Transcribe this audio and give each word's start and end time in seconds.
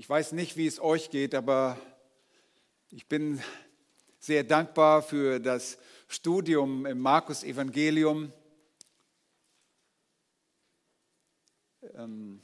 Ich 0.00 0.08
weiß 0.08 0.30
nicht, 0.30 0.56
wie 0.56 0.68
es 0.68 0.78
euch 0.78 1.10
geht, 1.10 1.34
aber 1.34 1.76
ich 2.92 3.08
bin 3.08 3.42
sehr 4.20 4.44
dankbar 4.44 5.02
für 5.02 5.40
das 5.40 5.76
Studium 6.06 6.86
im 6.86 7.00
Markus 7.00 7.42
Evangelium. 7.42 8.32
Ähm, 11.96 12.40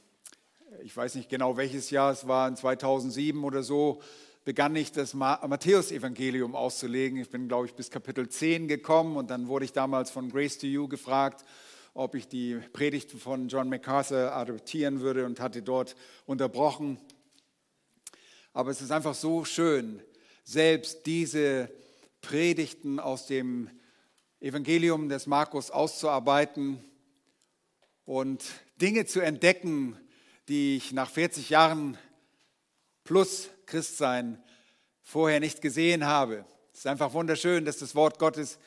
ich 0.83 0.97
weiß 0.97 1.15
nicht 1.15 1.29
genau 1.29 1.55
welches 1.55 1.91
Jahr 1.91 2.11
es 2.11 2.27
war, 2.27 2.49
in 2.49 2.57
2007 2.57 3.41
oder 3.41 3.63
so, 3.63 4.01
begann 4.43 4.75
ich 4.75 4.91
das 4.91 5.13
Matthäus-Evangelium 5.13 6.55
auszulegen. 6.55 7.21
Ich 7.21 7.29
bin, 7.29 7.47
glaube 7.47 7.67
ich, 7.67 7.73
bis 7.73 7.89
Kapitel 7.89 8.27
10 8.27 8.67
gekommen 8.67 9.15
und 9.15 9.29
dann 9.29 9.47
wurde 9.47 9.63
ich 9.63 9.71
damals 9.71 10.11
von 10.11 10.29
Grace 10.29 10.57
to 10.57 10.67
You 10.67 10.89
gefragt, 10.89 11.45
ob 11.93 12.15
ich 12.15 12.27
die 12.27 12.55
Predigt 12.73 13.13
von 13.13 13.47
John 13.47 13.69
MacArthur 13.69 14.33
adoptieren 14.33 14.99
würde 14.99 15.25
und 15.25 15.39
hatte 15.39 15.61
dort 15.61 15.95
unterbrochen. 16.25 16.99
Aber 18.55 18.71
es 18.71 18.81
ist 18.81 18.91
einfach 18.91 19.15
so 19.15 19.43
schön, 19.43 20.01
selbst 20.45 21.05
diese 21.05 21.69
Predigten 22.21 23.01
aus 23.01 23.27
dem 23.27 23.69
Evangelium 24.39 25.09
des 25.09 25.27
Markus 25.27 25.71
auszuarbeiten 25.71 26.81
und 28.05 28.45
Dinge 28.77 29.05
zu 29.07 29.19
entdecken, 29.19 29.99
die 30.47 30.77
ich 30.77 30.93
nach 30.93 31.09
40 31.09 31.49
Jahren 31.49 31.97
plus 33.03 33.49
Christsein 33.65 34.41
vorher 35.03 35.41
nicht 35.41 35.61
gesehen 35.61 36.05
habe. 36.05 36.45
Es 36.71 36.79
ist 36.79 36.87
einfach 36.87 37.11
wunderschön, 37.11 37.65
dass 37.65 37.79
das 37.79 37.93
Wort 37.93 38.19
Gottes 38.19 38.57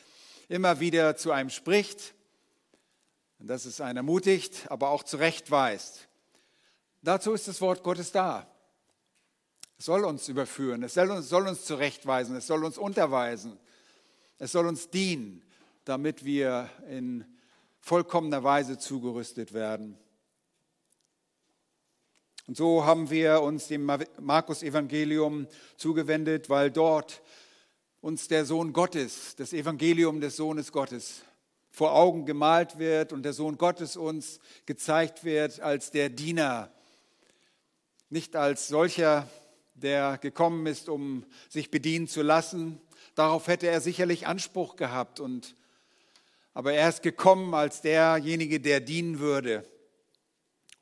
immer 0.50 0.80
wieder 0.80 1.16
zu 1.16 1.32
einem 1.32 1.48
spricht 1.48 2.12
und 3.38 3.46
dass 3.46 3.64
es 3.64 3.80
einen 3.80 3.96
ermutigt, 3.96 4.66
aber 4.68 4.90
auch 4.90 5.02
zurechtweist. 5.02 6.08
Dazu 7.00 7.32
ist 7.32 7.48
das 7.48 7.62
Wort 7.62 7.82
Gottes 7.82 8.12
da. 8.12 8.54
Es 9.78 9.84
soll 9.84 10.04
uns 10.04 10.28
überführen, 10.28 10.82
es 10.82 10.94
soll 10.94 11.10
uns, 11.10 11.28
soll 11.28 11.46
uns 11.46 11.64
zurechtweisen, 11.64 12.34
es 12.34 12.48
soll 12.48 12.64
uns 12.64 12.78
unterweisen, 12.78 13.56
es 14.38 14.50
soll 14.50 14.66
uns 14.66 14.90
dienen, 14.90 15.42
damit 15.84 16.24
wir 16.24 16.68
in 16.90 17.24
vollkommener 17.80 18.42
Weise 18.42 18.78
zugerüstet 18.78 19.52
werden. 19.52 19.96
Und 22.48 22.56
so 22.56 22.84
haben 22.84 23.08
wir 23.10 23.42
uns 23.42 23.68
dem 23.68 23.84
Markus-Evangelium 24.20 25.46
zugewendet, 25.76 26.50
weil 26.50 26.70
dort 26.70 27.22
uns 28.00 28.26
der 28.26 28.46
Sohn 28.46 28.72
Gottes, 28.72 29.36
das 29.36 29.52
Evangelium 29.52 30.20
des 30.20 30.36
Sohnes 30.36 30.72
Gottes, 30.72 31.22
vor 31.70 31.94
Augen 31.94 32.26
gemalt 32.26 32.78
wird 32.78 33.12
und 33.12 33.22
der 33.22 33.32
Sohn 33.32 33.58
Gottes 33.58 33.96
uns 33.96 34.40
gezeigt 34.66 35.22
wird 35.22 35.60
als 35.60 35.90
der 35.92 36.08
Diener, 36.08 36.72
nicht 38.08 38.34
als 38.34 38.68
solcher, 38.68 39.28
der 39.82 40.18
gekommen 40.18 40.66
ist, 40.66 40.88
um 40.88 41.24
sich 41.48 41.70
bedienen 41.70 42.08
zu 42.08 42.22
lassen. 42.22 42.80
Darauf 43.14 43.46
hätte 43.46 43.66
er 43.66 43.80
sicherlich 43.80 44.26
Anspruch 44.26 44.76
gehabt. 44.76 45.20
Und, 45.20 45.56
aber 46.54 46.72
er 46.72 46.88
ist 46.88 47.02
gekommen 47.02 47.54
als 47.54 47.80
derjenige, 47.80 48.60
der 48.60 48.80
dienen 48.80 49.18
würde. 49.18 49.64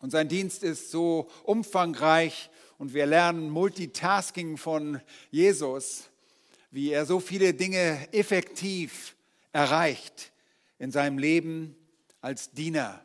Und 0.00 0.10
sein 0.10 0.28
Dienst 0.28 0.62
ist 0.62 0.90
so 0.90 1.28
umfangreich 1.44 2.50
und 2.78 2.92
wir 2.92 3.06
lernen 3.06 3.50
Multitasking 3.50 4.58
von 4.58 5.00
Jesus, 5.30 6.10
wie 6.70 6.90
er 6.90 7.06
so 7.06 7.20
viele 7.20 7.54
Dinge 7.54 8.06
effektiv 8.12 9.16
erreicht 9.52 10.32
in 10.78 10.92
seinem 10.92 11.18
Leben 11.18 11.74
als 12.20 12.50
Diener. 12.50 13.02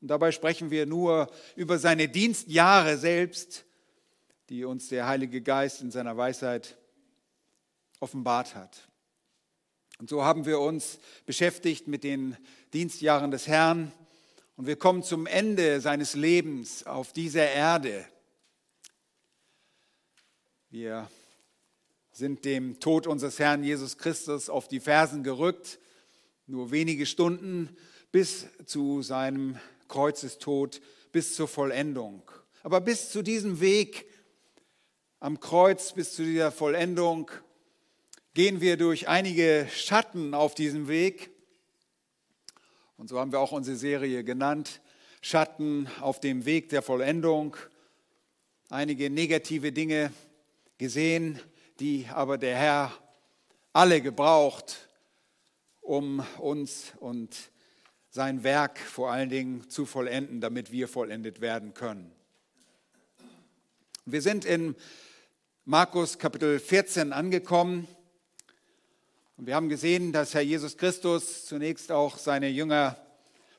Und 0.00 0.08
dabei 0.08 0.32
sprechen 0.32 0.72
wir 0.72 0.84
nur 0.86 1.30
über 1.54 1.78
seine 1.78 2.08
Dienstjahre 2.08 2.98
selbst, 2.98 3.64
die 4.52 4.66
uns 4.66 4.88
der 4.88 5.06
Heilige 5.06 5.40
Geist 5.40 5.80
in 5.80 5.90
seiner 5.90 6.14
Weisheit 6.18 6.76
offenbart 8.00 8.54
hat. 8.54 8.86
Und 9.98 10.10
so 10.10 10.24
haben 10.24 10.44
wir 10.44 10.60
uns 10.60 10.98
beschäftigt 11.24 11.88
mit 11.88 12.04
den 12.04 12.36
Dienstjahren 12.74 13.30
des 13.30 13.46
Herrn 13.46 13.92
und 14.56 14.66
wir 14.66 14.76
kommen 14.76 15.02
zum 15.02 15.26
Ende 15.26 15.80
seines 15.80 16.12
Lebens 16.12 16.84
auf 16.84 17.14
dieser 17.14 17.50
Erde. 17.50 18.04
Wir 20.68 21.10
sind 22.12 22.44
dem 22.44 22.78
Tod 22.78 23.06
unseres 23.06 23.38
Herrn 23.38 23.64
Jesus 23.64 23.96
Christus 23.96 24.50
auf 24.50 24.68
die 24.68 24.80
Fersen 24.80 25.24
gerückt, 25.24 25.78
nur 26.46 26.70
wenige 26.70 27.06
Stunden 27.06 27.74
bis 28.10 28.48
zu 28.66 29.00
seinem 29.00 29.58
Kreuzestod, 29.88 30.82
bis 31.10 31.36
zur 31.36 31.48
Vollendung. 31.48 32.30
Aber 32.62 32.82
bis 32.82 33.08
zu 33.08 33.22
diesem 33.22 33.58
Weg 33.62 34.11
am 35.22 35.38
Kreuz 35.38 35.92
bis 35.92 36.16
zu 36.16 36.24
dieser 36.24 36.50
Vollendung 36.50 37.30
gehen 38.34 38.60
wir 38.60 38.76
durch 38.76 39.06
einige 39.06 39.68
Schatten 39.72 40.34
auf 40.34 40.56
diesem 40.56 40.88
Weg. 40.88 41.30
Und 42.96 43.08
so 43.08 43.20
haben 43.20 43.30
wir 43.30 43.38
auch 43.38 43.52
unsere 43.52 43.76
Serie 43.76 44.24
genannt, 44.24 44.80
Schatten 45.20 45.86
auf 46.00 46.18
dem 46.18 46.44
Weg 46.44 46.70
der 46.70 46.82
Vollendung. 46.82 47.56
Einige 48.68 49.10
negative 49.10 49.70
Dinge 49.70 50.12
gesehen, 50.76 51.38
die 51.78 52.08
aber 52.12 52.36
der 52.36 52.56
Herr 52.56 52.92
alle 53.72 54.00
gebraucht, 54.02 54.88
um 55.82 56.26
uns 56.38 56.94
und 56.98 57.52
sein 58.10 58.42
Werk 58.42 58.76
vor 58.80 59.12
allen 59.12 59.30
Dingen 59.30 59.70
zu 59.70 59.86
vollenden, 59.86 60.40
damit 60.40 60.72
wir 60.72 60.88
vollendet 60.88 61.40
werden 61.40 61.74
können. 61.74 62.10
Wir 64.04 64.20
sind 64.20 64.44
in 64.44 64.74
Markus 65.64 66.18
Kapitel 66.18 66.58
14 66.58 67.12
angekommen. 67.12 67.86
Und 69.36 69.46
wir 69.46 69.54
haben 69.54 69.68
gesehen, 69.68 70.12
dass 70.12 70.34
Herr 70.34 70.40
Jesus 70.40 70.76
Christus 70.76 71.46
zunächst 71.46 71.92
auch 71.92 72.18
seine 72.18 72.48
Jünger 72.48 72.96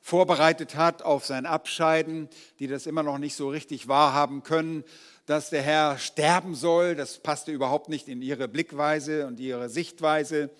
vorbereitet 0.02 0.76
hat 0.76 1.00
auf 1.00 1.24
sein 1.24 1.46
Abscheiden, 1.46 2.28
die 2.58 2.66
das 2.66 2.84
immer 2.86 3.02
noch 3.02 3.16
nicht 3.16 3.34
so 3.34 3.48
richtig 3.48 3.88
wahrhaben 3.88 4.42
können, 4.42 4.84
dass 5.24 5.48
der 5.48 5.62
Herr 5.62 5.96
sterben 5.96 6.54
soll. 6.54 6.94
Das 6.94 7.20
passte 7.20 7.52
überhaupt 7.52 7.88
nicht 7.88 8.06
in 8.06 8.20
ihre 8.20 8.48
Blickweise 8.48 9.26
und 9.26 9.40
ihre 9.40 9.70
Sichtweise. 9.70 10.50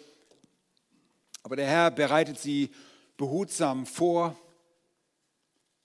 Aber 1.42 1.56
der 1.56 1.66
Herr 1.66 1.90
bereitet 1.90 2.38
sie 2.38 2.70
behutsam 3.18 3.84
vor. 3.84 4.34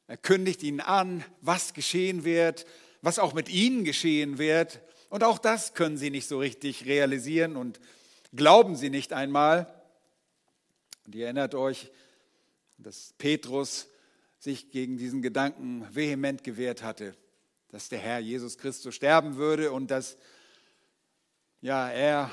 Er 0.08 0.16
kündigt 0.16 0.64
ihnen 0.64 0.80
an, 0.80 1.26
was 1.42 1.74
geschehen 1.74 2.24
wird, 2.24 2.66
was 3.02 3.20
auch 3.20 3.34
mit 3.34 3.50
ihnen 3.50 3.84
geschehen 3.84 4.38
wird. 4.38 4.80
Und 5.10 5.24
auch 5.24 5.40
das 5.40 5.74
können 5.74 5.98
sie 5.98 6.12
nicht 6.12 6.28
so 6.28 6.40
richtig 6.40 6.86
realisieren 6.86 7.56
und 7.56 7.80
glauben 8.36 8.76
sie 8.76 8.90
nicht 8.90 9.12
einmal. 9.12 9.68
Und 11.06 11.16
ihr 11.16 11.26
erinnert 11.26 11.56
euch, 11.56 11.92
dass 12.78 13.14
Petrus 13.18 13.88
sich 14.38 14.72
gegen 14.72 14.98
diesen 14.98 15.22
Gedanken 15.22 15.88
vehement 15.94 16.44
gewehrt 16.44 16.84
hatte, 16.84 17.16
dass 17.70 17.90
der 17.90 18.00
Herr 18.00 18.20
Jesus 18.20 18.58
Christus 18.58 18.96
sterben 18.96 19.36
würde 19.36 19.72
und 19.72 19.92
dass 19.92 20.18
ja, 21.62 21.90
er 21.90 22.32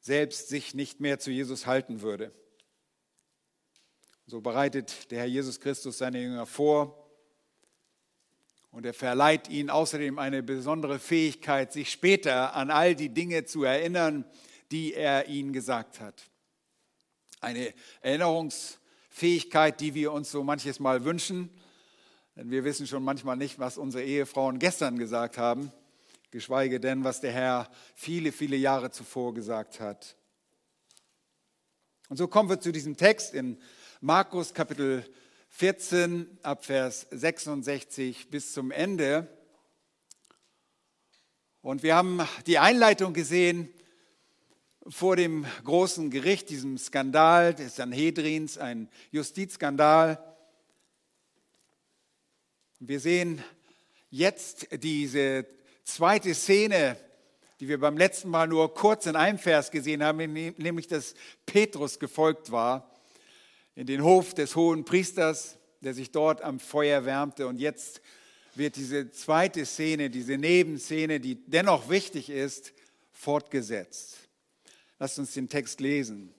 selbst 0.00 0.48
sich 0.48 0.74
nicht 0.74 1.00
mehr 1.00 1.18
zu 1.18 1.30
Jesus 1.30 1.66
halten 1.66 2.00
würde. 2.00 2.32
So 4.26 4.40
bereitet 4.40 5.10
der 5.10 5.20
Herr 5.20 5.26
Jesus 5.26 5.58
Christus 5.58 5.98
seine 5.98 6.22
Jünger 6.22 6.46
vor, 6.46 6.99
und 8.70 8.86
er 8.86 8.94
verleiht 8.94 9.48
ihnen 9.48 9.70
außerdem 9.70 10.18
eine 10.18 10.42
besondere 10.42 10.98
Fähigkeit, 10.98 11.72
sich 11.72 11.90
später 11.90 12.54
an 12.54 12.70
all 12.70 12.94
die 12.94 13.08
Dinge 13.08 13.44
zu 13.44 13.64
erinnern, 13.64 14.24
die 14.70 14.94
er 14.94 15.28
ihnen 15.28 15.52
gesagt 15.52 16.00
hat. 16.00 16.22
Eine 17.40 17.74
Erinnerungsfähigkeit, 18.02 19.80
die 19.80 19.94
wir 19.94 20.12
uns 20.12 20.30
so 20.30 20.44
manches 20.44 20.78
Mal 20.78 21.04
wünschen, 21.04 21.50
denn 22.36 22.50
wir 22.50 22.64
wissen 22.64 22.86
schon 22.86 23.02
manchmal 23.02 23.36
nicht, 23.36 23.58
was 23.58 23.76
unsere 23.76 24.04
Ehefrauen 24.04 24.58
gestern 24.58 24.98
gesagt 24.98 25.36
haben, 25.36 25.72
geschweige 26.30 26.78
denn, 26.78 27.02
was 27.02 27.20
der 27.20 27.32
Herr 27.32 27.70
viele, 27.94 28.30
viele 28.30 28.56
Jahre 28.56 28.90
zuvor 28.90 29.34
gesagt 29.34 29.80
hat. 29.80 30.16
Und 32.08 32.16
so 32.16 32.28
kommen 32.28 32.48
wir 32.48 32.60
zu 32.60 32.72
diesem 32.72 32.96
Text 32.96 33.34
in 33.34 33.60
Markus 34.00 34.54
Kapitel 34.54 35.04
14 35.50 36.38
ab 36.42 36.64
Vers 36.64 37.06
66 37.10 38.30
bis 38.30 38.52
zum 38.52 38.70
Ende. 38.70 39.28
Und 41.60 41.82
wir 41.82 41.94
haben 41.96 42.26
die 42.46 42.58
Einleitung 42.58 43.12
gesehen 43.12 43.68
vor 44.88 45.16
dem 45.16 45.44
großen 45.64 46.10
Gericht, 46.10 46.48
diesem 46.48 46.78
Skandal 46.78 47.54
des 47.54 47.76
Sanhedrins, 47.76 48.56
ein 48.56 48.88
Justizskandal. 49.10 50.24
Wir 52.78 53.00
sehen 53.00 53.44
jetzt 54.08 54.68
diese 54.82 55.46
zweite 55.84 56.34
Szene, 56.34 56.96
die 57.58 57.68
wir 57.68 57.78
beim 57.78 57.98
letzten 57.98 58.30
Mal 58.30 58.48
nur 58.48 58.72
kurz 58.72 59.04
in 59.04 59.16
einem 59.16 59.38
Vers 59.38 59.70
gesehen 59.70 60.02
haben, 60.02 60.16
nämlich 60.16 60.86
dass 60.86 61.14
Petrus 61.44 61.98
gefolgt 61.98 62.50
war 62.50 62.89
in 63.74 63.86
den 63.86 64.02
Hof 64.02 64.34
des 64.34 64.56
hohen 64.56 64.84
Priesters, 64.84 65.56
der 65.80 65.94
sich 65.94 66.10
dort 66.10 66.42
am 66.42 66.60
Feuer 66.60 67.04
wärmte. 67.04 67.46
Und 67.46 67.58
jetzt 67.58 68.00
wird 68.54 68.76
diese 68.76 69.10
zweite 69.10 69.64
Szene, 69.64 70.10
diese 70.10 70.36
Nebenszene, 70.36 71.20
die 71.20 71.36
dennoch 71.46 71.88
wichtig 71.88 72.30
ist, 72.30 72.72
fortgesetzt. 73.12 74.18
Lasst 74.98 75.18
uns 75.18 75.32
den 75.32 75.48
Text 75.48 75.80
lesen. 75.80 76.34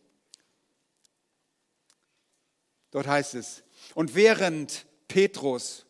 Dort 2.91 3.07
heißt 3.07 3.35
es, 3.35 3.63
und 3.95 4.15
während 4.15 4.85
Petrus 5.07 5.85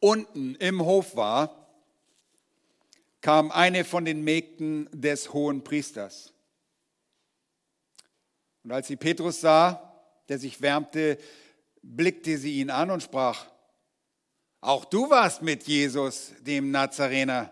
unten 0.00 0.54
im 0.56 0.84
Hof 0.84 1.16
war, 1.16 1.62
kam 3.20 3.50
eine 3.50 3.84
von 3.84 4.04
den 4.04 4.22
Mägden 4.22 4.88
des 4.92 5.32
hohen 5.32 5.64
Priesters. 5.64 6.32
Und 8.64 8.72
als 8.72 8.88
sie 8.88 8.96
Petrus 8.96 9.40
sah, 9.40 9.91
der 10.28 10.38
sich 10.38 10.60
wärmte, 10.60 11.18
blickte 11.82 12.38
sie 12.38 12.60
ihn 12.60 12.70
an 12.70 12.90
und 12.90 13.02
sprach, 13.02 13.46
auch 14.60 14.84
du 14.84 15.10
warst 15.10 15.42
mit 15.42 15.64
Jesus, 15.64 16.32
dem 16.40 16.70
Nazarener. 16.70 17.50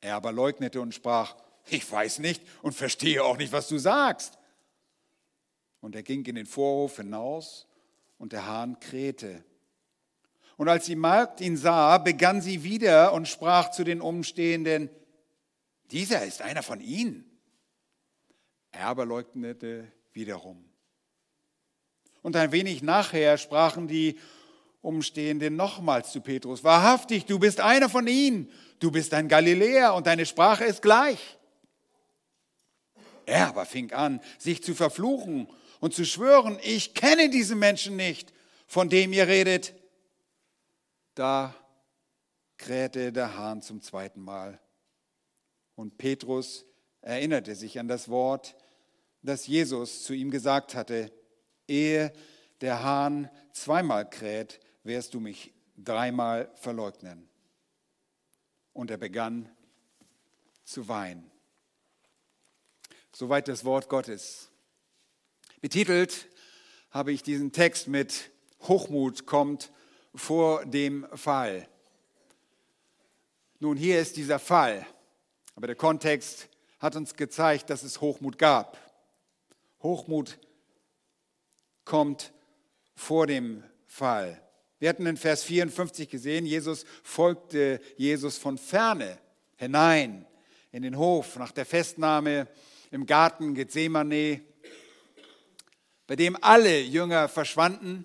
Er 0.00 0.16
aber 0.16 0.32
leugnete 0.32 0.80
und 0.80 0.92
sprach, 0.92 1.36
ich 1.66 1.90
weiß 1.90 2.18
nicht 2.18 2.42
und 2.62 2.72
verstehe 2.72 3.22
auch 3.22 3.36
nicht, 3.36 3.52
was 3.52 3.68
du 3.68 3.78
sagst. 3.78 4.38
Und 5.80 5.94
er 5.94 6.02
ging 6.02 6.24
in 6.24 6.34
den 6.34 6.46
Vorhof 6.46 6.96
hinaus 6.96 7.66
und 8.18 8.32
der 8.32 8.46
Hahn 8.46 8.80
krähte. 8.80 9.44
Und 10.56 10.68
als 10.68 10.86
die 10.86 10.96
Magd 10.96 11.40
ihn 11.40 11.56
sah, 11.56 11.98
begann 11.98 12.40
sie 12.40 12.64
wieder 12.64 13.12
und 13.12 13.28
sprach 13.28 13.70
zu 13.70 13.84
den 13.84 14.00
Umstehenden, 14.00 14.90
dieser 15.92 16.24
ist 16.24 16.42
einer 16.42 16.64
von 16.64 16.80
ihnen. 16.80 17.24
Er 18.72 18.86
aber 18.86 19.06
leugnete 19.06 19.90
wiederum. 20.18 20.62
Und 22.22 22.36
ein 22.36 22.52
wenig 22.52 22.82
nachher 22.82 23.38
sprachen 23.38 23.86
die 23.88 24.18
Umstehenden 24.82 25.56
nochmals 25.56 26.12
zu 26.12 26.20
Petrus, 26.20 26.64
wahrhaftig, 26.64 27.24
du 27.24 27.38
bist 27.38 27.60
einer 27.60 27.88
von 27.88 28.06
ihnen, 28.06 28.50
du 28.80 28.90
bist 28.90 29.14
ein 29.14 29.28
Galiläer 29.28 29.94
und 29.94 30.06
deine 30.06 30.26
Sprache 30.26 30.64
ist 30.64 30.82
gleich. 30.82 31.38
Er 33.24 33.48
aber 33.48 33.64
fing 33.64 33.92
an, 33.92 34.20
sich 34.38 34.62
zu 34.62 34.74
verfluchen 34.74 35.48
und 35.80 35.94
zu 35.94 36.04
schwören, 36.04 36.58
ich 36.62 36.94
kenne 36.94 37.30
diesen 37.30 37.58
Menschen 37.58 37.96
nicht, 37.96 38.32
von 38.66 38.88
dem 38.88 39.12
ihr 39.12 39.28
redet. 39.28 39.74
Da 41.14 41.54
krähte 42.56 43.12
der 43.12 43.36
Hahn 43.36 43.62
zum 43.62 43.80
zweiten 43.80 44.20
Mal. 44.20 44.58
Und 45.76 45.96
Petrus 45.96 46.64
erinnerte 47.02 47.54
sich 47.54 47.78
an 47.78 47.86
das 47.86 48.08
Wort, 48.08 48.56
das 49.22 49.46
Jesus 49.46 50.04
zu 50.04 50.12
ihm 50.12 50.30
gesagt 50.30 50.74
hatte, 50.74 51.12
ehe 51.66 52.12
der 52.60 52.82
Hahn 52.82 53.30
zweimal 53.52 54.08
kräht, 54.08 54.60
wirst 54.84 55.14
du 55.14 55.20
mich 55.20 55.52
dreimal 55.76 56.50
verleugnen. 56.54 57.28
Und 58.72 58.90
er 58.90 58.96
begann 58.96 59.48
zu 60.64 60.88
weinen. 60.88 61.30
Soweit 63.12 63.48
das 63.48 63.64
Wort 63.64 63.88
Gottes. 63.88 64.50
Betitelt 65.60 66.28
habe 66.90 67.12
ich 67.12 67.22
diesen 67.22 67.52
Text 67.52 67.88
mit 67.88 68.30
Hochmut 68.62 69.26
kommt 69.26 69.72
vor 70.14 70.64
dem 70.64 71.06
Fall. 71.14 71.68
Nun, 73.60 73.76
hier 73.76 74.00
ist 74.00 74.16
dieser 74.16 74.38
Fall, 74.38 74.86
aber 75.54 75.66
der 75.66 75.76
Kontext 75.76 76.48
hat 76.78 76.94
uns 76.96 77.14
gezeigt, 77.14 77.70
dass 77.70 77.82
es 77.82 78.00
Hochmut 78.00 78.38
gab. 78.38 78.78
Hochmut 79.82 80.38
kommt 81.84 82.32
vor 82.94 83.26
dem 83.26 83.62
Fall. 83.86 84.42
Wir 84.78 84.88
hatten 84.88 85.06
in 85.06 85.16
Vers 85.16 85.42
54 85.44 86.08
gesehen, 86.08 86.46
Jesus 86.46 86.84
folgte 87.02 87.80
Jesus 87.96 88.38
von 88.38 88.58
ferne 88.58 89.18
hinein 89.56 90.26
in 90.70 90.82
den 90.82 90.96
Hof 90.96 91.36
nach 91.36 91.52
der 91.52 91.66
Festnahme 91.66 92.46
im 92.90 93.06
Garten 93.06 93.54
Gethsemane, 93.54 94.40
bei 96.06 96.16
dem 96.16 96.36
alle 96.42 96.80
Jünger 96.80 97.28
verschwanden, 97.28 98.04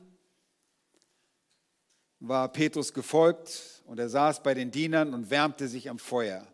war 2.19 2.51
Petrus 2.51 2.93
gefolgt 2.93 3.83
und 3.85 3.99
er 3.99 4.09
saß 4.09 4.43
bei 4.43 4.53
den 4.53 4.71
Dienern 4.71 5.13
und 5.13 5.29
wärmte 5.29 5.67
sich 5.67 5.89
am 5.89 5.99
Feuer. 5.99 6.47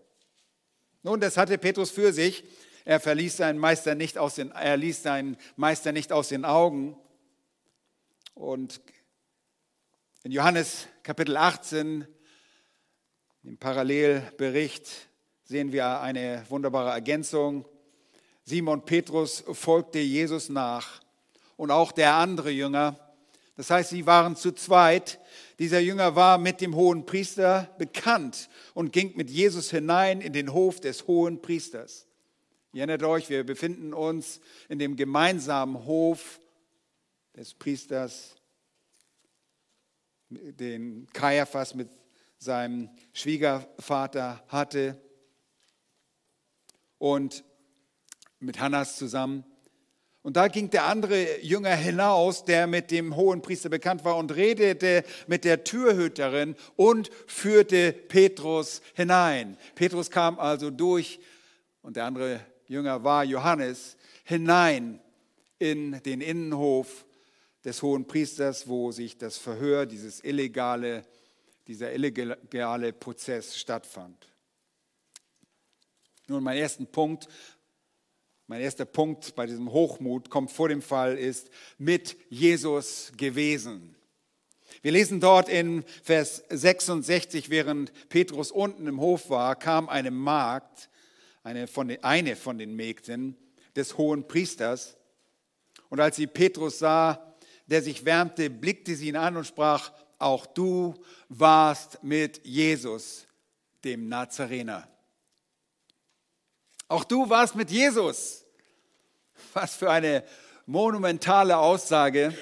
Nun, 1.04 1.20
das 1.20 1.38
hatte 1.38 1.58
Petrus 1.58 1.92
für 1.92 2.12
sich. 2.12 2.44
Er 2.86 3.00
verließ 3.00 3.38
seinen 3.38 3.60
Meister 3.60 3.96
nicht 3.96 4.18
aus 4.18 4.36
den, 4.36 4.52
er 4.52 4.78
ließ 4.78 5.04
seinen 5.04 5.38
Meister 5.56 5.92
nicht 5.92 6.12
aus 6.12 6.30
den 6.30 6.46
Augen. 6.46 6.98
Und 8.34 8.82
in 10.24 10.32
Johannes 10.32 10.88
Kapitel 11.04 11.38
18, 11.38 12.08
im 13.44 13.58
Parallelbericht, 13.58 14.88
sehen 15.44 15.72
wir 15.72 16.02
eine 16.02 16.46
wunderbare 16.50 16.92
Ergänzung. 16.92 17.66
Simon 18.44 18.86
Petrus 18.86 19.44
folgte 19.52 20.00
Jesus 20.00 20.50
nach 20.50 21.02
und 21.58 21.72
auch 21.72 21.92
der 21.92 22.16
andere 22.16 22.50
Jünger. 22.50 23.00
Das 23.56 23.70
heißt, 23.70 23.90
sie 23.90 24.06
waren 24.06 24.36
zu 24.36 24.54
zweit. 24.54 25.20
Dieser 25.60 25.80
Jünger 25.80 26.16
war 26.16 26.38
mit 26.38 26.62
dem 26.62 26.76
hohen 26.76 27.06
Priester 27.06 27.74
bekannt 27.78 28.50
und 28.74 28.94
ging 28.94 29.16
mit 29.18 29.30
Jesus 29.30 29.70
hinein 29.70 30.22
in 30.22 30.34
den 30.34 30.54
Hof 30.54 30.80
des 30.80 31.08
hohen 31.08 31.42
Priesters. 31.42 32.06
Ihr 32.72 32.82
erinnert 32.82 33.02
euch, 33.02 33.30
wir 33.32 33.44
befinden 33.44 33.96
uns 33.96 34.40
in 34.68 34.78
dem 34.78 34.96
gemeinsamen 34.96 35.86
Hof 35.86 36.40
des 37.36 37.56
Priesters 37.56 38.36
den 40.30 41.08
Kaiaphas 41.12 41.74
mit 41.74 41.90
seinem 42.38 42.92
Schwiegervater 43.12 44.44
hatte 44.50 45.02
und 47.00 47.44
mit 48.40 48.60
Hannas 48.60 48.98
zusammen. 48.98 49.44
Und 50.22 50.38
da 50.38 50.48
ging 50.48 50.70
der 50.70 50.84
andere 50.84 51.42
Jünger 51.42 51.76
hinaus, 51.76 52.46
der 52.46 52.68
mit 52.68 52.92
dem 52.92 53.16
hohen 53.16 53.42
Priester 53.42 53.70
bekannt 53.70 54.06
war, 54.06 54.16
und 54.16 54.36
redete 54.36 55.04
mit 55.26 55.44
der 55.44 55.64
Türhüterin 55.64 56.56
und 56.76 57.10
führte 57.26 57.94
Petrus 57.94 58.84
hinein. 58.94 59.58
Petrus 59.74 60.12
kam 60.12 60.38
also 60.38 60.70
durch, 60.70 61.20
und 61.82 61.96
der 61.96 62.06
andere 62.06 62.42
Jünger 62.70 63.04
war 63.04 63.24
Johannes, 63.26 63.98
hinein 64.24 65.02
in 65.58 66.02
den 66.04 66.22
Innenhof 66.22 67.06
des 67.66 67.82
hohen 67.82 68.06
Priesters, 68.06 68.68
wo 68.68 68.92
sich 68.92 69.18
das 69.18 69.40
Verhör, 69.40 69.88
dieses 69.88 70.24
illegale, 70.24 71.04
dieser 71.68 71.92
illegale 71.92 72.94
Prozess 72.94 73.58
stattfand. 73.58 74.30
Nun, 76.28 76.44
mein 76.44 76.58
ersten 76.58 76.86
Punkt, 76.86 77.28
mein 78.46 78.62
erster 78.62 78.86
Punkt 78.86 79.36
bei 79.36 79.48
diesem 79.48 79.72
Hochmut 79.72 80.30
kommt 80.30 80.52
vor 80.52 80.70
dem 80.70 80.84
Fall 80.84 81.18
ist 81.18 81.50
mit 81.80 82.18
Jesus 82.30 83.12
gewesen. 83.18 83.96
Wir 84.84 84.92
lesen 84.92 85.20
dort 85.20 85.50
in 85.50 85.84
Vers 86.04 86.44
66, 86.50 87.50
während 87.50 87.92
Petrus 88.10 88.52
unten 88.52 88.86
im 88.86 89.00
Hof 89.00 89.32
war, 89.32 89.56
kam 89.56 89.90
eine 89.90 90.12
Magd, 90.12 90.89
eine 91.50 91.66
von 91.66 91.88
den, 91.88 92.04
eine 92.04 92.36
von 92.36 92.60
den 92.60 92.76
Mägden 92.76 93.36
des 93.76 93.98
hohen 93.98 94.28
Priesters. 94.28 94.96
Und 95.90 96.00
als 96.00 96.16
sie 96.16 96.28
Petrus 96.28 96.78
sah, 96.78 97.36
der 97.66 97.82
sich 97.82 98.06
wärmte, 98.06 98.52
blickte 98.52 98.96
sie 98.96 99.08
ihn 99.08 99.16
an 99.16 99.36
und 99.36 99.48
sprach, 99.48 99.92
auch 100.20 100.46
du 100.46 100.94
warst 101.28 102.04
mit 102.04 102.46
Jesus, 102.46 103.26
dem 103.84 104.10
Nazarener. 104.10 104.88
Auch 106.88 107.04
du 107.04 107.28
warst 107.30 107.56
mit 107.56 107.72
Jesus. 107.72 108.46
Was 109.54 109.76
für 109.76 109.90
eine 109.90 110.24
monumentale 110.68 111.58
Aussage. 111.58 112.38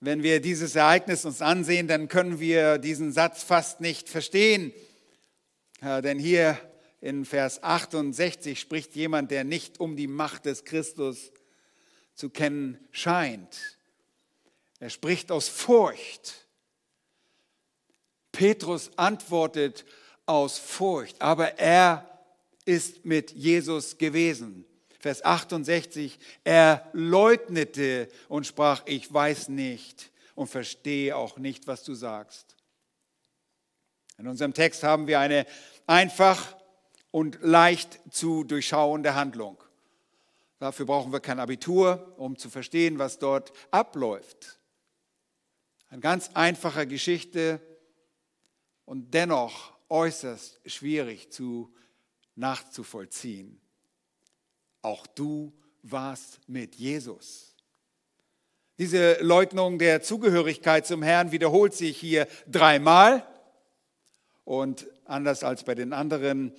Wenn 0.00 0.24
wir 0.24 0.40
dieses 0.40 0.74
Ereignis 0.74 1.24
uns 1.24 1.40
ansehen, 1.40 1.86
dann 1.86 2.08
können 2.08 2.40
wir 2.40 2.78
diesen 2.78 3.12
Satz 3.12 3.44
fast 3.44 3.80
nicht 3.80 4.08
verstehen. 4.08 4.72
Ja, 5.80 6.00
denn 6.00 6.18
hier 6.18 6.58
in 7.00 7.24
Vers 7.24 7.62
68 7.62 8.58
spricht 8.58 8.94
jemand, 8.94 9.30
der 9.30 9.44
nicht 9.44 9.80
um 9.80 9.96
die 9.96 10.06
Macht 10.06 10.46
des 10.46 10.64
Christus 10.64 11.32
zu 12.14 12.30
kennen 12.30 12.78
scheint. 12.90 13.78
Er 14.80 14.90
spricht 14.90 15.30
aus 15.30 15.48
Furcht. 15.48 16.46
Petrus 18.32 18.90
antwortet 18.96 19.84
aus 20.26 20.58
Furcht, 20.58 21.20
aber 21.22 21.58
er 21.58 22.20
ist 22.64 23.04
mit 23.04 23.32
Jesus 23.32 23.96
gewesen. 23.96 24.64
Vers 24.98 25.24
68, 25.24 26.18
er 26.44 26.88
leugnete 26.92 28.08
und 28.28 28.46
sprach, 28.46 28.82
ich 28.86 29.12
weiß 29.12 29.48
nicht 29.48 30.10
und 30.34 30.48
verstehe 30.48 31.16
auch 31.16 31.38
nicht, 31.38 31.66
was 31.66 31.84
du 31.84 31.94
sagst. 31.94 32.56
In 34.18 34.26
unserem 34.26 34.52
Text 34.52 34.82
haben 34.82 35.06
wir 35.06 35.20
eine 35.20 35.46
einfach 35.86 36.56
und 37.10 37.38
leicht 37.42 38.00
zu 38.10 38.44
durchschauende 38.44 39.14
Handlung. 39.14 39.62
Dafür 40.58 40.86
brauchen 40.86 41.12
wir 41.12 41.20
kein 41.20 41.40
Abitur, 41.40 42.14
um 42.16 42.36
zu 42.36 42.48
verstehen, 42.48 42.98
was 42.98 43.18
dort 43.18 43.52
abläuft. 43.70 44.58
Eine 45.88 46.00
ganz 46.00 46.30
einfache 46.34 46.86
Geschichte 46.86 47.60
und 48.84 49.12
dennoch 49.12 49.72
äußerst 49.88 50.60
schwierig 50.66 51.30
zu 51.30 51.72
nachzuvollziehen. 52.34 53.60
Auch 54.82 55.06
du 55.06 55.52
warst 55.82 56.40
mit 56.48 56.74
Jesus. 56.76 57.54
Diese 58.78 59.18
Leugnung 59.22 59.78
der 59.78 60.02
Zugehörigkeit 60.02 60.86
zum 60.86 61.02
Herrn 61.02 61.32
wiederholt 61.32 61.74
sich 61.74 61.96
hier 61.96 62.28
dreimal. 62.46 63.26
Und 64.44 64.86
anders 65.06 65.44
als 65.44 65.64
bei 65.64 65.74
den 65.74 65.92
anderen 65.92 66.52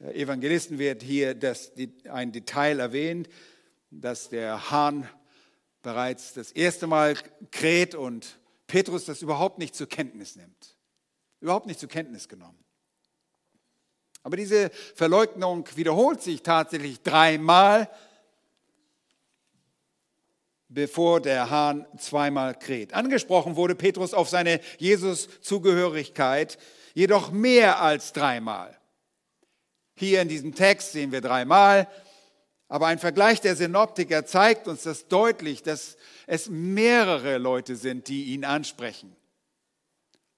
Evangelisten 0.00 0.78
wird 0.78 1.02
hier 1.02 1.34
das, 1.34 1.72
ein 2.10 2.32
Detail 2.32 2.80
erwähnt, 2.80 3.28
dass 3.90 4.28
der 4.28 4.70
Hahn 4.70 5.08
bereits 5.82 6.32
das 6.32 6.50
erste 6.50 6.86
Mal 6.86 7.16
kräht 7.50 7.94
und 7.94 8.38
Petrus 8.66 9.04
das 9.04 9.22
überhaupt 9.22 9.58
nicht 9.58 9.74
zur 9.74 9.88
Kenntnis 9.88 10.36
nimmt. 10.36 10.76
Überhaupt 11.40 11.66
nicht 11.66 11.78
zur 11.78 11.88
Kenntnis 11.88 12.28
genommen. 12.28 12.58
Aber 14.22 14.36
diese 14.36 14.70
Verleugnung 14.94 15.68
wiederholt 15.76 16.22
sich 16.22 16.42
tatsächlich 16.42 17.02
dreimal, 17.02 17.90
bevor 20.68 21.20
der 21.20 21.50
Hahn 21.50 21.86
zweimal 21.98 22.58
kräht. 22.58 22.94
Angesprochen 22.94 23.54
wurde 23.54 23.74
Petrus 23.74 24.14
auf 24.14 24.30
seine 24.30 24.60
Jesus-Zugehörigkeit 24.78 26.58
jedoch 26.94 27.30
mehr 27.30 27.80
als 27.82 28.12
dreimal. 28.12 28.76
Hier 29.94 30.22
in 30.22 30.28
diesem 30.28 30.54
Text 30.54 30.92
sehen 30.92 31.12
wir 31.12 31.20
dreimal, 31.20 31.88
aber 32.68 32.86
ein 32.88 32.98
Vergleich 32.98 33.40
der 33.40 33.54
Synoptiker 33.54 34.26
zeigt 34.26 34.66
uns 34.66 34.82
das 34.82 35.06
deutlich, 35.06 35.62
dass 35.62 35.96
es 36.26 36.48
mehrere 36.48 37.38
Leute 37.38 37.76
sind, 37.76 38.08
die 38.08 38.24
ihn 38.34 38.44
ansprechen. 38.44 39.14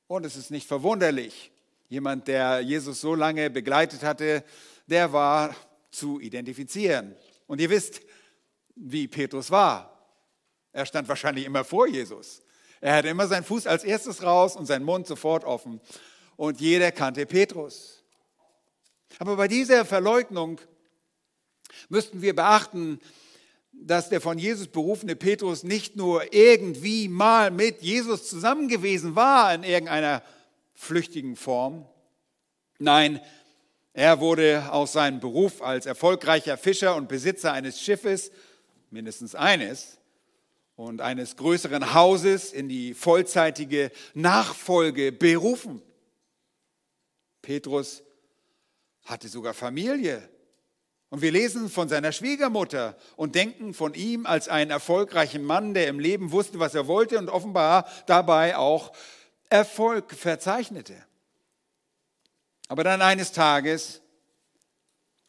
Und 0.07 0.27
es 0.27 0.37
ist 0.37 0.51
nicht 0.51 0.69
verwunderlich. 0.69 1.51
Jemand, 1.89 2.29
der 2.29 2.61
Jesus 2.61 3.01
so 3.01 3.15
lange 3.15 3.49
begleitet 3.49 4.03
hatte, 4.03 4.45
der 4.87 5.13
war 5.13 5.55
zu 5.91 6.21
identifizieren. 6.21 7.17
Und 7.47 7.61
ihr 7.61 7.71
wisst, 7.71 8.03
wie 8.75 9.09
Petrus 9.09 9.51
war. 9.51 9.93
Er 10.73 10.85
stand 10.85 11.09
wahrscheinlich 11.09 11.47
immer 11.47 11.65
vor 11.65 11.87
Jesus. 11.87 12.43
Er 12.81 12.97
hatte 12.97 13.09
immer 13.09 13.27
seinen 13.27 13.45
Fuß 13.45 13.67
als 13.67 13.85
erstes 13.85 14.23
raus 14.23 14.57
und 14.57 14.67
seinen 14.67 14.85
Mund 14.85 15.07
sofort 15.07 15.45
offen. 15.45 15.81
Und 16.37 16.61
jeder 16.61 16.93
kannte 16.93 17.25
Petrus. 17.25 17.96
Aber 19.19 19.37
bei 19.37 19.49
dieser 19.49 19.85
Verleugnung 19.85 20.61
müssten 21.89 22.23
wir 22.23 22.35
beachten, 22.35 23.01
dass 23.73 24.09
der 24.09 24.21
von 24.21 24.39
Jesus 24.39 24.69
berufene 24.69 25.17
Petrus 25.17 25.63
nicht 25.63 25.97
nur 25.97 26.33
irgendwie 26.33 27.09
mal 27.09 27.51
mit 27.51 27.83
Jesus 27.83 28.29
zusammen 28.29 28.69
gewesen 28.69 29.15
war 29.17 29.55
in 29.55 29.63
irgendeiner 29.63 30.23
flüchtigen 30.75 31.37
Form. 31.37 31.87
Nein, 32.79 33.21
er 33.93 34.21
wurde 34.21 34.71
aus 34.73 34.93
seinem 34.93 35.21
Beruf 35.21 35.63
als 35.63 35.87
erfolgreicher 35.87 36.59
Fischer 36.59 36.97
und 36.97 37.09
Besitzer 37.09 37.53
eines 37.53 37.81
Schiffes, 37.81 38.31
mindestens 38.91 39.35
eines, 39.35 39.99
und 40.75 41.01
eines 41.01 41.37
größeren 41.37 41.95
Hauses 41.95 42.53
in 42.53 42.69
die 42.69 42.93
vollzeitige 42.93 43.91
Nachfolge 44.13 45.11
berufen. 45.11 45.81
Petrus 47.41 48.03
hatte 49.07 49.29
sogar 49.29 49.55
Familie. 49.55 50.29
Und 51.09 51.23
wir 51.23 51.31
lesen 51.31 51.71
von 51.71 51.89
seiner 51.89 52.13
Schwiegermutter 52.13 52.97
und 53.15 53.37
denken 53.37 53.73
von 53.73 53.95
ihm 53.95 54.27
als 54.27 54.49
einen 54.49 54.71
erfolgreichen 54.71 55.45
Mann, 55.45 55.73
der 55.73 55.87
im 55.89 56.01
Leben 56.01 56.33
wusste, 56.33 56.59
was 56.59 56.75
er 56.75 56.89
wollte 56.89 57.19
und 57.19 57.29
offenbar 57.29 57.89
dabei 58.07 58.57
auch 58.57 58.93
Erfolg 59.49 60.13
verzeichnete. 60.13 60.95
Aber 62.69 62.83
dann 62.83 63.01
eines 63.01 63.31
Tages 63.31 64.03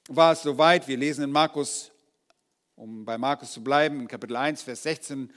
war 0.09 0.33
es 0.33 0.41
soweit, 0.41 0.87
wir 0.87 0.97
lesen 0.97 1.25
in 1.25 1.31
Markus, 1.31 1.91
um 2.75 3.05
bei 3.05 3.19
Markus 3.19 3.51
zu 3.51 3.63
bleiben, 3.63 4.01
in 4.01 4.07
Kapitel 4.07 4.35
1, 4.35 4.63
Vers 4.63 4.83
16 4.83 5.31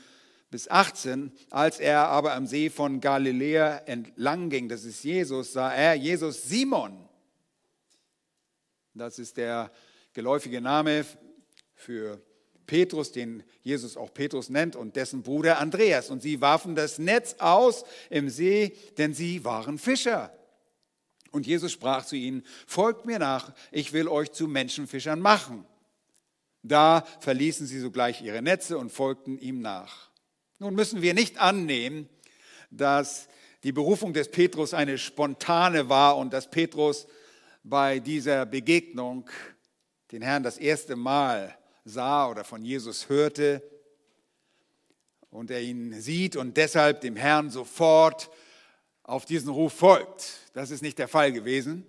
bis 0.50 0.68
18, 0.68 1.32
als 1.50 1.78
er 1.78 2.08
aber 2.08 2.32
am 2.32 2.46
See 2.46 2.70
von 2.70 3.00
Galiläa 3.00 3.82
entlang 3.86 4.48
ging, 4.48 4.70
das 4.70 4.84
ist 4.84 5.04
Jesus, 5.04 5.52
sah 5.52 5.72
er 5.72 5.94
Jesus 5.94 6.44
Simon. 6.44 7.09
Das 8.94 9.18
ist 9.18 9.36
der 9.36 9.70
geläufige 10.12 10.60
Name 10.60 11.06
für 11.74 12.20
Petrus, 12.66 13.12
den 13.12 13.44
Jesus 13.62 13.96
auch 13.96 14.12
Petrus 14.12 14.48
nennt, 14.48 14.76
und 14.76 14.96
dessen 14.96 15.22
Bruder 15.22 15.58
Andreas. 15.58 16.10
Und 16.10 16.22
sie 16.22 16.40
warfen 16.40 16.74
das 16.74 16.98
Netz 16.98 17.36
aus 17.38 17.84
im 18.10 18.28
See, 18.28 18.76
denn 18.98 19.14
sie 19.14 19.44
waren 19.44 19.78
Fischer. 19.78 20.32
Und 21.30 21.46
Jesus 21.46 21.70
sprach 21.70 22.04
zu 22.04 22.16
ihnen, 22.16 22.44
folgt 22.66 23.06
mir 23.06 23.20
nach, 23.20 23.52
ich 23.70 23.92
will 23.92 24.08
euch 24.08 24.32
zu 24.32 24.48
Menschenfischern 24.48 25.20
machen. 25.20 25.64
Da 26.62 27.06
verließen 27.20 27.66
sie 27.66 27.78
sogleich 27.78 28.22
ihre 28.22 28.42
Netze 28.42 28.76
und 28.76 28.90
folgten 28.90 29.38
ihm 29.38 29.60
nach. 29.60 30.10
Nun 30.58 30.74
müssen 30.74 31.00
wir 31.00 31.14
nicht 31.14 31.38
annehmen, 31.38 32.08
dass 32.70 33.28
die 33.62 33.72
Berufung 33.72 34.12
des 34.12 34.30
Petrus 34.30 34.74
eine 34.74 34.98
spontane 34.98 35.88
war 35.88 36.16
und 36.16 36.32
dass 36.32 36.50
Petrus 36.50 37.06
bei 37.62 37.98
dieser 37.98 38.46
Begegnung 38.46 39.28
den 40.12 40.22
Herrn 40.22 40.42
das 40.42 40.58
erste 40.58 40.96
Mal 40.96 41.56
sah 41.84 42.28
oder 42.28 42.44
von 42.44 42.64
Jesus 42.64 43.08
hörte 43.08 43.62
und 45.30 45.50
er 45.50 45.60
ihn 45.60 46.00
sieht 46.00 46.36
und 46.36 46.56
deshalb 46.56 47.00
dem 47.00 47.16
Herrn 47.16 47.50
sofort 47.50 48.30
auf 49.02 49.24
diesen 49.24 49.50
Ruf 49.50 49.72
folgt. 49.72 50.50
Das 50.54 50.70
ist 50.70 50.82
nicht 50.82 50.98
der 50.98 51.08
Fall 51.08 51.32
gewesen. 51.32 51.86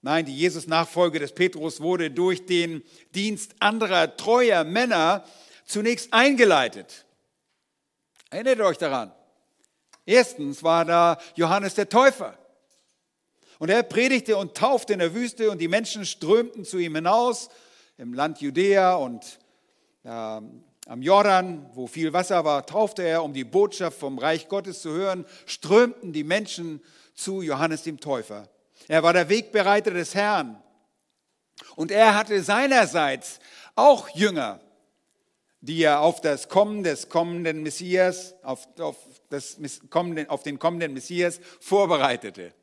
Nein, 0.00 0.26
die 0.26 0.36
Jesus-Nachfolge 0.36 1.18
des 1.18 1.32
Petrus 1.32 1.80
wurde 1.80 2.10
durch 2.10 2.46
den 2.46 2.82
Dienst 3.14 3.54
anderer 3.60 4.16
treuer 4.16 4.64
Männer 4.64 5.24
zunächst 5.64 6.12
eingeleitet. 6.12 7.04
Erinnert 8.30 8.60
euch 8.60 8.78
daran. 8.78 9.12
Erstens 10.06 10.62
war 10.62 10.84
da 10.84 11.18
Johannes 11.34 11.74
der 11.74 11.88
Täufer. 11.88 12.38
Und 13.58 13.70
er 13.70 13.82
predigte 13.82 14.36
und 14.36 14.54
taufte 14.56 14.92
in 14.92 15.00
der 15.00 15.14
Wüste 15.14 15.50
und 15.50 15.58
die 15.58 15.68
Menschen 15.68 16.06
strömten 16.06 16.64
zu 16.64 16.78
ihm 16.78 16.94
hinaus 16.94 17.48
im 17.96 18.14
Land 18.14 18.40
Judäa 18.40 18.94
und 18.94 19.38
äh, 20.04 20.08
am 20.88 21.02
Jordan, 21.02 21.68
wo 21.74 21.86
viel 21.86 22.12
Wasser 22.12 22.44
war, 22.44 22.64
taufte 22.64 23.02
er, 23.02 23.22
um 23.22 23.34
die 23.34 23.44
Botschaft 23.44 23.98
vom 23.98 24.18
Reich 24.18 24.48
Gottes 24.48 24.80
zu 24.80 24.90
hören, 24.90 25.26
strömten 25.44 26.12
die 26.12 26.24
Menschen 26.24 26.80
zu 27.14 27.42
Johannes 27.42 27.82
dem 27.82 28.00
Täufer. 28.00 28.48
Er 28.86 29.02
war 29.02 29.12
der 29.12 29.28
Wegbereiter 29.28 29.90
des 29.90 30.14
Herrn. 30.14 30.62
Und 31.76 31.90
er 31.90 32.14
hatte 32.14 32.42
seinerseits 32.42 33.40
auch 33.74 34.08
Jünger, 34.10 34.60
die 35.60 35.82
er 35.82 36.00
auf 36.00 36.20
das 36.20 36.48
Kommen 36.48 36.84
des 36.84 37.08
kommenden 37.08 37.62
Messias, 37.62 38.34
auf, 38.42 38.66
auf, 38.78 38.96
das 39.28 39.58
auf 40.28 40.42
den 40.42 40.58
kommenden 40.58 40.94
Messias 40.94 41.40
vorbereitete. 41.60 42.54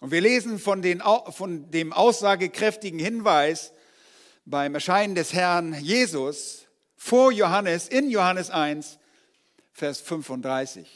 Und 0.00 0.10
wir 0.10 0.20
lesen 0.20 0.58
von, 0.58 0.82
den, 0.82 1.02
von 1.30 1.70
dem 1.70 1.92
aussagekräftigen 1.92 2.98
Hinweis 2.98 3.72
beim 4.44 4.74
Erscheinen 4.74 5.14
des 5.14 5.32
Herrn 5.32 5.74
Jesus 5.74 6.66
vor 6.96 7.32
Johannes, 7.32 7.88
in 7.88 8.10
Johannes 8.10 8.50
1, 8.50 8.98
Vers 9.72 10.00
35. 10.00 10.88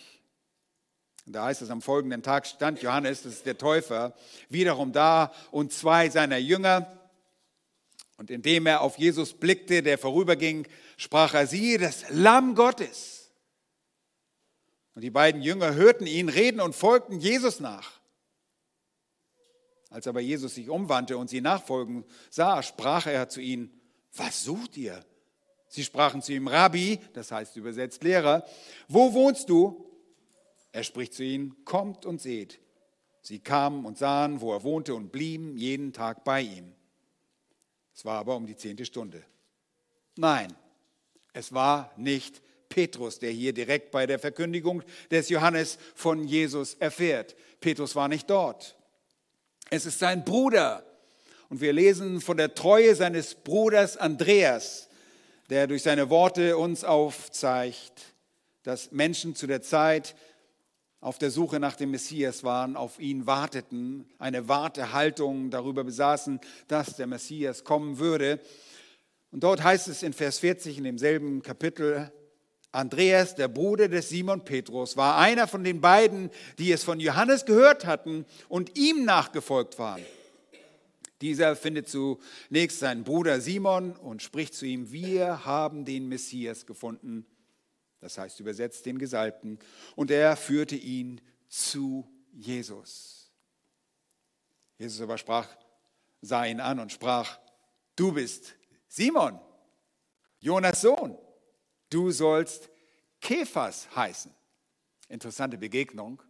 Und 1.26 1.34
da 1.34 1.44
heißt 1.44 1.62
es, 1.62 1.70
am 1.70 1.82
folgenden 1.82 2.22
Tag 2.22 2.46
stand 2.46 2.82
Johannes, 2.82 3.22
das 3.22 3.34
ist 3.34 3.46
der 3.46 3.56
Täufer, 3.56 4.14
wiederum 4.48 4.92
da 4.92 5.32
und 5.50 5.72
zwei 5.72 6.08
seiner 6.08 6.38
Jünger. 6.38 6.98
Und 8.16 8.30
indem 8.30 8.66
er 8.66 8.82
auf 8.82 8.98
Jesus 8.98 9.32
blickte, 9.32 9.82
der 9.82 9.96
vorüberging, 9.96 10.66
sprach 10.96 11.34
er, 11.34 11.46
siehe, 11.46 11.78
das 11.78 12.04
Lamm 12.10 12.54
Gottes. 12.54 13.30
Und 14.94 15.02
die 15.02 15.10
beiden 15.10 15.40
Jünger 15.40 15.74
hörten 15.74 16.06
ihn 16.06 16.28
reden 16.28 16.60
und 16.60 16.74
folgten 16.74 17.18
Jesus 17.18 17.60
nach. 17.60 17.99
Als 19.90 20.06
aber 20.06 20.20
Jesus 20.20 20.54
sich 20.54 20.70
umwandte 20.70 21.18
und 21.18 21.28
sie 21.28 21.40
nachfolgen 21.40 22.04
sah, 22.30 22.62
sprach 22.62 23.06
er 23.06 23.28
zu 23.28 23.40
ihnen, 23.40 23.72
was 24.14 24.44
sucht 24.44 24.76
ihr? 24.76 25.04
Sie 25.68 25.84
sprachen 25.84 26.22
zu 26.22 26.32
ihm, 26.32 26.48
Rabbi, 26.48 26.98
das 27.12 27.30
heißt 27.30 27.56
übersetzt 27.56 28.02
Lehrer, 28.02 28.44
wo 28.88 29.12
wohnst 29.12 29.48
du? 29.48 29.86
Er 30.72 30.84
spricht 30.84 31.14
zu 31.14 31.24
ihnen, 31.24 31.64
kommt 31.64 32.06
und 32.06 32.20
seht. 32.20 32.60
Sie 33.22 33.40
kamen 33.40 33.84
und 33.84 33.98
sahen, 33.98 34.40
wo 34.40 34.52
er 34.52 34.62
wohnte 34.62 34.94
und 34.94 35.12
blieben 35.12 35.56
jeden 35.56 35.92
Tag 35.92 36.24
bei 36.24 36.40
ihm. 36.40 36.72
Es 37.94 38.04
war 38.04 38.18
aber 38.18 38.36
um 38.36 38.46
die 38.46 38.56
zehnte 38.56 38.84
Stunde. 38.84 39.22
Nein, 40.16 40.52
es 41.32 41.52
war 41.52 41.92
nicht 41.96 42.40
Petrus, 42.68 43.18
der 43.18 43.30
hier 43.30 43.52
direkt 43.52 43.90
bei 43.90 44.06
der 44.06 44.18
Verkündigung 44.18 44.82
des 45.10 45.28
Johannes 45.28 45.78
von 45.94 46.24
Jesus 46.24 46.74
erfährt. 46.74 47.36
Petrus 47.60 47.94
war 47.96 48.08
nicht 48.08 48.30
dort. 48.30 48.76
Es 49.72 49.86
ist 49.86 50.00
sein 50.00 50.24
Bruder. 50.24 50.84
Und 51.48 51.60
wir 51.60 51.72
lesen 51.72 52.20
von 52.20 52.36
der 52.36 52.54
Treue 52.54 52.94
seines 52.96 53.36
Bruders 53.36 53.96
Andreas, 53.96 54.88
der 55.48 55.68
durch 55.68 55.84
seine 55.84 56.10
Worte 56.10 56.56
uns 56.56 56.82
aufzeigt, 56.82 58.14
dass 58.64 58.90
Menschen 58.90 59.36
zu 59.36 59.46
der 59.46 59.62
Zeit 59.62 60.16
auf 61.00 61.18
der 61.18 61.30
Suche 61.30 61.60
nach 61.60 61.76
dem 61.76 61.92
Messias 61.92 62.42
waren, 62.42 62.76
auf 62.76 62.98
ihn 62.98 63.26
warteten, 63.26 64.06
eine 64.18 64.48
Wartehaltung 64.48 65.50
darüber 65.50 65.84
besaßen, 65.84 66.40
dass 66.66 66.96
der 66.96 67.06
Messias 67.06 67.62
kommen 67.62 67.98
würde. 67.98 68.40
Und 69.30 69.44
dort 69.44 69.62
heißt 69.62 69.86
es 69.86 70.02
in 70.02 70.12
Vers 70.12 70.40
40 70.40 70.78
in 70.78 70.84
demselben 70.84 71.42
Kapitel, 71.42 72.12
Andreas, 72.72 73.34
der 73.34 73.48
Bruder 73.48 73.88
des 73.88 74.08
Simon 74.08 74.44
Petrus, 74.44 74.96
war 74.96 75.18
einer 75.18 75.48
von 75.48 75.64
den 75.64 75.80
beiden, 75.80 76.30
die 76.58 76.70
es 76.70 76.84
von 76.84 77.00
Johannes 77.00 77.44
gehört 77.44 77.84
hatten 77.84 78.24
und 78.48 78.78
ihm 78.78 79.04
nachgefolgt 79.04 79.78
waren. 79.78 80.04
Dieser 81.20 81.56
findet 81.56 81.88
zunächst 81.88 82.78
seinen 82.78 83.04
Bruder 83.04 83.40
Simon 83.40 83.92
und 83.96 84.22
spricht 84.22 84.54
zu 84.54 84.66
ihm, 84.66 84.90
wir 84.90 85.44
haben 85.44 85.84
den 85.84 86.08
Messias 86.08 86.64
gefunden, 86.64 87.26
das 88.00 88.16
heißt 88.16 88.40
übersetzt 88.40 88.86
den 88.86 88.98
Gesalbten, 88.98 89.58
und 89.96 90.10
er 90.10 90.36
führte 90.36 90.76
ihn 90.76 91.20
zu 91.48 92.08
Jesus. 92.32 93.30
Jesus 94.78 95.00
aber 95.02 95.18
sprach, 95.18 95.48
sah 96.22 96.46
ihn 96.46 96.60
an 96.60 96.78
und 96.78 96.92
sprach, 96.92 97.38
du 97.96 98.12
bist 98.12 98.54
Simon, 98.88 99.38
Jonas 100.38 100.80
Sohn, 100.80 101.18
du 101.90 102.10
sollst 102.10 102.70
Kephas 103.20 103.94
heißen. 103.94 104.32
Interessante 105.08 105.58
Begegnung. 105.58 106.22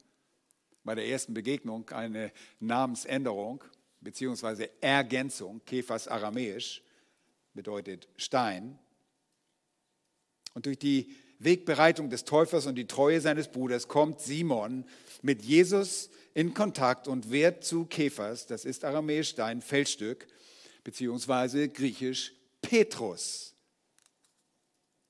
Bei 0.83 0.95
der 0.95 1.07
ersten 1.07 1.35
Begegnung 1.35 1.89
eine 1.91 2.33
Namensänderung 2.59 3.63
bzw. 4.01 4.69
Ergänzung. 4.81 5.61
Kephas 5.65 6.09
aramäisch 6.09 6.83
bedeutet 7.55 8.09
Stein. 8.17 8.79
Und 10.55 10.67
durch 10.67 10.79
die 10.79 11.15
Wegbereitung 11.39 12.11
des 12.11 12.25
Täufers 12.25 12.67
und 12.67 12.75
die 12.75 12.87
Treue 12.87 13.21
seines 13.21 13.49
Bruders 13.49 13.89
kommt 13.89 14.21
Simon 14.21 14.85
mit 15.23 15.43
Jesus 15.43 16.11
in 16.35 16.55
Kontakt 16.55 17.09
und 17.09 17.31
wird 17.31 17.65
zu 17.65 17.87
Kephas, 17.87 18.47
das 18.47 18.65
ist 18.65 18.85
aramäisch 18.85 19.31
Stein, 19.31 19.63
Feldstück, 19.63 20.27
beziehungsweise 20.85 21.69
griechisch 21.69 22.35
Petrus. 22.63 23.50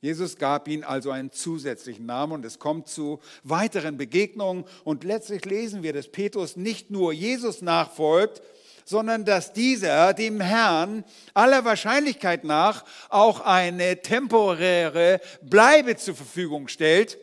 Jesus 0.00 0.36
gab 0.36 0.66
ihm 0.66 0.82
also 0.82 1.10
einen 1.10 1.30
zusätzlichen 1.30 2.06
Namen 2.06 2.32
und 2.32 2.44
es 2.44 2.58
kommt 2.58 2.88
zu 2.88 3.20
weiteren 3.44 3.98
Begegnungen 3.98 4.64
und 4.84 5.04
letztlich 5.04 5.44
lesen 5.44 5.82
wir, 5.82 5.92
dass 5.92 6.08
Petrus 6.08 6.56
nicht 6.56 6.90
nur 6.90 7.12
Jesus 7.12 7.60
nachfolgt, 7.60 8.40
sondern 8.86 9.24
dass 9.24 9.52
dieser 9.52 10.14
dem 10.14 10.40
Herrn 10.40 11.04
aller 11.34 11.64
Wahrscheinlichkeit 11.64 12.44
nach 12.44 12.84
auch 13.08 13.40
eine 13.40 14.00
temporäre 14.00 15.20
Bleibe 15.42 15.96
zur 15.96 16.16
Verfügung 16.16 16.66
stellt. 16.66 17.18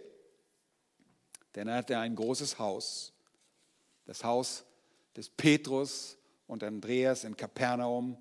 Denn 1.56 1.68
er 1.68 1.78
hatte 1.78 1.98
ein 1.98 2.16
großes 2.16 2.60
Haus, 2.60 3.12
das 4.06 4.24
Haus 4.24 4.64
des 5.16 5.30
Petrus 5.30 6.18
und 6.46 6.64
Andreas 6.64 7.24
in 7.24 7.36
Kapernaum. 7.36 8.18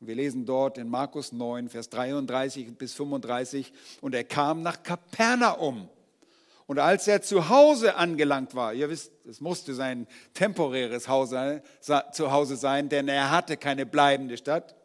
Wir 0.00 0.14
lesen 0.14 0.46
dort 0.46 0.78
in 0.78 0.88
Markus 0.88 1.32
9, 1.32 1.68
Vers 1.68 1.90
33 1.90 2.76
bis 2.78 2.94
35, 2.94 3.72
und 4.00 4.14
er 4.14 4.24
kam 4.24 4.62
nach 4.62 4.82
Kapernaum. 4.82 5.88
Und 6.66 6.78
als 6.78 7.08
er 7.08 7.22
zu 7.22 7.48
Hause 7.48 7.96
angelangt 7.96 8.54
war, 8.54 8.74
ihr 8.74 8.90
wisst, 8.90 9.10
es 9.26 9.40
musste 9.40 9.74
sein 9.74 10.06
temporäres 10.34 11.04
Zuhause 11.04 12.56
sein, 12.56 12.88
denn 12.88 13.08
er 13.08 13.30
hatte 13.30 13.56
keine 13.56 13.86
bleibende 13.86 14.36
Stadt, 14.36 14.76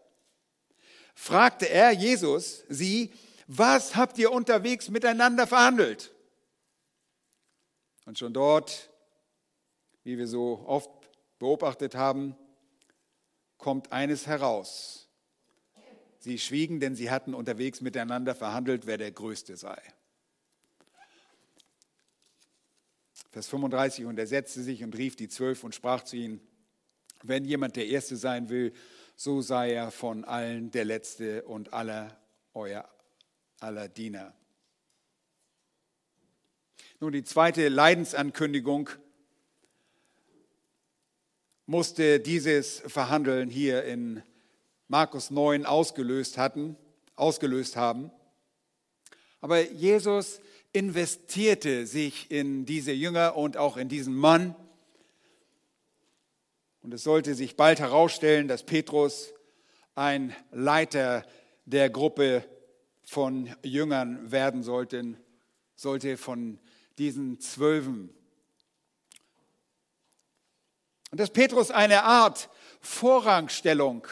fragte 1.14 1.70
er 1.70 1.92
Jesus 1.92 2.64
sie, 2.70 3.12
was 3.48 3.96
habt 3.96 4.18
ihr 4.18 4.32
unterwegs 4.32 4.90
miteinander 4.90 5.46
verhandelt? 5.46 6.12
Und 8.06 8.18
schon 8.18 8.34
dort, 8.34 8.90
wie 10.04 10.18
wir 10.18 10.28
so 10.28 10.64
oft 10.66 10.90
beobachtet 11.38 11.96
haben, 11.96 12.36
kommt 13.58 13.92
eines 13.92 14.26
heraus. 14.26 15.03
Sie 16.24 16.40
schwiegen, 16.40 16.80
denn 16.80 16.96
sie 16.96 17.12
hatten 17.12 17.34
unterwegs 17.34 17.82
miteinander 17.82 18.34
verhandelt, 18.34 18.86
wer 18.86 18.98
der 18.98 19.12
Größte 19.12 19.58
sei. 19.58 19.78
Vers 23.30 23.50
35, 23.50 24.06
und 24.06 24.18
er 24.18 24.26
setzte 24.26 24.64
sich 24.64 24.86
und 24.86 24.98
rief 24.98 25.18
die 25.18 25.28
Zwölf 25.28 25.66
und 25.66 25.76
sprach 25.76 26.02
zu 26.06 26.16
ihnen, 26.16 26.40
wenn 27.24 27.44
jemand 27.44 27.76
der 27.76 27.88
Erste 27.88 28.16
sein 28.16 28.48
will, 28.48 28.72
so 29.18 29.42
sei 29.42 29.74
er 29.74 29.92
von 29.92 30.24
allen 30.24 30.72
der 30.72 30.86
Letzte 30.86 31.44
und 31.44 31.74
aller 31.74 32.18
euer 32.54 32.88
aller 33.60 33.90
Diener. 33.90 34.34
Nun, 37.02 37.12
die 37.12 37.26
zweite 37.26 37.68
Leidensankündigung 37.68 38.90
musste 41.66 42.22
dieses 42.22 42.80
Verhandeln 42.80 43.50
hier 43.50 43.84
in 43.84 44.24
Markus 44.88 45.32
9 45.32 45.66
ausgelöst 45.66 46.38
hatten, 46.38 46.78
ausgelöst 47.16 47.76
haben. 47.76 48.12
Aber 49.42 49.62
Jesus 49.62 50.40
investierte 50.72 51.86
sich 51.86 52.32
in 52.32 52.66
diese 52.66 52.92
Jünger 52.92 53.36
und 53.36 53.58
auch 53.58 53.78
in 53.78 53.90
diesen 53.90 54.16
Mann. 54.16 54.56
Und 56.82 56.94
es 56.94 57.04
sollte 57.04 57.36
sich 57.36 57.56
bald 57.56 57.80
herausstellen, 57.80 58.48
dass 58.48 58.64
Petrus 58.64 59.34
ein 59.96 60.36
Leiter 60.52 61.26
der 61.66 61.90
Gruppe 61.90 62.44
von 63.04 63.54
Jüngern 63.64 64.32
werden 64.32 64.64
sollte, 64.64 65.16
sollte 65.76 66.18
von 66.18 66.60
diesen 66.98 67.40
Zwölfen. 67.40 68.14
Und 71.12 71.20
dass 71.20 71.30
Petrus 71.30 71.70
eine 71.70 72.04
Art 72.04 72.50
Vorrangstellung 72.82 74.08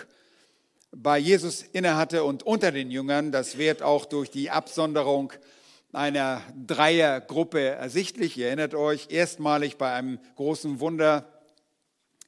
bei 0.92 1.18
Jesus 1.18 1.62
innehatte 1.62 2.24
und 2.24 2.44
unter 2.44 2.72
den 2.72 2.92
Jüngern, 2.92 3.32
das 3.32 3.58
wird 3.58 3.82
auch 3.82 4.06
durch 4.06 4.30
die 4.30 4.50
Absonderung 4.50 5.34
einer 5.94 6.42
Dreiergruppe 6.68 7.62
ersichtlich. 7.62 8.38
Ihr 8.38 8.48
erinnert 8.48 8.76
euch, 8.76 9.08
erstmalig 9.10 9.78
bei 9.78 9.94
einem 9.94 10.20
großen 10.36 10.80
Wunder 10.80 11.28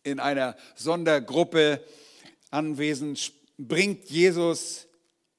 in 0.04 0.20
einer 0.20 0.56
Sondergruppe 0.76 1.84
anwesend 2.52 3.34
bringt 3.58 4.10
Jesus 4.10 4.88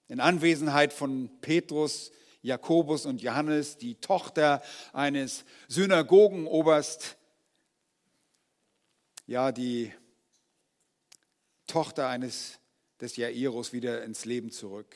in 0.08 0.20
Anwesenheit 0.20 0.92
von 0.92 1.30
Petrus, 1.40 2.12
Jakobus 2.42 3.06
und 3.06 3.22
Johannes, 3.22 3.78
die 3.78 3.94
Tochter 3.96 4.62
eines 4.92 5.44
Synagogenoberst, 5.68 7.16
ja, 9.26 9.52
die 9.52 9.92
Tochter 11.66 12.08
eines 12.08 12.58
des 13.00 13.16
Jairus 13.16 13.72
wieder 13.72 14.04
ins 14.04 14.24
Leben 14.24 14.50
zurück. 14.50 14.94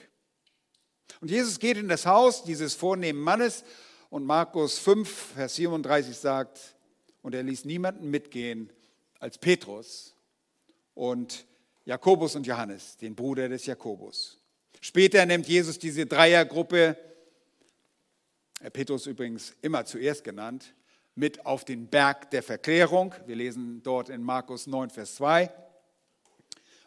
Und 1.21 1.31
Jesus 1.31 1.59
geht 1.59 1.77
in 1.77 1.89
das 1.89 2.07
Haus 2.07 2.45
dieses 2.45 2.75
vornehmen 2.75 3.21
Mannes 3.21 3.65
und 4.11 4.25
Markus 4.25 4.79
5, 4.79 5.09
Vers 5.35 5.57
37 5.57 6.17
sagt, 6.17 6.77
und 7.23 7.35
er 7.35 7.43
ließ 7.43 7.65
niemanden 7.65 8.11
mitgehen 8.11 8.71
als 9.19 9.39
Petrus 9.39 10.15
und 10.95 11.47
Jakobus 11.85 12.37
und 12.37 12.47
Johannes, 12.47 12.97
den 12.97 13.15
Bruder 13.15 13.49
des 13.49 13.67
Jakobus. 13.67 14.39
Später 14.81 15.27
nimmt 15.27 15.49
Jesus 15.49 15.79
diese 15.79 16.07
Dreiergruppe, 16.07 16.97
Petrus 18.73 19.07
übrigens 19.07 19.55
immer 19.63 19.85
zuerst 19.85 20.25
genannt, 20.25 20.75
mit 21.15 21.45
auf 21.47 21.65
den 21.65 21.89
Berg 21.89 22.31
der 22.31 22.43
Verklärung. 22.43 23.15
Wir 23.27 23.37
lesen 23.37 23.83
dort 23.83 24.09
in 24.09 24.23
Markus 24.23 24.67
9, 24.67 24.91
Vers 24.91 25.17
2. 25.17 25.51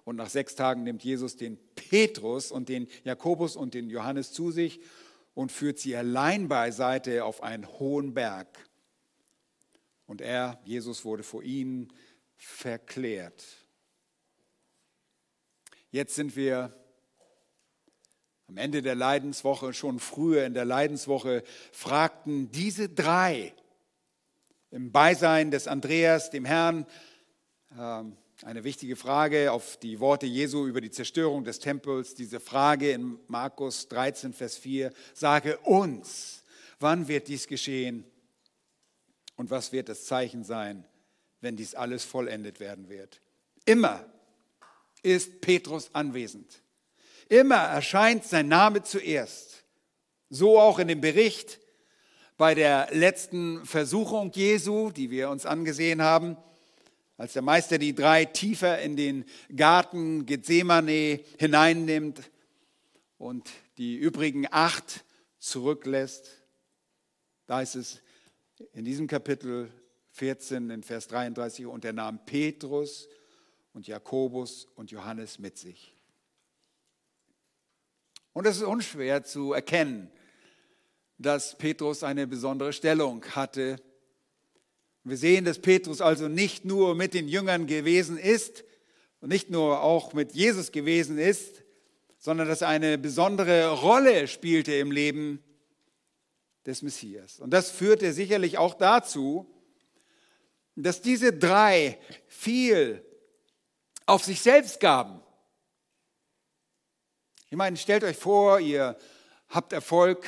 Und 0.03 0.15
nach 0.15 0.29
sechs 0.29 0.55
Tagen 0.55 0.83
nimmt 0.83 1.03
Jesus 1.03 1.35
den 1.35 1.57
Petrus 1.75 2.51
und 2.51 2.69
den 2.69 2.87
Jakobus 3.03 3.55
und 3.55 3.73
den 3.73 3.89
Johannes 3.89 4.31
zu 4.31 4.51
sich 4.51 4.79
und 5.33 5.51
führt 5.51 5.79
sie 5.79 5.95
allein 5.95 6.47
beiseite 6.47 7.23
auf 7.23 7.43
einen 7.43 7.67
hohen 7.79 8.13
Berg. 8.13 8.47
Und 10.07 10.21
er, 10.21 10.59
Jesus, 10.65 11.05
wurde 11.05 11.23
vor 11.23 11.43
ihnen 11.43 11.93
verklärt. 12.35 13.45
Jetzt 15.91 16.15
sind 16.15 16.35
wir 16.35 16.75
am 18.47 18.57
Ende 18.57 18.81
der 18.81 18.95
Leidenswoche, 18.95 19.73
schon 19.73 19.99
früher 19.99 20.45
in 20.45 20.53
der 20.53 20.65
Leidenswoche, 20.65 21.43
fragten 21.71 22.51
diese 22.51 22.89
drei 22.89 23.53
im 24.71 24.91
Beisein 24.91 25.51
des 25.51 25.67
Andreas, 25.67 26.29
dem 26.31 26.43
Herrn, 26.43 26.85
ähm, 27.77 28.17
eine 28.43 28.63
wichtige 28.63 28.95
Frage 28.95 29.51
auf 29.51 29.77
die 29.77 29.99
Worte 29.99 30.25
Jesu 30.25 30.65
über 30.65 30.82
die 30.82 30.89
Zerstörung 30.89 31.43
des 31.43 31.60
Tempels. 31.60 32.15
Diese 32.15 32.39
Frage 32.39 32.91
in 32.91 33.19
Markus 33.27 33.88
13, 33.89 34.34
Vers 34.34 34.58
4. 34.58 34.91
Sage 35.13 35.60
uns, 35.60 36.43
wann 36.80 37.08
wird 37.08 37.27
dies 37.27 37.45
geschehen 37.47 38.04
und 39.36 39.51
was 39.51 39.71
wird 39.71 39.89
das 39.89 40.06
Zeichen 40.06 40.43
sein, 40.43 40.86
wenn 41.39 41.56
dies 41.56 41.75
alles 41.75 42.04
vollendet 42.04 42.60
werden 42.60 42.89
wird? 42.89 43.21
Immer 43.65 44.06
ist 45.04 45.41
Petrus 45.41 45.93
anwesend. 45.93 46.63
Immer 47.30 47.58
erscheint 47.58 48.25
sein 48.25 48.47
Name 48.47 48.82
zuerst. 48.82 49.65
So 50.30 50.60
auch 50.60 50.80
in 50.80 50.88
dem 50.88 51.01
Bericht 51.01 51.60
bei 52.38 52.56
der 52.56 52.88
letzten 52.91 53.63
Versuchung 53.65 54.32
Jesu, 54.34 54.89
die 54.89 55.12
wir 55.12 55.30
uns 55.30 55.45
angesehen 55.45 56.01
haben, 56.01 56.38
als 57.21 57.34
der 57.34 57.43
Meister 57.43 57.77
die 57.77 57.93
drei 57.93 58.25
tiefer 58.25 58.81
in 58.81 58.95
den 58.95 59.25
Garten 59.55 60.25
Gethsemane 60.25 61.19
hineinnimmt 61.38 62.19
und 63.19 63.47
die 63.77 63.95
übrigen 63.95 64.47
acht 64.49 65.05
zurücklässt. 65.38 66.41
Da 67.45 67.62
ist 67.62 67.75
es 67.75 68.01
in 68.73 68.86
diesem 68.86 69.05
Kapitel 69.05 69.71
14 70.13 70.71
in 70.71 70.81
Vers 70.81 71.10
33 71.10 71.67
und 71.67 71.86
er 71.86 71.93
nahm 71.93 72.25
Petrus 72.25 73.07
und 73.73 73.86
Jakobus 73.86 74.65
und 74.73 74.89
Johannes 74.89 75.38
mit 75.38 75.60
sich. 75.60 75.93
Und 78.34 78.47
es 78.47 78.57
ist 78.57 78.63
unschwer 78.63 79.23
zu 79.23 79.53
erkennen, 79.53 80.10
dass 81.19 81.55
Petrus 81.55 82.01
eine 82.01 82.25
besondere 82.25 82.73
Stellung 82.73 83.23
hatte. 83.36 83.79
Wir 85.03 85.17
sehen, 85.17 85.45
dass 85.45 85.59
Petrus 85.59 85.99
also 85.99 86.27
nicht 86.27 86.63
nur 86.63 86.95
mit 86.95 87.13
den 87.13 87.27
Jüngern 87.27 87.65
gewesen 87.65 88.17
ist 88.17 88.63
und 89.19 89.29
nicht 89.29 89.49
nur 89.49 89.81
auch 89.81 90.13
mit 90.13 90.33
Jesus 90.33 90.71
gewesen 90.71 91.17
ist, 91.17 91.63
sondern 92.19 92.47
dass 92.47 92.61
er 92.61 92.67
eine 92.67 92.99
besondere 92.99 93.69
Rolle 93.69 94.27
spielte 94.27 94.73
im 94.75 94.91
Leben 94.91 95.43
des 96.67 96.83
Messias. 96.83 97.39
Und 97.39 97.49
das 97.51 97.71
führte 97.71 98.13
sicherlich 98.13 98.59
auch 98.59 98.75
dazu, 98.75 99.47
dass 100.75 101.01
diese 101.01 101.33
drei 101.33 101.99
viel 102.27 103.03
auf 104.05 104.23
sich 104.23 104.41
selbst 104.41 104.79
gaben. 104.79 105.21
Ich 107.49 107.57
meine, 107.57 107.75
stellt 107.77 108.03
euch 108.03 108.17
vor, 108.17 108.59
ihr 108.59 108.97
habt 109.49 109.73
Erfolg 109.73 110.25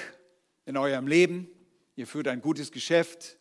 in 0.65 0.77
eurem 0.77 1.07
Leben, 1.07 1.47
ihr 1.95 2.07
führt 2.07 2.27
ein 2.27 2.41
gutes 2.41 2.71
Geschäft, 2.71 3.37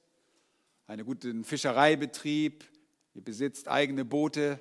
einen 0.92 1.06
guten 1.06 1.42
Fischereibetrieb, 1.42 2.68
ihr 3.14 3.24
besitzt 3.24 3.66
eigene 3.66 4.04
Boote 4.04 4.60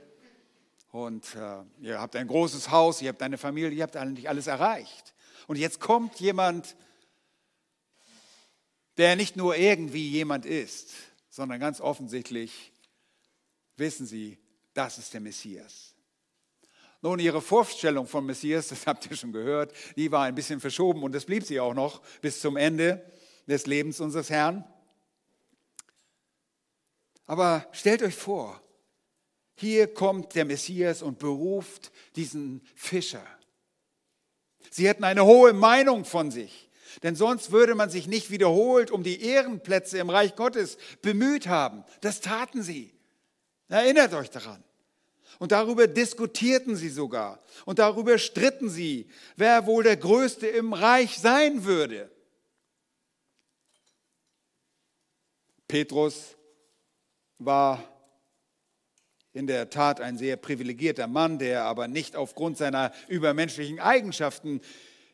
und 0.88 1.36
äh, 1.36 1.63
ihr 1.82 2.00
habt 2.00 2.15
ein 2.15 2.28
großes 2.28 2.72
Haus, 2.72 3.02
ihr 3.02 3.10
habt 3.10 3.22
eine 3.22 3.38
Familie, 3.38 3.72
ihr 3.72 3.84
habt 3.84 3.98
eigentlich 3.98 4.30
alles 4.30 4.48
erreicht. 4.48 5.13
Und 5.48 5.58
jetzt 5.58 5.82
kommt 5.82 6.22
jemand, 6.22 6.78
der 8.96 9.17
nicht 9.17 9.36
nur 9.36 9.58
irgendwie 9.58 10.08
jemand 10.08 10.46
ist, 10.46 10.94
sondern 11.30 11.60
ganz 11.60 11.82
offensichtlich 11.82 12.72
wissen 13.76 14.06
sie, 14.06 14.38
das 14.74 15.00
ist 15.00 15.13
der 15.13 15.20
Messias. 15.20 15.96
Nun, 17.02 17.20
ihre 17.20 17.41
Vorstellung 17.41 18.08
vom 18.08 18.26
Messias, 18.26 18.70
das 18.70 18.88
habt 18.88 19.12
ihr 19.12 19.17
schon 19.17 19.34
gehört, 19.34 19.74
die 19.98 20.10
war 20.13 20.24
ein 20.24 20.36
bisschen 20.36 20.62
verschoben 20.62 21.04
und 21.04 21.13
das 21.13 21.26
blieb 21.26 21.44
sie 21.44 21.60
auch 21.60 21.74
noch 21.74 22.02
bis 22.22 22.39
zum 22.39 22.56
Ende 22.56 23.06
des 23.48 23.65
Lebens 23.65 24.00
unseres 24.00 24.30
Herrn. 24.30 24.63
Aber 27.25 27.67
stellt 27.71 28.03
euch 28.03 28.15
vor, 28.15 28.62
hier 29.55 29.93
kommt 29.93 30.36
der 30.36 30.45
Messias 30.45 31.01
und 31.01 31.19
beruft 31.19 31.91
diesen 32.15 32.62
Fischer. 32.75 33.25
Sie 34.69 34.88
hätten 34.88 35.03
eine 35.03 35.25
hohe 35.25 35.53
Meinung 35.53 36.05
von 36.05 36.31
sich. 36.31 36.69
Denn 37.03 37.15
sonst 37.15 37.51
würde 37.51 37.75
man 37.75 37.89
sich 37.89 38.07
nicht 38.07 38.31
wiederholt 38.31 38.91
um 38.91 39.03
die 39.03 39.21
Ehrenplätze 39.21 39.97
im 39.97 40.10
Reich 40.10 40.36
Gottes 40.36 40.77
bemüht 41.01 41.47
haben. 41.47 41.84
Das 42.01 42.21
taten 42.21 42.63
sie. 42.63 42.93
Erinnert 43.69 44.13
euch 44.13 44.29
daran. 44.29 44.63
Und 45.39 45.51
darüber 45.53 45.88
diskutierten 45.88 46.75
sie 46.75 46.89
sogar. 46.89 47.41
Und 47.65 47.79
darüber 47.79 48.17
stritten 48.17 48.69
sie, 48.69 49.10
wer 49.38 49.65
wohl 49.65 49.84
der 49.84 49.97
Größte 49.97 50.47
im 50.47 50.73
Reich 50.73 51.17
sein 51.17 51.63
würde. 51.63 52.12
Petrus 55.67 56.36
war 57.45 57.84
in 59.34 59.47
der 59.47 59.69
Tat 59.69 60.01
ein 60.01 60.17
sehr 60.17 60.36
privilegierter 60.36 61.08
Mann, 61.08 61.39
der 61.39 61.63
aber 61.63 61.88
nicht 61.88 62.15
aufgrund 62.15 62.58
seiner 62.58 62.91
übermenschlichen 63.08 63.80
Eigenschaften 63.80 64.62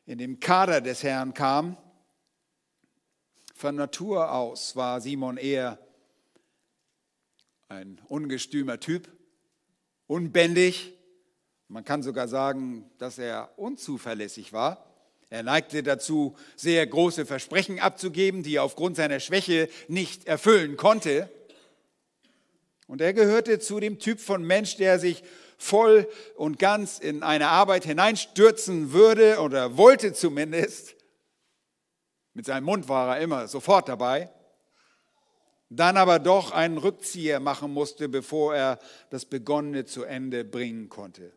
in 0.06 0.18
dem 0.18 0.40
Kader 0.40 0.82
des 0.82 1.04
Herrn 1.04 1.34
kam. 1.34 1.78
Von 3.54 3.76
Natur 3.76 4.32
aus 4.32 4.76
war 4.76 5.02
Simon 5.02 5.38
eher 5.38 5.80
ein 7.70 8.00
ungestümer 8.08 8.80
Typ, 8.80 9.10
unbändig. 10.08 10.94
Man 11.68 11.84
kann 11.84 12.02
sogar 12.02 12.28
sagen, 12.28 12.90
dass 12.98 13.18
er 13.18 13.52
unzuverlässig 13.58 14.54
war. 14.54 14.86
Er 15.30 15.44
neigte 15.44 15.84
dazu, 15.84 16.38
sehr 16.56 16.88
große 16.88 17.26
Versprechen 17.26 17.80
abzugeben, 17.80 18.44
die 18.44 18.56
er 18.56 18.64
aufgrund 18.64 18.96
seiner 18.96 19.20
Schwäche 19.20 19.68
nicht 19.90 20.26
erfüllen 20.26 20.78
konnte. 20.78 21.30
Und 22.88 23.02
er 23.02 23.14
gehörte 23.14 23.60
zu 23.60 23.80
dem 23.80 24.00
Typ 24.00 24.20
von 24.20 24.44
Mensch, 24.44 24.78
der 24.78 24.98
sich 24.98 25.24
voll 25.58 26.08
und 26.36 26.58
ganz 26.58 27.00
in 27.00 27.22
eine 27.22 27.50
Arbeit 27.50 27.84
hineinstürzen 27.84 28.94
würde 28.94 29.40
oder 29.40 29.78
wollte 29.78 30.14
zumindest. 30.14 30.96
Mit 32.34 32.46
seinem 32.46 32.64
Mund 32.64 32.88
war 32.88 33.18
er 33.18 33.22
immer 33.22 33.48
sofort 33.48 33.90
dabei. 33.90 34.32
Dann 35.70 35.98
aber 35.98 36.20
doch 36.20 36.52
einen 36.52 36.78
Rückzieher 36.78 37.42
machen 37.42 37.74
musste, 37.74 38.08
bevor 38.08 38.56
er 38.56 38.80
das 39.10 39.26
Begonnene 39.26 39.86
zu 39.86 40.04
Ende 40.04 40.46
bringen 40.46 40.88
konnte. 40.88 41.34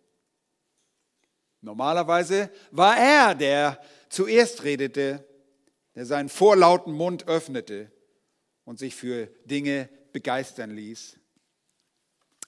Normalerweise 1.63 2.51
war 2.71 2.97
er, 2.97 3.35
der 3.35 3.81
zuerst 4.09 4.63
redete, 4.63 5.27
der 5.95 6.07
seinen 6.07 6.29
vorlauten 6.29 6.93
Mund 6.93 7.27
öffnete 7.27 7.91
und 8.65 8.79
sich 8.79 8.95
für 8.95 9.27
Dinge 9.45 9.89
begeistern 10.13 10.71
ließ. 10.71 11.20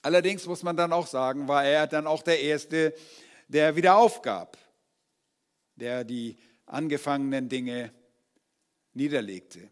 Allerdings 0.03 0.45
muss 0.45 0.63
man 0.63 0.75
dann 0.75 0.91
auch 0.91 1.07
sagen, 1.07 1.47
war 1.47 1.63
er 1.63 1.87
dann 1.87 2.07
auch 2.07 2.21
der 2.21 2.41
Erste, 2.41 2.93
der 3.47 3.75
wieder 3.77 3.95
aufgab, 3.95 4.57
der 5.75 6.03
die 6.03 6.37
angefangenen 6.65 7.47
Dinge 7.47 7.93
niederlegte. 8.93 9.69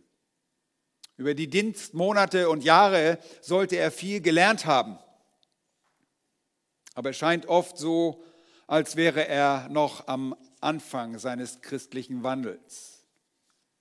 Über 1.18 1.34
die 1.34 1.50
Dienstmonate 1.50 2.50
und 2.50 2.64
Jahre 2.64 3.20
sollte 3.42 3.76
er 3.76 3.92
viel 3.92 4.22
gelernt 4.22 4.66
haben. 4.66 4.98
Aber 6.94 7.10
es 7.10 7.18
scheint 7.18 7.48
oft 7.48 7.78
so, 7.78 8.24
als 8.68 8.96
wäre 8.96 9.28
er 9.28 9.68
noch 9.70 10.08
am 10.08 10.34
Anfang 10.62 11.20
seines 11.20 11.62
christlichen 11.62 12.24
Wandels. 12.24 13.06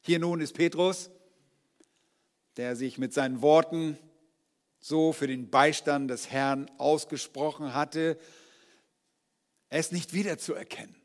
Hier 0.00 0.18
nun 0.18 0.40
ist 0.40 0.54
Petrus, 0.54 1.10
der 2.56 2.74
sich 2.74 2.98
mit 2.98 3.14
seinen 3.14 3.40
Worten 3.40 3.96
so 4.80 5.12
für 5.12 5.26
den 5.26 5.50
Beistand 5.50 6.10
des 6.10 6.30
Herrn 6.30 6.70
ausgesprochen 6.78 7.74
hatte, 7.74 8.18
ist 9.70 9.92
nicht 9.92 10.12
wiederzuerkennen. 10.14 10.96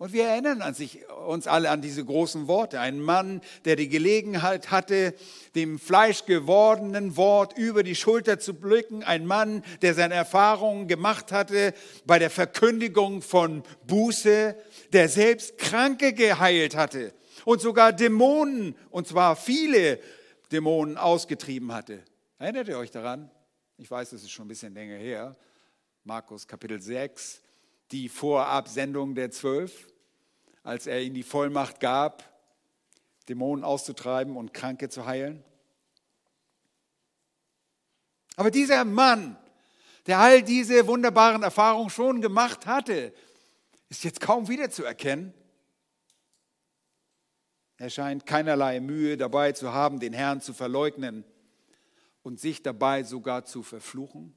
Und 0.00 0.12
wir 0.12 0.26
erinnern 0.26 0.62
an 0.62 0.74
sich, 0.74 1.08
uns 1.26 1.48
alle 1.48 1.70
an 1.70 1.82
diese 1.82 2.04
großen 2.04 2.46
Worte. 2.46 2.78
Ein 2.78 3.00
Mann, 3.00 3.40
der 3.64 3.74
die 3.74 3.88
Gelegenheit 3.88 4.70
hatte, 4.70 5.12
dem 5.56 5.80
fleischgewordenen 5.80 7.16
Wort 7.16 7.58
über 7.58 7.82
die 7.82 7.96
Schulter 7.96 8.38
zu 8.38 8.54
blicken. 8.54 9.02
Ein 9.02 9.26
Mann, 9.26 9.64
der 9.82 9.94
seine 9.94 10.14
Erfahrungen 10.14 10.86
gemacht 10.86 11.32
hatte 11.32 11.74
bei 12.06 12.20
der 12.20 12.30
Verkündigung 12.30 13.22
von 13.22 13.64
Buße, 13.88 14.54
der 14.92 15.08
selbst 15.08 15.58
Kranke 15.58 16.12
geheilt 16.12 16.76
hatte 16.76 17.12
und 17.44 17.60
sogar 17.60 17.92
Dämonen, 17.92 18.76
und 18.90 19.08
zwar 19.08 19.34
viele 19.34 19.98
Dämonen 20.52 20.96
ausgetrieben 20.96 21.72
hatte. 21.72 22.02
Erinnert 22.38 22.68
ihr 22.68 22.78
euch 22.78 22.90
daran? 22.90 23.30
Ich 23.76 23.90
weiß, 23.90 24.10
das 24.10 24.22
ist 24.22 24.30
schon 24.30 24.46
ein 24.46 24.48
bisschen 24.48 24.74
länger 24.74 24.96
her. 24.96 25.36
Markus 26.04 26.46
Kapitel 26.46 26.80
6, 26.80 27.42
die 27.90 28.08
Vorabsendung 28.08 29.14
der 29.14 29.30
Zwölf, 29.30 29.92
als 30.62 30.86
er 30.86 31.02
ihnen 31.02 31.14
die 31.14 31.22
Vollmacht 31.22 31.80
gab, 31.80 32.24
Dämonen 33.28 33.64
auszutreiben 33.64 34.36
und 34.36 34.54
Kranke 34.54 34.88
zu 34.88 35.04
heilen. 35.04 35.44
Aber 38.36 38.50
dieser 38.50 38.84
Mann, 38.84 39.36
der 40.06 40.18
all 40.20 40.42
diese 40.42 40.86
wunderbaren 40.86 41.42
Erfahrungen 41.42 41.90
schon 41.90 42.22
gemacht 42.22 42.66
hatte, 42.66 43.12
ist 43.88 44.04
jetzt 44.04 44.20
kaum 44.20 44.48
wiederzuerkennen. 44.48 45.34
Er 47.78 47.90
scheint 47.90 48.26
keinerlei 48.26 48.80
Mühe 48.80 49.16
dabei 49.16 49.52
zu 49.52 49.72
haben, 49.72 50.00
den 50.00 50.12
Herrn 50.12 50.40
zu 50.40 50.52
verleugnen 50.52 51.24
und 52.22 52.40
sich 52.40 52.62
dabei 52.62 53.04
sogar 53.04 53.44
zu 53.44 53.62
verfluchen. 53.62 54.36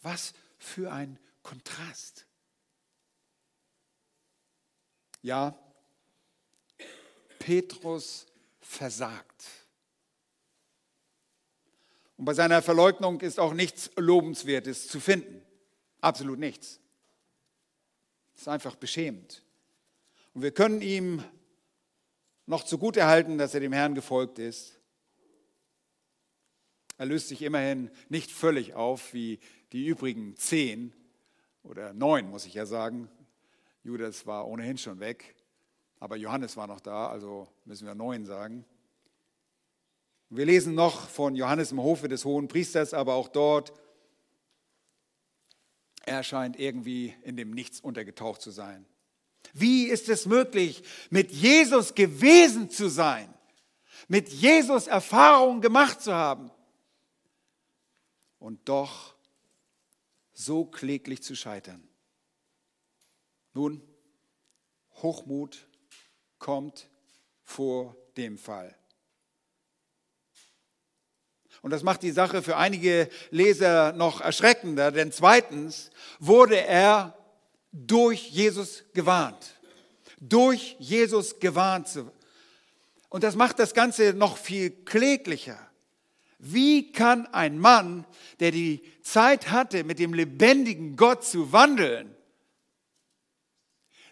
Was 0.00 0.32
für 0.58 0.92
ein 0.92 1.18
Kontrast. 1.42 2.26
Ja, 5.22 5.58
Petrus 7.40 8.26
versagt. 8.60 9.44
Und 12.16 12.24
bei 12.24 12.34
seiner 12.34 12.62
Verleugnung 12.62 13.20
ist 13.20 13.40
auch 13.40 13.54
nichts 13.54 13.90
Lobenswertes 13.96 14.86
zu 14.86 15.00
finden. 15.00 15.42
Absolut 16.00 16.38
nichts. 16.38 16.78
Es 18.34 18.42
ist 18.42 18.48
einfach 18.48 18.76
beschämend. 18.76 19.42
Und 20.32 20.42
wir 20.42 20.52
können 20.52 20.80
ihm 20.80 21.24
noch 22.48 22.64
zugute 22.64 23.06
halten, 23.06 23.36
dass 23.36 23.52
er 23.52 23.60
dem 23.60 23.74
Herrn 23.74 23.94
gefolgt 23.94 24.38
ist. 24.38 24.80
Er 26.96 27.06
löst 27.06 27.28
sich 27.28 27.42
immerhin 27.42 27.90
nicht 28.08 28.32
völlig 28.32 28.74
auf 28.74 29.12
wie 29.12 29.38
die 29.72 29.86
übrigen 29.86 30.34
zehn 30.34 30.94
oder 31.62 31.92
neun, 31.92 32.30
muss 32.30 32.46
ich 32.46 32.54
ja 32.54 32.64
sagen. 32.64 33.10
Judas 33.84 34.26
war 34.26 34.48
ohnehin 34.48 34.78
schon 34.78 34.98
weg, 34.98 35.36
aber 36.00 36.16
Johannes 36.16 36.56
war 36.56 36.66
noch 36.66 36.80
da, 36.80 37.08
also 37.08 37.46
müssen 37.66 37.86
wir 37.86 37.94
neun 37.94 38.24
sagen. 38.24 38.64
Wir 40.30 40.46
lesen 40.46 40.74
noch 40.74 41.08
von 41.08 41.36
Johannes 41.36 41.70
im 41.70 41.82
Hofe 41.82 42.08
des 42.08 42.24
Hohen 42.24 42.48
Priesters, 42.48 42.94
aber 42.94 43.14
auch 43.14 43.28
dort, 43.28 43.72
er 46.06 46.22
scheint 46.22 46.58
irgendwie 46.58 47.14
in 47.22 47.36
dem 47.36 47.50
Nichts 47.50 47.80
untergetaucht 47.80 48.40
zu 48.40 48.50
sein. 48.50 48.86
Wie 49.54 49.84
ist 49.86 50.08
es 50.08 50.26
möglich, 50.26 50.82
mit 51.10 51.30
Jesus 51.30 51.94
gewesen 51.94 52.70
zu 52.70 52.88
sein, 52.88 53.32
mit 54.08 54.28
Jesus 54.28 54.86
Erfahrungen 54.86 55.60
gemacht 55.60 56.00
zu 56.00 56.14
haben 56.14 56.50
und 58.38 58.68
doch 58.68 59.14
so 60.32 60.64
kläglich 60.64 61.22
zu 61.22 61.34
scheitern? 61.34 61.86
Nun, 63.54 63.82
Hochmut 65.02 65.66
kommt 66.38 66.88
vor 67.44 67.96
dem 68.16 68.38
Fall. 68.38 68.74
Und 71.62 71.72
das 71.72 71.82
macht 71.82 72.02
die 72.02 72.12
Sache 72.12 72.42
für 72.42 72.56
einige 72.56 73.08
Leser 73.30 73.92
noch 73.92 74.20
erschreckender, 74.20 74.92
denn 74.92 75.10
zweitens 75.10 75.90
wurde 76.20 76.60
er 76.60 77.17
durch 77.72 78.30
Jesus 78.30 78.84
gewarnt. 78.92 79.54
Durch 80.20 80.76
Jesus 80.78 81.38
gewarnt. 81.38 81.88
Und 83.08 83.24
das 83.24 83.36
macht 83.36 83.58
das 83.58 83.74
Ganze 83.74 84.14
noch 84.14 84.36
viel 84.36 84.70
kläglicher. 84.70 85.58
Wie 86.38 86.92
kann 86.92 87.26
ein 87.26 87.58
Mann, 87.58 88.06
der 88.38 88.52
die 88.52 88.82
Zeit 89.02 89.50
hatte, 89.50 89.82
mit 89.82 89.98
dem 89.98 90.14
lebendigen 90.14 90.96
Gott 90.96 91.24
zu 91.24 91.52
wandeln, 91.52 92.14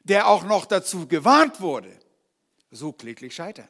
der 0.03 0.29
auch 0.29 0.45
noch 0.45 0.67
dazu 0.67 1.07
gewarnt 1.07 1.61
wurde, 1.61 1.97
so 2.71 2.93
kläglich 2.93 3.35
scheitern? 3.35 3.69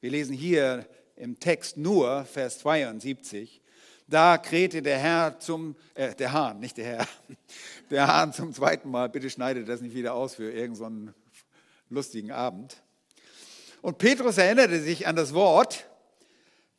Wir 0.00 0.10
lesen 0.10 0.34
hier 0.34 0.86
im 1.16 1.38
Text 1.38 1.76
nur, 1.76 2.24
Vers 2.24 2.58
72, 2.58 3.61
da 4.06 4.38
krähte 4.38 4.82
der 4.82 4.98
Herr 4.98 5.38
zum, 5.38 5.76
äh, 5.94 6.14
der 6.14 6.32
Hahn, 6.32 6.60
nicht 6.60 6.76
der 6.76 6.84
Herr, 6.84 7.08
der 7.90 8.06
Hahn 8.06 8.32
zum 8.32 8.52
zweiten 8.52 8.90
Mal. 8.90 9.08
Bitte 9.08 9.30
schneidet 9.30 9.68
das 9.68 9.80
nicht 9.80 9.94
wieder 9.94 10.14
aus 10.14 10.34
für 10.34 10.50
irgendeinen 10.50 11.08
so 11.08 11.12
lustigen 11.94 12.30
Abend. 12.32 12.76
Und 13.80 13.98
Petrus 13.98 14.38
erinnerte 14.38 14.80
sich 14.80 15.06
an 15.06 15.16
das 15.16 15.34
Wort, 15.34 15.86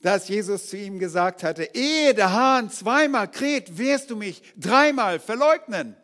das 0.01 0.27
Jesus 0.27 0.67
zu 0.69 0.77
ihm 0.77 0.99
gesagt 0.99 1.43
hatte, 1.43 1.69
ehe 1.73 2.13
der 2.13 2.33
Hahn 2.33 2.69
zweimal 2.69 3.29
kräht, 3.29 3.77
wirst 3.77 4.09
du 4.09 4.15
mich 4.15 4.41
dreimal 4.57 5.19
verleugnen. 5.19 5.95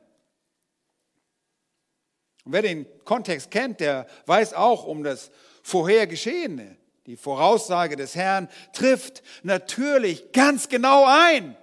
Und 2.46 2.54
wer 2.54 2.62
den 2.62 2.86
Kontext 3.04 3.52
kennt, 3.52 3.80
der 3.80 4.08
weiß 4.26 4.54
auch 4.54 4.86
um 4.86 5.04
das 5.04 5.32
Vorhergeschehene. 5.64 6.79
Die 7.10 7.18
Voraussage 7.18 7.96
des 7.96 8.14
Herrn 8.14 8.48
trifft 8.72 9.24
natürlich 9.42 10.32
ganz 10.32 10.70
genau 10.70 11.06
ein. 11.08 11.58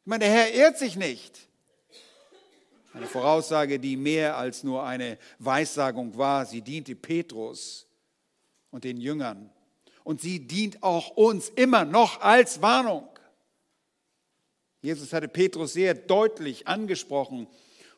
Ich 0.00 0.06
meine, 0.06 0.26
der 0.26 0.34
Herr 0.34 0.52
irrt 0.52 0.76
sich 0.76 0.96
nicht. 0.96 1.48
Eine 2.92 3.06
Voraussage, 3.06 3.80
die 3.80 3.96
mehr 3.96 4.36
als 4.36 4.64
nur 4.64 4.84
eine 4.84 5.16
Weissagung 5.38 6.18
war. 6.18 6.44
Sie 6.44 6.60
diente 6.60 6.94
Petrus 6.94 7.86
und 8.70 8.84
den 8.84 8.98
Jüngern. 9.00 9.48
Und 10.04 10.20
sie 10.20 10.46
dient 10.46 10.82
auch 10.82 11.08
uns 11.08 11.48
immer 11.48 11.86
noch 11.86 12.20
als 12.20 12.60
Warnung. 12.60 13.08
Jesus 14.82 15.14
hatte 15.14 15.28
Petrus 15.28 15.72
sehr 15.72 15.94
deutlich 15.94 16.68
angesprochen 16.68 17.46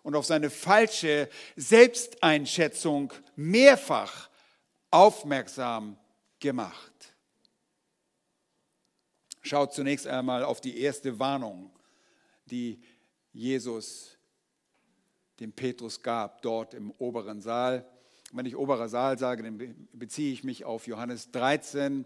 und 0.04 0.14
auf 0.14 0.26
seine 0.26 0.48
falsche 0.48 1.28
Selbsteinschätzung 1.56 3.12
mehrfach 3.34 4.30
aufmerksam 4.92 5.98
gemacht. 6.40 7.14
Schaut 9.42 9.72
zunächst 9.72 10.06
einmal 10.06 10.44
auf 10.44 10.60
die 10.60 10.78
erste 10.78 11.18
Warnung, 11.18 11.70
die 12.46 12.80
Jesus 13.32 14.18
dem 15.40 15.52
Petrus 15.52 16.02
gab, 16.02 16.42
dort 16.42 16.74
im 16.74 16.90
oberen 16.98 17.40
Saal. 17.40 17.88
Wenn 18.32 18.46
ich 18.46 18.56
oberer 18.56 18.88
Saal 18.88 19.18
sage, 19.18 19.42
dann 19.42 19.88
beziehe 19.92 20.32
ich 20.32 20.44
mich 20.44 20.64
auf 20.64 20.86
Johannes 20.86 21.30
13, 21.30 22.04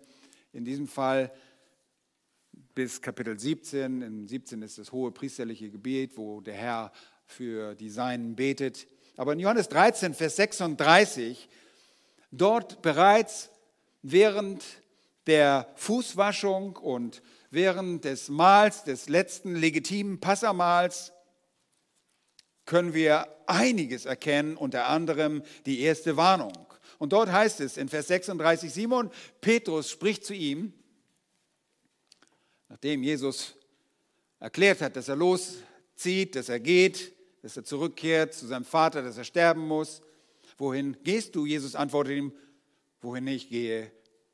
in 0.52 0.64
diesem 0.64 0.86
Fall 0.86 1.32
bis 2.74 3.00
Kapitel 3.00 3.38
17. 3.38 4.02
In 4.02 4.28
17 4.28 4.62
ist 4.62 4.78
das 4.78 4.92
hohe 4.92 5.10
priesterliche 5.10 5.70
Gebet, 5.70 6.16
wo 6.16 6.40
der 6.40 6.54
Herr 6.54 6.92
für 7.26 7.74
die 7.74 7.90
Seinen 7.90 8.36
betet. 8.36 8.86
Aber 9.16 9.32
in 9.32 9.40
Johannes 9.40 9.68
13, 9.68 10.14
Vers 10.14 10.36
36, 10.36 11.48
dort 12.30 12.82
bereits 12.82 13.50
während 14.02 14.62
der 15.26 15.72
Fußwaschung 15.76 16.76
und 16.76 17.22
während 17.50 18.04
des 18.04 18.28
Mahls, 18.28 18.84
des 18.84 19.08
letzten 19.08 19.54
legitimen 19.54 20.20
Passamals, 20.20 21.12
können 22.64 22.94
wir 22.94 23.28
einiges 23.46 24.04
erkennen, 24.06 24.56
unter 24.56 24.86
anderem 24.86 25.42
die 25.66 25.80
erste 25.80 26.16
Warnung. 26.16 26.52
Und 26.98 27.12
dort 27.12 27.30
heißt 27.30 27.60
es 27.60 27.76
in 27.76 27.88
Vers 27.88 28.08
36, 28.08 28.72
Simon 28.72 29.10
Petrus 29.40 29.90
spricht 29.90 30.24
zu 30.24 30.34
ihm, 30.34 30.72
nachdem 32.68 33.02
Jesus 33.02 33.54
erklärt 34.38 34.80
hat, 34.80 34.96
dass 34.96 35.08
er 35.08 35.16
loszieht, 35.16 36.36
dass 36.36 36.48
er 36.48 36.60
geht, 36.60 37.12
dass 37.42 37.56
er 37.56 37.64
zurückkehrt 37.64 38.34
zu 38.34 38.46
seinem 38.46 38.64
Vater, 38.64 39.02
dass 39.02 39.18
er 39.18 39.24
sterben 39.24 39.66
muss. 39.66 40.00
Wohin 40.58 40.96
gehst 41.02 41.34
du? 41.34 41.44
Jesus 41.44 41.74
antwortet 41.74 42.16
ihm, 42.16 42.32
wohin 43.02 43.26
ich 43.26 43.48
gehe, 43.48 43.92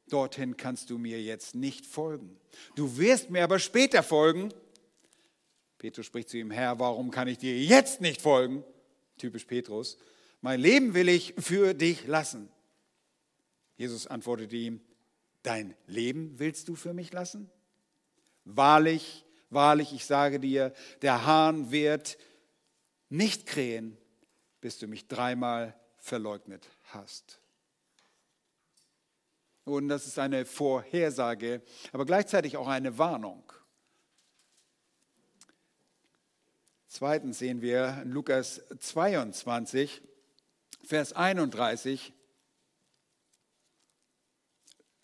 dorthin 0.09 0.57
kannst 0.57 0.91
du 0.91 0.99
mir 0.99 1.21
jetzt 1.21 1.55
nicht 1.55 1.87
folgen. 1.87 2.39
Du 2.77 2.97
wirst 2.99 3.31
mir 3.31 3.45
aber 3.45 3.59
später 3.59 4.03
folgen. 4.03 4.53
Petrus 5.79 6.07
spricht 6.07 6.29
zu 6.29 6.39
ihm, 6.39 6.51
Herr, 6.51 6.79
warum 6.79 7.11
kann 7.11 7.29
ich 7.29 7.39
dir 7.39 7.57
jetzt 7.59 8.01
nicht 8.01 8.21
folgen? 8.21 8.65
Typisch 9.17 9.45
Petrus. 9.45 9.99
Mein 10.41 10.61
Leben 10.61 10.95
will 10.95 11.09
ich 11.09 11.35
für 11.39 11.75
dich 11.75 12.07
lassen. 12.07 12.49
Jesus 13.77 14.07
antwortete 14.07 14.57
ihm, 14.57 14.81
dein 15.43 15.75
Leben 15.87 16.39
willst 16.39 16.69
du 16.69 16.75
für 16.75 16.95
mich 16.95 17.13
lassen? 17.13 17.51
Wahrlich, 18.45 19.25
wahrlich, 19.51 19.93
ich 19.93 20.05
sage 20.05 20.41
dir, 20.41 20.73
der 21.03 21.27
Hahn 21.27 21.71
wird 21.71 22.19
nicht 23.09 23.47
krähen, 23.47 23.97
bis 24.61 24.79
du 24.79 24.87
mich 24.89 25.07
dreimal 25.07 25.79
verleugnet 25.99 26.69
hast. 26.85 27.41
Und 29.69 29.89
das 29.89 30.07
ist 30.07 30.19
eine 30.19 30.47
Vorhersage, 30.47 31.61
aber 31.93 32.07
gleichzeitig 32.07 32.57
auch 32.57 32.69
eine 32.69 32.97
Warnung. 32.97 33.53
Zweitens 36.87 37.39
sehen 37.39 37.61
wir 37.61 38.01
in 38.03 38.13
Lukas 38.13 38.63
22, 38.81 40.01
Vers 40.83 41.13
31. 41.13 42.15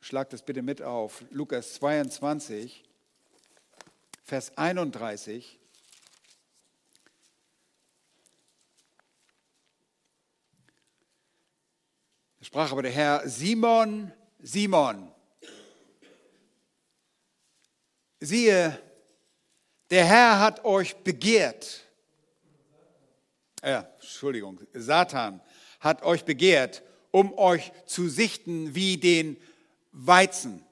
Schlag 0.00 0.30
das 0.30 0.42
bitte 0.42 0.62
mit 0.62 0.80
auf. 0.80 1.22
Lukas 1.30 1.74
22, 1.74 2.84
Vers 4.24 4.56
31. 4.56 5.60
Da 12.38 12.44
sprach 12.46 12.72
aber 12.72 12.82
der 12.82 12.92
Herr, 12.92 13.28
Simon, 13.28 14.10
Simon, 14.46 15.10
siehe, 18.20 18.78
der 19.88 20.04
Herr 20.04 20.38
hat 20.38 20.66
euch 20.66 20.96
begehrt. 20.96 21.82
Ja, 23.62 23.88
Entschuldigung, 23.98 24.60
Satan 24.74 25.40
hat 25.80 26.02
euch 26.02 26.26
begehrt, 26.26 26.82
um 27.10 27.32
euch 27.38 27.72
zu 27.86 28.10
sichten 28.10 28.74
wie 28.74 28.98
den 28.98 29.38
Weizen. 29.92 30.62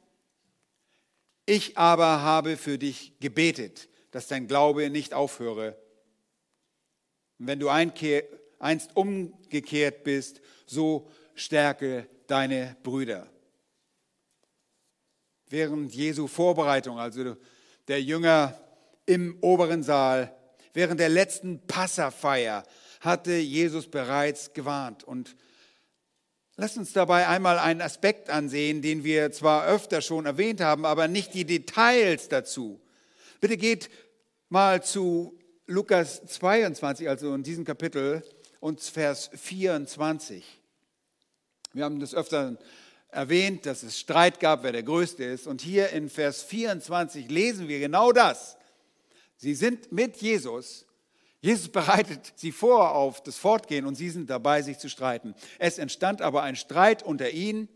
Ich 1.47 1.79
aber 1.79 2.21
habe 2.21 2.59
für 2.59 2.77
dich 2.77 3.19
gebetet, 3.21 3.89
dass 4.11 4.27
dein 4.27 4.49
Glaube 4.49 4.91
nicht 4.91 5.15
aufhöre. 5.15 5.79
Und 7.39 7.47
wenn 7.47 7.59
du 7.59 7.71
einst 7.71 8.95
umgekehrt 8.95 10.05
bist, 10.05 10.43
so 10.67 11.09
stärke 11.35 12.07
deine 12.27 12.77
Brüder 12.83 13.33
während 15.53 15.95
Jesu 15.95 16.27
Vorbereitung, 16.27 16.99
also 16.99 17.37
der 17.87 18.03
Jünger 18.03 18.59
im 19.07 19.39
oberen 19.41 19.83
Saal, 19.83 20.35
während 20.73 20.99
der 20.99 21.09
letzten 21.09 21.67
Passafeier 21.67 22.65
hatte 23.01 23.33
Jesus 23.35 23.89
bereits 23.89 24.53
gewarnt. 24.53 25.05
Und 25.05 25.37
Lasst 26.57 26.77
uns 26.77 26.93
dabei 26.93 27.29
einmal 27.29 27.59
einen 27.59 27.81
Aspekt 27.81 28.29
ansehen, 28.29 28.83
den 28.83 29.05
wir 29.05 29.33
zwar 29.33 29.67
öfter 29.67 30.03
schon 30.03 30.27
erwähnt 30.27 30.61
haben, 30.61 30.85
aber 30.85 31.09
nicht 31.09 31.33
die 31.33 31.47
Details 31.47 32.29
dazu. 32.29 32.79
Bitte 33.41 33.57
geht 33.57 33.89
mal 34.51 34.83
zu 34.83 35.39
Lukas 35.67 36.25
22, 36.27 37.09
also 37.09 37.35
in 37.35 37.43
diesem 37.43 37.65
Kapitel, 37.65 38.23
und 38.61 38.81
Vers 38.81 39.31
24. 39.35 40.45
Wir 41.73 41.85
haben 41.85 41.99
das 42.01 42.15
öfter 42.15 42.59
erwähnt, 43.13 43.67
dass 43.67 43.85
es 43.85 43.99
Streit 43.99 44.41
gab, 44.41 44.65
wer 44.65 44.73
der 44.73 44.83
Größte 44.83 45.23
ist. 45.23 45.47
Und 45.47 45.61
hier 45.61 45.91
in 45.91 46.09
Vers 46.09 46.43
24 46.43 47.31
lesen 47.31 47.69
wir 47.69 47.79
genau 47.79 48.11
das. 48.11 48.57
Sie 49.37 49.55
sind 49.55 49.93
mit 49.93 50.17
Jesus 50.17 50.85
Jesus 51.45 51.69
bereitet 51.69 52.33
sie 52.37 52.53
vor 52.53 52.95
auf 52.95 53.21
das 53.21 53.37
Fortgehen 53.37 53.85
und 53.85 53.97
sie 53.97 54.11
sind 54.11 54.31
dabei, 54.31 54.63
sich 54.63 54.79
zu 54.79 54.89
streiten. 54.89 55.35
Es 55.59 55.79
entstand 55.79 56.23
aber 56.23 56.45
ein 56.45 56.55
Streit 56.55 57.03
unter 57.03 57.31
ihnen, 57.31 57.69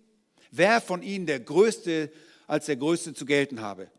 wer 0.52 0.80
von 0.80 1.02
ihnen 1.02 1.26
der 1.26 1.40
Größte 1.40 2.12
als 2.46 2.66
der 2.66 2.76
Größte 2.76 3.12
zu 3.12 3.26
gelten 3.26 3.60
habe. 3.60 3.90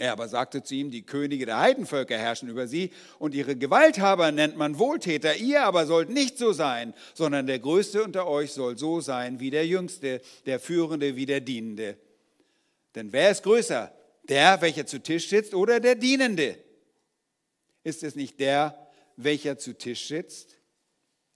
Er 0.00 0.12
aber 0.12 0.28
sagte 0.28 0.62
zu 0.62 0.74
ihm, 0.74 0.90
die 0.90 1.02
Könige 1.02 1.44
der 1.44 1.60
Heidenvölker 1.60 2.16
herrschen 2.16 2.48
über 2.48 2.66
sie 2.66 2.90
und 3.18 3.34
ihre 3.34 3.54
Gewalthaber 3.54 4.32
nennt 4.32 4.56
man 4.56 4.78
Wohltäter. 4.78 5.36
Ihr 5.36 5.62
aber 5.62 5.84
sollt 5.84 6.08
nicht 6.08 6.38
so 6.38 6.54
sein, 6.54 6.94
sondern 7.12 7.46
der 7.46 7.58
Größte 7.58 8.02
unter 8.02 8.26
euch 8.26 8.52
soll 8.52 8.78
so 8.78 9.02
sein 9.02 9.40
wie 9.40 9.50
der 9.50 9.66
Jüngste, 9.66 10.22
der 10.46 10.58
Führende 10.58 11.16
wie 11.16 11.26
der 11.26 11.42
Dienende. 11.42 11.98
Denn 12.94 13.12
wer 13.12 13.30
ist 13.30 13.42
größer? 13.42 13.92
Der, 14.26 14.62
welcher 14.62 14.86
zu 14.86 15.02
Tisch 15.02 15.28
sitzt 15.28 15.52
oder 15.52 15.80
der 15.80 15.96
Dienende? 15.96 16.56
Ist 17.84 18.02
es 18.02 18.14
nicht 18.14 18.40
der, 18.40 18.88
welcher 19.16 19.58
zu 19.58 19.76
Tisch 19.76 20.08
sitzt? 20.08 20.56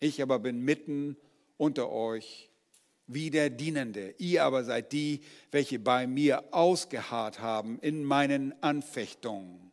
Ich 0.00 0.22
aber 0.22 0.38
bin 0.38 0.62
mitten 0.62 1.18
unter 1.58 1.92
euch 1.92 2.48
wie 3.06 3.30
der 3.30 3.50
Dienende. 3.50 4.14
Ihr 4.18 4.44
aber 4.44 4.64
seid 4.64 4.92
die, 4.92 5.20
welche 5.50 5.78
bei 5.78 6.06
mir 6.06 6.44
ausgeharrt 6.52 7.40
haben 7.40 7.78
in 7.80 8.04
meinen 8.04 8.54
Anfechtungen. 8.62 9.72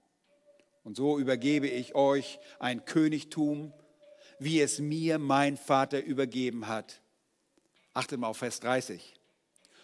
Und 0.83 0.97
so 0.97 1.19
übergebe 1.19 1.67
ich 1.67 1.95
euch 1.95 2.39
ein 2.59 2.85
Königtum, 2.85 3.73
wie 4.39 4.59
es 4.59 4.79
mir 4.79 5.19
mein 5.19 5.55
Vater 5.55 6.03
übergeben 6.03 6.67
hat. 6.67 7.01
Achtet 7.93 8.19
mal 8.19 8.27
auf 8.27 8.37
Vers 8.37 8.59
30. 8.61 9.13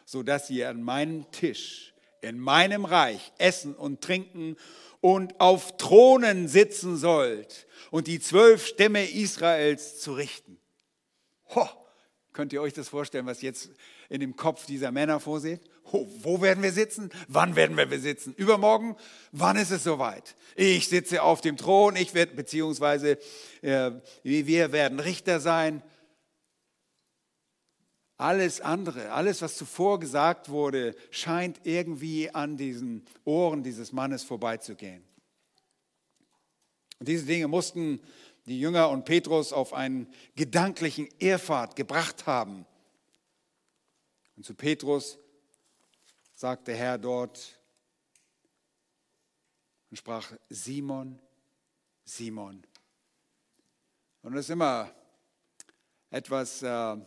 So 0.05 0.23
dass 0.23 0.49
ihr 0.49 0.69
an 0.69 0.81
meinem 0.81 1.29
Tisch, 1.31 1.93
in 2.21 2.39
meinem 2.39 2.86
Reich 2.86 3.33
essen 3.38 3.75
und 3.75 4.01
trinken 4.01 4.55
und 5.01 5.39
auf 5.39 5.77
Thronen 5.77 6.47
sitzen 6.47 6.97
sollt 6.97 7.67
und 7.91 8.07
die 8.07 8.19
zwölf 8.19 8.65
Stämme 8.65 9.05
Israels 9.05 9.99
zu 9.99 10.13
richten. 10.13 10.60
Ho, 11.53 11.67
könnt 12.38 12.54
ihr 12.54 12.62
euch 12.62 12.73
das 12.73 12.89
vorstellen, 12.89 13.26
was 13.26 13.41
jetzt 13.41 13.71
in 14.10 14.19
dem 14.19 14.36
Kopf 14.36 14.67
dieser 14.67 14.91
Männer 14.91 15.19
vorsieht? 15.19 15.60
Ho, 15.91 16.08
wo 16.21 16.39
werden 16.39 16.62
wir 16.62 16.71
sitzen? 16.71 17.10
Wann 17.28 17.56
werden 17.56 17.76
wir 17.76 18.00
sitzen? 18.00 18.32
Übermorgen? 18.36 18.95
Wann 19.32 19.58
ist 19.58 19.71
es 19.71 19.84
soweit? 19.84 20.36
Ich 20.56 20.88
sitze 20.88 21.23
auf 21.23 21.41
dem 21.41 21.58
Thron, 21.58 21.95
ich 21.95 22.13
werde, 22.13 22.36
beziehungsweise 22.36 23.17
äh, 23.63 23.89
wir 24.21 24.71
werden 24.71 25.00
Richter 25.00 25.39
sein. 25.39 25.82
Alles 28.17 28.62
andere, 28.62 29.13
alles, 29.13 29.41
was 29.41 29.58
zuvor 29.58 30.00
gesagt 30.00 30.50
wurde, 30.50 30.95
scheint 31.10 31.62
irgendwie 31.63 32.30
an 32.30 32.56
diesen 32.56 33.04
Ohren 33.26 33.63
dieses 33.63 33.91
Mannes 33.91 34.21
vorbeizugehen. 34.23 35.04
Und 37.00 37.08
diese 37.08 37.26
Dinge 37.26 37.47
mussten 37.47 38.00
die 38.47 38.60
Jünger 38.60 38.89
und 38.89 39.05
Petrus 39.05 39.53
auf 39.53 39.73
einen 39.73 40.12
gedanklichen 40.36 41.07
Irrfahrt 41.19 41.75
gebracht 41.75 42.25
haben. 42.25 42.65
Und 44.36 44.45
zu 44.45 44.55
Petrus 44.55 45.19
sagte 46.33 46.71
der 46.71 46.77
Herr 46.77 46.97
dort 46.97 47.60
und 49.89 49.97
sprach, 49.97 50.31
Simon, 50.49 51.19
Simon. 52.03 52.63
Und 54.23 54.33
das 54.33 54.45
ist 54.45 54.49
immer 54.49 54.91
etwas... 56.10 56.63
Äh, 56.63 56.97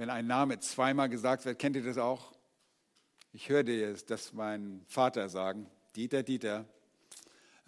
wenn 0.00 0.08
ein 0.08 0.26
Name 0.26 0.58
zweimal 0.58 1.10
gesagt 1.10 1.44
wird, 1.44 1.58
kennt 1.58 1.76
ihr 1.76 1.84
das 1.84 1.98
auch? 1.98 2.32
Ich 3.34 3.50
hörte 3.50 3.92
das 4.06 4.32
mein 4.32 4.82
Vater 4.88 5.28
sagen, 5.28 5.70
Dieter, 5.94 6.22
Dieter. 6.22 6.64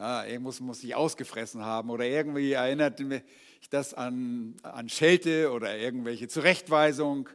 Ja, 0.03 0.25
irgendwas 0.25 0.59
muss 0.59 0.83
ich 0.83 0.97
ausgefressen 0.97 1.65
haben 1.65 1.89
oder 1.89 2.05
irgendwie 2.05 2.55
erinnert 2.55 2.99
mich 2.99 3.23
das 3.71 3.95
an, 3.95 4.57
an 4.65 4.89
Schelte 4.89 5.53
oder 5.53 5.79
irgendwelche 5.79 6.27
Zurechtweisung. 6.27 7.29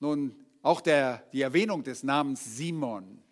Nun, 0.00 0.34
auch 0.62 0.80
der, 0.80 1.22
die 1.32 1.42
Erwähnung 1.42 1.84
des 1.84 2.02
Namens 2.02 2.56
Simon 2.56 3.22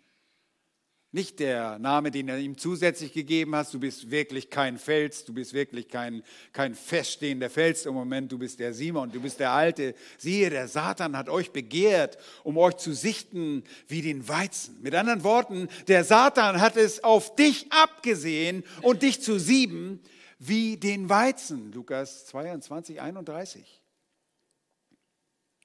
nicht 1.13 1.39
der 1.39 1.77
Name, 1.77 2.09
den 2.09 2.27
er 2.27 2.39
ihm 2.39 2.57
zusätzlich 2.57 3.13
gegeben 3.13 3.55
hat, 3.55 3.71
du 3.71 3.79
bist 3.79 4.09
wirklich 4.09 4.49
kein 4.49 4.79
Fels, 4.79 5.23
du 5.23 5.33
bist 5.33 5.53
wirklich 5.53 5.87
kein, 5.87 6.23
kein 6.51 6.73
feststehender 6.73 7.51
Fels 7.51 7.85
im 7.85 7.93
Moment, 7.93 8.31
du 8.31 8.39
bist 8.39 8.59
der 8.59 8.73
Simon, 8.73 9.11
du 9.11 9.21
bist 9.21 9.39
der 9.39 9.51
Alte. 9.51 9.93
Siehe, 10.17 10.49
der 10.49 10.67
Satan 10.67 11.15
hat 11.15 11.29
euch 11.29 11.51
begehrt, 11.51 12.17
um 12.43 12.57
euch 12.57 12.77
zu 12.77 12.93
sichten 12.93 13.63
wie 13.87 14.01
den 14.01 14.27
Weizen. 14.27 14.81
Mit 14.81 14.95
anderen 14.95 15.23
Worten, 15.23 15.67
der 15.87 16.03
Satan 16.03 16.59
hat 16.59 16.77
es 16.77 17.03
auf 17.03 17.35
dich 17.35 17.71
abgesehen 17.71 18.63
und 18.81 19.03
dich 19.03 19.21
zu 19.21 19.37
sieben 19.37 20.01
wie 20.39 20.77
den 20.77 21.09
Weizen. 21.09 21.71
Lukas 21.73 22.25
22, 22.25 22.99
31. 22.99 23.81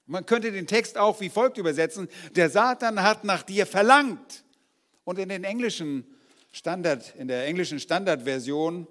Man 0.04 0.26
könnte 0.26 0.52
den 0.52 0.66
Text 0.66 0.98
auch 0.98 1.22
wie 1.22 1.30
folgt 1.30 1.56
übersetzen. 1.56 2.08
Der 2.36 2.50
Satan 2.50 3.02
hat 3.02 3.24
nach 3.24 3.42
dir 3.42 3.64
verlangt 3.64 4.44
und 5.08 5.18
in 5.18 5.30
den 5.30 5.42
englischen 5.42 6.04
Standard, 6.52 7.14
in 7.16 7.28
der 7.28 7.46
englischen 7.46 7.80
Standardversion 7.80 8.86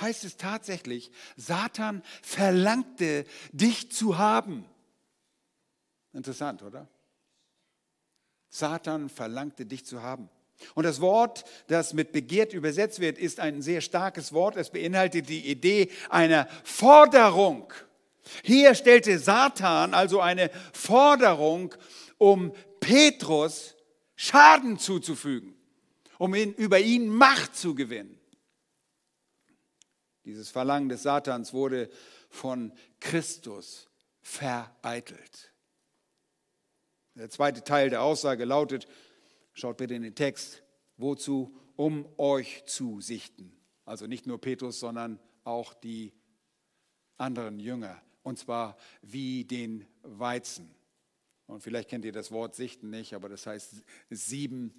heißt 0.00 0.24
es 0.24 0.36
tatsächlich, 0.36 1.12
Satan 1.36 2.02
verlangte 2.22 3.24
dich 3.52 3.92
zu 3.92 4.18
haben. 4.18 4.64
Interessant, 6.12 6.64
oder? 6.64 6.88
Satan 8.48 9.08
verlangte 9.08 9.64
dich 9.64 9.86
zu 9.86 10.02
haben. 10.02 10.28
Und 10.74 10.82
das 10.82 11.00
Wort, 11.00 11.44
das 11.68 11.92
mit 11.92 12.10
begehrt 12.10 12.52
übersetzt 12.52 12.98
wird, 12.98 13.16
ist 13.16 13.38
ein 13.38 13.62
sehr 13.62 13.80
starkes 13.80 14.32
Wort. 14.32 14.56
Es 14.56 14.70
beinhaltet 14.70 15.28
die 15.28 15.48
Idee 15.48 15.92
einer 16.10 16.48
Forderung. 16.64 17.72
Hier 18.42 18.74
stellte 18.74 19.20
Satan 19.20 19.94
also 19.94 20.20
eine 20.20 20.50
Forderung, 20.72 21.76
um 22.18 22.52
Petrus 22.80 23.76
Schaden 24.20 24.80
zuzufügen, 24.80 25.54
um 26.18 26.34
ihn, 26.34 26.52
über 26.52 26.80
ihn 26.80 27.08
Macht 27.08 27.54
zu 27.54 27.76
gewinnen. 27.76 28.18
Dieses 30.24 30.50
Verlangen 30.50 30.88
des 30.88 31.04
Satans 31.04 31.52
wurde 31.52 31.88
von 32.28 32.72
Christus 32.98 33.88
vereitelt. 34.20 35.54
Der 37.14 37.30
zweite 37.30 37.62
Teil 37.62 37.90
der 37.90 38.02
Aussage 38.02 38.44
lautet, 38.44 38.88
schaut 39.52 39.76
bitte 39.76 39.94
in 39.94 40.02
den 40.02 40.16
Text, 40.16 40.64
wozu? 40.96 41.56
Um 41.76 42.08
euch 42.18 42.64
zu 42.66 43.00
sichten. 43.00 43.56
Also 43.84 44.08
nicht 44.08 44.26
nur 44.26 44.40
Petrus, 44.40 44.80
sondern 44.80 45.20
auch 45.44 45.74
die 45.74 46.12
anderen 47.18 47.60
Jünger. 47.60 48.02
Und 48.24 48.40
zwar 48.40 48.76
wie 49.00 49.44
den 49.44 49.86
Weizen. 50.02 50.74
Und 51.48 51.62
vielleicht 51.62 51.88
kennt 51.88 52.04
ihr 52.04 52.12
das 52.12 52.30
Wort 52.30 52.54
Sichten 52.54 52.90
nicht, 52.90 53.14
aber 53.14 53.28
das 53.28 53.46
heißt 53.46 53.82
Sieben. 54.10 54.72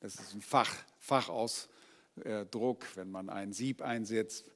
Das 0.00 0.14
ist 0.16 0.34
ein 0.34 0.40
Fach, 0.40 0.74
Fachausdruck, 0.98 2.84
wenn 2.96 3.10
man 3.10 3.28
ein 3.28 3.52
Sieb 3.52 3.82
einsetzt 3.82 4.50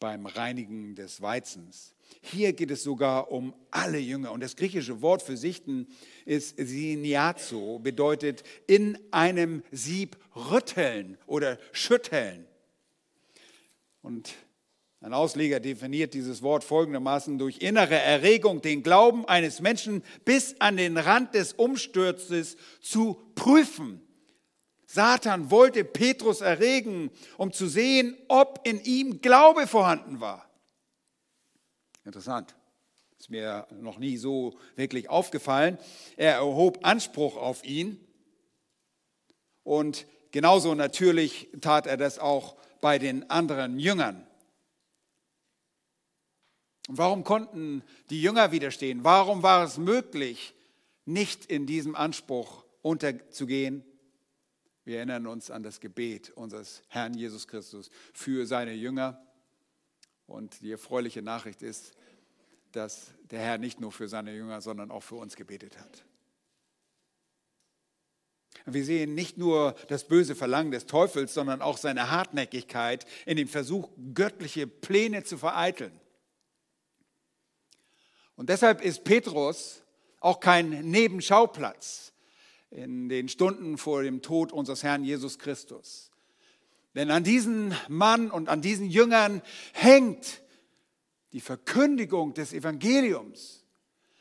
beim 0.00 0.26
Reinigen 0.26 0.96
des 0.96 1.22
Weizens. 1.22 1.94
Hier 2.20 2.52
geht 2.52 2.72
es 2.72 2.82
sogar 2.82 3.30
um 3.30 3.54
alle 3.70 3.98
Jünger. 3.98 4.32
Und 4.32 4.42
das 4.42 4.56
griechische 4.56 5.00
Wort 5.02 5.22
für 5.22 5.36
Sichten 5.36 5.86
ist 6.26 6.56
siniazo, 6.58 7.78
bedeutet 7.78 8.42
in 8.66 8.98
einem 9.12 9.62
Sieb 9.70 10.18
rütteln 10.34 11.16
oder 11.26 11.58
schütteln. 11.72 12.44
Und 14.02 14.34
ein 15.04 15.12
Ausleger 15.12 15.60
definiert 15.60 16.14
dieses 16.14 16.40
Wort 16.40 16.64
folgendermaßen 16.64 17.36
durch 17.36 17.58
innere 17.58 17.94
Erregung 17.94 18.62
den 18.62 18.82
Glauben 18.82 19.28
eines 19.28 19.60
Menschen 19.60 20.02
bis 20.24 20.58
an 20.60 20.78
den 20.78 20.96
Rand 20.96 21.34
des 21.34 21.52
Umsturzes 21.52 22.56
zu 22.80 23.20
prüfen. 23.34 24.00
Satan 24.86 25.50
wollte 25.50 25.84
Petrus 25.84 26.40
erregen, 26.40 27.10
um 27.36 27.52
zu 27.52 27.66
sehen, 27.66 28.16
ob 28.28 28.60
in 28.64 28.82
ihm 28.82 29.20
Glaube 29.20 29.66
vorhanden 29.66 30.20
war. 30.20 30.48
Interessant. 32.06 32.54
Ist 33.18 33.28
mir 33.28 33.66
noch 33.72 33.98
nie 33.98 34.16
so 34.16 34.56
wirklich 34.74 35.10
aufgefallen. 35.10 35.76
Er 36.16 36.36
erhob 36.36 36.78
Anspruch 36.80 37.36
auf 37.36 37.62
ihn. 37.62 38.00
Und 39.64 40.06
genauso 40.30 40.74
natürlich 40.74 41.50
tat 41.60 41.86
er 41.86 41.98
das 41.98 42.18
auch 42.18 42.56
bei 42.80 42.98
den 42.98 43.28
anderen 43.28 43.78
Jüngern. 43.78 44.26
Und 46.88 46.98
warum 46.98 47.24
konnten 47.24 47.82
die 48.10 48.20
Jünger 48.20 48.52
widerstehen? 48.52 49.04
Warum 49.04 49.42
war 49.42 49.64
es 49.64 49.78
möglich, 49.78 50.54
nicht 51.06 51.46
in 51.46 51.66
diesem 51.66 51.94
Anspruch 51.94 52.64
unterzugehen? 52.82 53.84
Wir 54.84 54.98
erinnern 54.98 55.26
uns 55.26 55.50
an 55.50 55.62
das 55.62 55.80
Gebet 55.80 56.30
unseres 56.30 56.82
Herrn 56.88 57.14
Jesus 57.14 57.48
Christus 57.48 57.90
für 58.12 58.46
seine 58.46 58.74
Jünger. 58.74 59.20
Und 60.26 60.60
die 60.60 60.72
erfreuliche 60.72 61.22
Nachricht 61.22 61.62
ist, 61.62 61.92
dass 62.72 63.12
der 63.30 63.40
Herr 63.40 63.58
nicht 63.58 63.80
nur 63.80 63.92
für 63.92 64.08
seine 64.08 64.34
Jünger, 64.34 64.60
sondern 64.60 64.90
auch 64.90 65.02
für 65.02 65.16
uns 65.16 65.36
gebetet 65.36 65.78
hat. 65.78 66.04
Wir 68.66 68.84
sehen 68.84 69.14
nicht 69.14 69.36
nur 69.36 69.74
das 69.88 70.06
böse 70.06 70.34
Verlangen 70.34 70.70
des 70.70 70.86
Teufels, 70.86 71.34
sondern 71.34 71.60
auch 71.60 71.76
seine 71.76 72.10
Hartnäckigkeit 72.10 73.04
in 73.26 73.36
dem 73.36 73.48
Versuch, 73.48 73.90
göttliche 74.14 74.66
Pläne 74.66 75.24
zu 75.24 75.36
vereiteln. 75.36 75.98
Und 78.36 78.48
deshalb 78.48 78.80
ist 78.80 79.04
Petrus 79.04 79.82
auch 80.20 80.40
kein 80.40 80.70
Nebenschauplatz 80.90 82.12
in 82.70 83.08
den 83.08 83.28
Stunden 83.28 83.78
vor 83.78 84.02
dem 84.02 84.22
Tod 84.22 84.52
unseres 84.52 84.82
Herrn 84.82 85.04
Jesus 85.04 85.38
Christus. 85.38 86.10
Denn 86.94 87.10
an 87.10 87.24
diesen 87.24 87.74
Mann 87.88 88.30
und 88.30 88.48
an 88.48 88.60
diesen 88.60 88.88
Jüngern 88.88 89.42
hängt 89.72 90.42
die 91.32 91.40
Verkündigung 91.40 92.34
des 92.34 92.52
Evangeliums. 92.52 93.64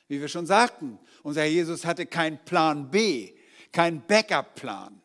Wie 0.08 0.20
wir 0.20 0.28
schon 0.28 0.46
sagten, 0.46 1.00
unser 1.22 1.42
Herr 1.42 1.50
Jesus 1.50 1.86
hatte 1.86 2.06
keinen 2.06 2.44
Plan 2.44 2.92
B, 2.92 3.34
keinen 3.72 4.06
Backup-Plan. 4.06 5.02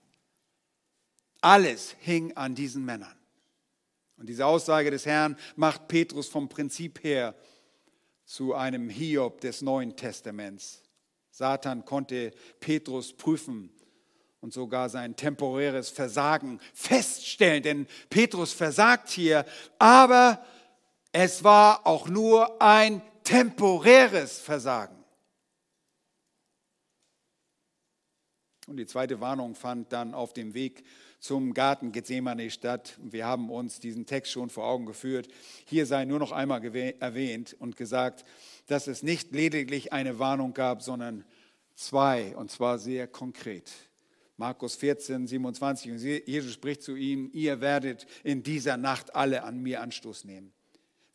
Alles 1.40 1.94
hing 2.00 2.36
an 2.36 2.54
diesen 2.54 2.84
Männern. 2.84 3.16
Und 4.16 4.28
diese 4.28 4.46
Aussage 4.46 4.90
des 4.90 5.06
Herrn 5.06 5.38
macht 5.54 5.86
Petrus 5.88 6.28
vom 6.28 6.48
Prinzip 6.48 7.04
her 7.04 7.34
zu 8.28 8.54
einem 8.54 8.90
Hiob 8.90 9.40
des 9.40 9.62
Neuen 9.62 9.96
Testaments. 9.96 10.82
Satan 11.30 11.86
konnte 11.86 12.32
Petrus 12.60 13.14
prüfen 13.14 13.70
und 14.40 14.52
sogar 14.52 14.90
sein 14.90 15.16
temporäres 15.16 15.88
Versagen 15.88 16.60
feststellen, 16.74 17.62
denn 17.62 17.86
Petrus 18.10 18.52
versagt 18.52 19.08
hier, 19.08 19.46
aber 19.78 20.44
es 21.10 21.42
war 21.42 21.86
auch 21.86 22.06
nur 22.06 22.60
ein 22.60 23.00
temporäres 23.24 24.38
Versagen. 24.38 25.02
Und 28.66 28.76
die 28.76 28.86
zweite 28.86 29.22
Warnung 29.22 29.54
fand 29.54 29.90
dann 29.90 30.12
auf 30.12 30.34
dem 30.34 30.52
Weg 30.52 30.84
zum 31.18 31.54
Garten 31.54 31.92
Gethsemane 31.92 32.50
statt. 32.50 32.96
Wir 33.02 33.26
haben 33.26 33.50
uns 33.50 33.80
diesen 33.80 34.06
Text 34.06 34.32
schon 34.32 34.50
vor 34.50 34.64
Augen 34.64 34.86
geführt. 34.86 35.28
Hier 35.66 35.86
sei 35.86 36.04
nur 36.04 36.18
noch 36.18 36.32
einmal 36.32 36.64
erwähnt 36.64 37.56
und 37.58 37.76
gesagt, 37.76 38.24
dass 38.66 38.86
es 38.86 39.02
nicht 39.02 39.32
lediglich 39.32 39.92
eine 39.92 40.18
Warnung 40.18 40.54
gab, 40.54 40.82
sondern 40.82 41.24
zwei, 41.74 42.36
und 42.36 42.50
zwar 42.50 42.78
sehr 42.78 43.06
konkret. 43.06 43.70
Markus 44.36 44.76
14, 44.76 45.26
27, 45.26 45.90
und 45.90 45.98
Jesus 45.98 46.52
spricht 46.52 46.82
zu 46.82 46.94
ihm, 46.94 47.28
ihr 47.32 47.60
werdet 47.60 48.06
in 48.22 48.44
dieser 48.44 48.76
Nacht 48.76 49.16
alle 49.16 49.42
an 49.42 49.60
mir 49.60 49.80
Anstoß 49.80 50.24
nehmen. 50.24 50.52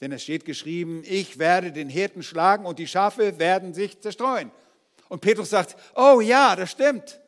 Denn 0.02 0.12
es 0.12 0.24
steht 0.24 0.44
geschrieben, 0.44 1.04
ich 1.06 1.40
werde 1.40 1.72
den 1.72 1.88
Hirten 1.88 2.24
schlagen 2.24 2.66
und 2.66 2.80
die 2.80 2.88
Schafe 2.88 3.40
werden 3.40 3.74
sich 3.74 4.02
zerstreuen. 4.02 4.52
Und 5.08 5.22
Petrus 5.22 5.52
sagt, 5.52 5.78
oh 5.96 6.20
ja, 6.20 6.58
das 6.58 6.72
stimmt. 6.72 7.22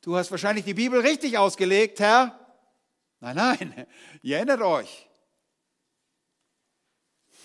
Du 0.00 0.16
hast 0.16 0.30
wahrscheinlich 0.30 0.64
die 0.64 0.74
Bibel 0.74 1.00
richtig 1.00 1.36
ausgelegt, 1.36 2.00
Herr. 2.00 2.36
Nein, 3.20 3.36
nein, 3.36 3.86
ihr 4.22 4.36
erinnert 4.36 4.62
euch. 4.62 5.08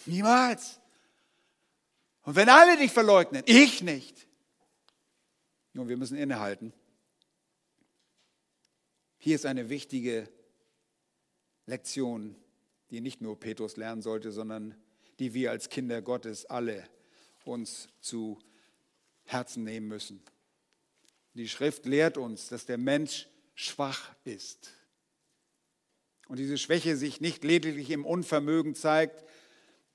Niemals. 0.06 0.80
Und 2.22 2.36
wenn 2.36 2.50
alle 2.50 2.78
dich 2.78 2.92
verleugnen, 2.92 3.44
ich 3.46 3.82
nicht. 3.82 4.28
Nun, 5.74 5.90
wir 5.90 5.98
müssen 5.98 6.18
innehalten. 6.18 6.74
Hier 9.18 9.36
ist 9.36 9.46
eine 9.46 9.70
wichtige 9.70 10.30
Lektion, 11.66 12.36
die 12.92 13.02
nicht 13.02 13.22
nur 13.22 13.40
Petrus 13.40 13.76
lernen 13.76 14.02
sollte, 14.02 14.32
sondern 14.32 14.76
die 15.20 15.34
wir 15.34 15.52
als 15.52 15.70
Kinder 15.70 16.02
Gottes 16.02 16.46
alle 16.46 16.88
uns 17.44 17.90
zu 18.00 18.40
Herzen 19.24 19.64
nehmen 19.64 19.88
müssen. 19.88 20.24
Die 21.36 21.50
Schrift 21.50 21.86
lehrt 21.86 22.18
uns, 22.18 22.48
dass 22.48 22.66
der 22.66 22.78
Mensch 22.78 23.28
schwach 23.56 24.16
ist. 24.24 24.72
Und 26.28 26.40
diese 26.40 26.58
Schwäche 26.58 26.96
sich 26.96 27.22
nicht 27.22 27.44
lediglich 27.44 27.92
im 27.92 28.06
Unvermögen 28.06 28.74
zeigt, 28.74 29.24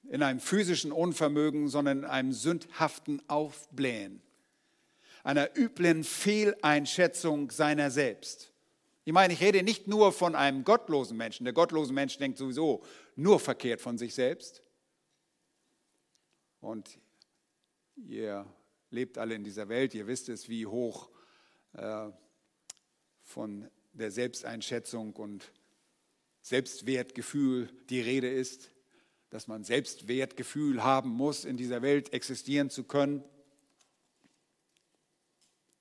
in 0.05 0.23
einem 0.23 0.39
physischen 0.39 0.93
Unvermögen, 0.93 1.69
sondern 1.69 2.01
in 2.01 2.05
einem 2.05 2.33
sündhaften 2.33 3.27
Aufblähen, 3.29 4.23
einer 5.25 5.57
üblen 5.57 6.05
Fehleinschätzung 6.05 7.51
seiner 7.51 7.91
selbst. 7.91 8.53
Ich 9.05 9.13
meine, 9.13 9.33
ich 9.33 9.41
rede 9.41 9.63
nicht 9.63 9.89
nur 9.89 10.13
von 10.13 10.35
einem 10.35 10.63
gottlosen 10.63 11.17
Menschen. 11.17 11.45
Der 11.45 11.55
gottlose 11.55 11.93
Mensch 11.93 12.19
denkt 12.19 12.39
sowieso 12.39 12.85
nur 13.17 13.41
verkehrt 13.41 13.81
von 13.81 13.97
sich 13.97 14.15
selbst. 14.15 14.63
Und 16.61 16.99
ihr 17.97 18.47
lebt 18.91 19.17
alle 19.17 19.35
in 19.35 19.45
dieser 19.45 19.69
Welt, 19.69 19.95
ihr 19.95 20.07
wisst 20.07 20.29
es, 20.29 20.49
wie 20.49 20.67
hoch 20.67 21.11
von 23.23 23.71
der 23.93 24.11
Selbsteinschätzung 24.11 25.15
und 25.15 25.53
Selbstwertgefühl 26.43 27.69
die 27.91 28.01
Rede 28.01 28.29
ist, 28.29 28.71
dass 29.31 29.47
man 29.47 29.63
Selbstwertgefühl 29.63 30.83
haben 30.83 31.11
muss, 31.11 31.45
in 31.45 31.57
dieser 31.57 31.83
Welt 31.83 32.13
existieren 32.13 32.71
zu 32.71 32.85
können. 32.85 33.23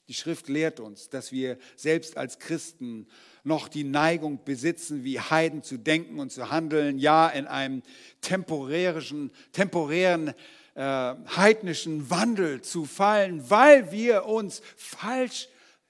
Die 0.08 0.14
Schrift 0.14 0.50
lehrt 0.50 0.80
uns, 0.80 1.10
dass 1.10 1.32
wir 1.32 1.58
selbst 1.76 2.18
als 2.18 2.40
Christen 2.40 3.08
noch 3.44 3.68
die 3.68 3.84
Neigung 3.84 4.44
besitzen, 4.44 5.04
wie 5.04 5.20
Heiden 5.20 5.62
zu 5.62 5.78
denken 5.78 6.20
und 6.20 6.32
zu 6.32 6.50
handeln, 6.50 6.98
ja 6.98 7.28
in 7.30 7.46
einem 7.46 7.84
temporären, 8.22 9.32
temporären 9.52 10.34
äh, 10.74 10.82
heidnischen 10.82 12.10
Wandel 12.10 12.62
zu 12.62 12.86
fallen, 12.86 13.50
weil 13.50 13.92
wir 13.92 14.26
uns 14.26 14.62
falsch 14.76 15.48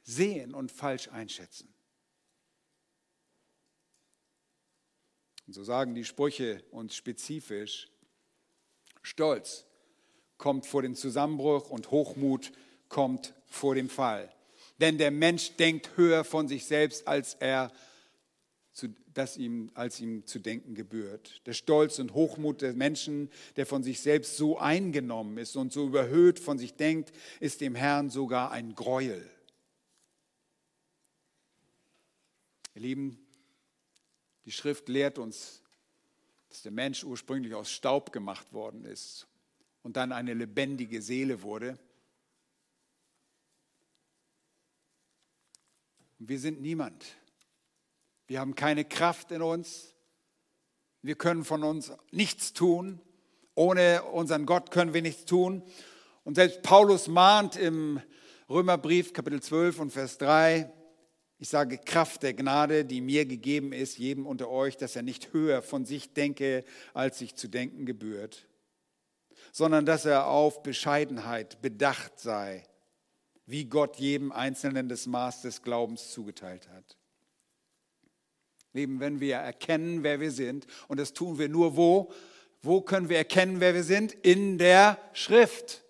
sehen 0.09 0.53
und 0.53 0.71
falsch 0.71 1.07
einschätzen. 1.09 1.73
Und 5.47 5.53
so 5.53 5.63
sagen 5.63 5.95
die 5.95 6.05
Sprüche 6.05 6.63
uns 6.71 6.95
spezifisch, 6.95 7.89
Stolz 9.01 9.65
kommt 10.37 10.65
vor 10.65 10.81
den 10.81 10.95
Zusammenbruch 10.95 11.69
und 11.69 11.91
Hochmut 11.91 12.51
kommt 12.87 13.33
vor 13.45 13.75
dem 13.75 13.89
Fall. 13.89 14.31
Denn 14.79 14.97
der 14.97 15.11
Mensch 15.11 15.55
denkt 15.57 15.97
höher 15.97 16.23
von 16.23 16.47
sich 16.47 16.65
selbst, 16.65 17.07
als 17.07 17.35
er 17.35 17.71
das 19.13 19.37
ihm, 19.37 19.71
als 19.73 19.99
ihm 19.99 20.25
zu 20.25 20.39
denken 20.39 20.75
gebührt. 20.75 21.45
Der 21.45 21.53
Stolz 21.53 21.99
und 21.99 22.13
Hochmut 22.13 22.61
des 22.61 22.75
Menschen, 22.75 23.29
der 23.57 23.65
von 23.65 23.83
sich 23.83 23.99
selbst 23.99 24.37
so 24.37 24.57
eingenommen 24.57 25.37
ist 25.37 25.55
und 25.55 25.73
so 25.73 25.87
überhöht 25.87 26.39
von 26.39 26.57
sich 26.57 26.75
denkt, 26.75 27.11
ist 27.39 27.61
dem 27.61 27.75
Herrn 27.75 28.09
sogar 28.09 28.51
ein 28.51 28.75
Gräuel. 28.75 29.29
Ihr 32.79 32.83
Lieben, 32.83 33.27
die 34.45 34.53
Schrift 34.53 34.87
lehrt 34.87 35.17
uns, 35.19 35.61
dass 36.47 36.61
der 36.61 36.71
Mensch 36.71 37.03
ursprünglich 37.03 37.53
aus 37.53 37.69
Staub 37.69 38.13
gemacht 38.13 38.53
worden 38.53 38.85
ist 38.85 39.27
und 39.83 39.97
dann 39.97 40.13
eine 40.13 40.33
lebendige 40.33 41.01
Seele 41.01 41.41
wurde. 41.41 41.77
Und 46.19 46.29
wir 46.29 46.39
sind 46.39 46.61
niemand. 46.61 47.03
Wir 48.27 48.39
haben 48.39 48.55
keine 48.55 48.85
Kraft 48.85 49.31
in 49.31 49.41
uns. 49.41 49.93
Wir 51.01 51.15
können 51.15 51.43
von 51.43 51.65
uns 51.65 51.91
nichts 52.11 52.53
tun. 52.53 53.01
Ohne 53.55 54.03
unseren 54.03 54.45
Gott 54.45 54.71
können 54.71 54.93
wir 54.93 55.01
nichts 55.01 55.25
tun. 55.25 55.63
Und 56.23 56.35
selbst 56.35 56.61
Paulus 56.61 57.09
mahnt 57.09 57.57
im 57.57 58.01
Römerbrief 58.49 59.11
Kapitel 59.11 59.43
12 59.43 59.79
und 59.79 59.91
Vers 59.91 60.17
3, 60.19 60.71
ich 61.39 61.47
sage 61.47 61.77
Kraft 61.77 62.23
der 62.23 62.33
Gnade, 62.33 62.83
die 62.83 62.99
mir 62.99 63.25
gegeben 63.25 63.71
ist, 63.71 63.97
jedem 63.97 64.27
unter 64.27 64.49
euch, 64.49 64.75
dass 64.75 64.97
er 64.97 65.03
nicht 65.03 65.31
höher 65.31 65.61
von 65.61 65.85
sich 65.85 66.13
denke, 66.13 66.65
als 66.93 67.19
sich 67.19 67.33
zu 67.35 67.47
denken 67.47 67.85
gebührt, 67.85 68.45
sondern 69.53 69.85
dass 69.85 70.03
er 70.03 70.27
auf 70.27 70.61
Bescheidenheit 70.63 71.61
bedacht 71.61 72.19
sei, 72.19 72.65
wie 73.45 73.65
Gott 73.65 73.95
jedem 73.95 74.33
Einzelnen 74.33 74.89
das 74.89 75.07
Maß 75.07 75.41
des 75.41 75.61
Glaubens 75.61 76.11
zugeteilt 76.11 76.67
hat. 76.69 76.97
Leben, 78.73 78.99
wenn 78.99 79.21
wir 79.21 79.37
erkennen, 79.37 80.03
wer 80.03 80.19
wir 80.19 80.31
sind, 80.31 80.67
und 80.89 80.99
das 80.99 81.13
tun 81.13 81.39
wir 81.39 81.47
nur 81.47 81.77
wo? 81.77 82.11
Wo 82.61 82.81
können 82.81 83.07
wir 83.07 83.17
erkennen, 83.17 83.61
wer 83.61 83.73
wir 83.73 83.85
sind? 83.85 84.11
In 84.11 84.57
der 84.57 84.99
Schrift. 85.13 85.85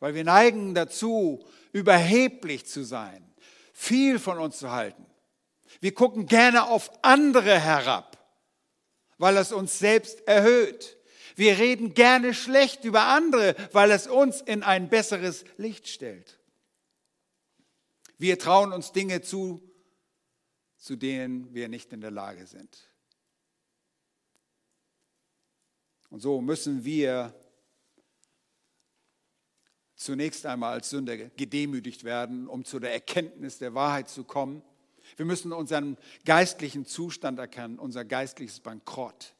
Weil 0.00 0.16
wir 0.16 0.24
neigen 0.24 0.74
dazu, 0.74 1.46
überheblich 1.72 2.66
zu 2.66 2.82
sein 2.82 3.31
viel 3.72 4.18
von 4.18 4.38
uns 4.38 4.58
zu 4.58 4.70
halten. 4.70 5.06
Wir 5.80 5.94
gucken 5.94 6.26
gerne 6.26 6.64
auf 6.64 6.90
andere 7.02 7.58
herab, 7.58 8.18
weil 9.18 9.36
es 9.36 9.52
uns 9.52 9.78
selbst 9.78 10.26
erhöht. 10.28 10.98
Wir 11.34 11.58
reden 11.58 11.94
gerne 11.94 12.34
schlecht 12.34 12.84
über 12.84 13.04
andere, 13.04 13.56
weil 13.72 13.90
es 13.90 14.06
uns 14.06 14.40
in 14.42 14.62
ein 14.62 14.88
besseres 14.88 15.44
Licht 15.56 15.88
stellt. 15.88 16.38
Wir 18.18 18.38
trauen 18.38 18.72
uns 18.72 18.92
Dinge 18.92 19.22
zu, 19.22 19.62
zu 20.76 20.96
denen 20.96 21.52
wir 21.54 21.68
nicht 21.68 21.92
in 21.92 22.00
der 22.00 22.10
Lage 22.10 22.46
sind. 22.46 22.92
Und 26.10 26.20
so 26.20 26.40
müssen 26.42 26.84
wir 26.84 27.34
zunächst 30.04 30.46
einmal 30.46 30.74
als 30.74 30.90
Sünder 30.90 31.16
gedemütigt 31.16 32.04
werden, 32.04 32.48
um 32.48 32.64
zu 32.64 32.78
der 32.78 32.92
Erkenntnis 32.92 33.58
der 33.58 33.74
Wahrheit 33.74 34.08
zu 34.08 34.24
kommen. 34.24 34.62
Wir 35.16 35.26
müssen 35.26 35.52
unseren 35.52 35.96
geistlichen 36.24 36.86
Zustand 36.86 37.38
erkennen, 37.38 37.78
unser 37.78 38.04
geistliches 38.04 38.60
Bankrott 38.60 39.34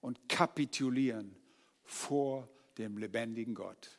und 0.00 0.28
kapitulieren 0.28 1.36
vor 1.84 2.48
dem 2.78 2.98
lebendigen 2.98 3.54
Gott. 3.54 3.98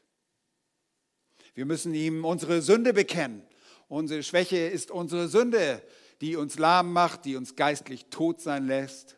Wir 1.53 1.65
müssen 1.65 1.93
ihm 1.93 2.25
unsere 2.25 2.61
Sünde 2.61 2.93
bekennen. 2.93 3.43
Unsere 3.87 4.23
Schwäche 4.23 4.57
ist 4.57 4.91
unsere 4.91 5.27
Sünde, 5.27 5.81
die 6.21 6.35
uns 6.35 6.57
lahm 6.57 6.93
macht, 6.93 7.25
die 7.25 7.35
uns 7.35 7.55
geistlich 7.55 8.05
tot 8.05 8.39
sein 8.39 8.67
lässt. 8.67 9.17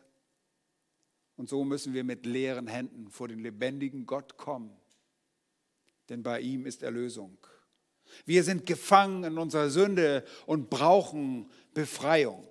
Und 1.36 1.48
so 1.48 1.64
müssen 1.64 1.94
wir 1.94 2.04
mit 2.04 2.26
leeren 2.26 2.66
Händen 2.66 3.10
vor 3.10 3.28
den 3.28 3.40
lebendigen 3.40 4.06
Gott 4.06 4.36
kommen, 4.36 4.76
denn 6.12 6.22
bei 6.22 6.40
ihm 6.40 6.66
ist 6.66 6.82
Erlösung. 6.82 7.38
Wir 8.26 8.44
sind 8.44 8.66
gefangen 8.66 9.24
in 9.24 9.38
unserer 9.38 9.70
Sünde 9.70 10.26
und 10.44 10.68
brauchen 10.68 11.50
Befreiung. 11.72 12.46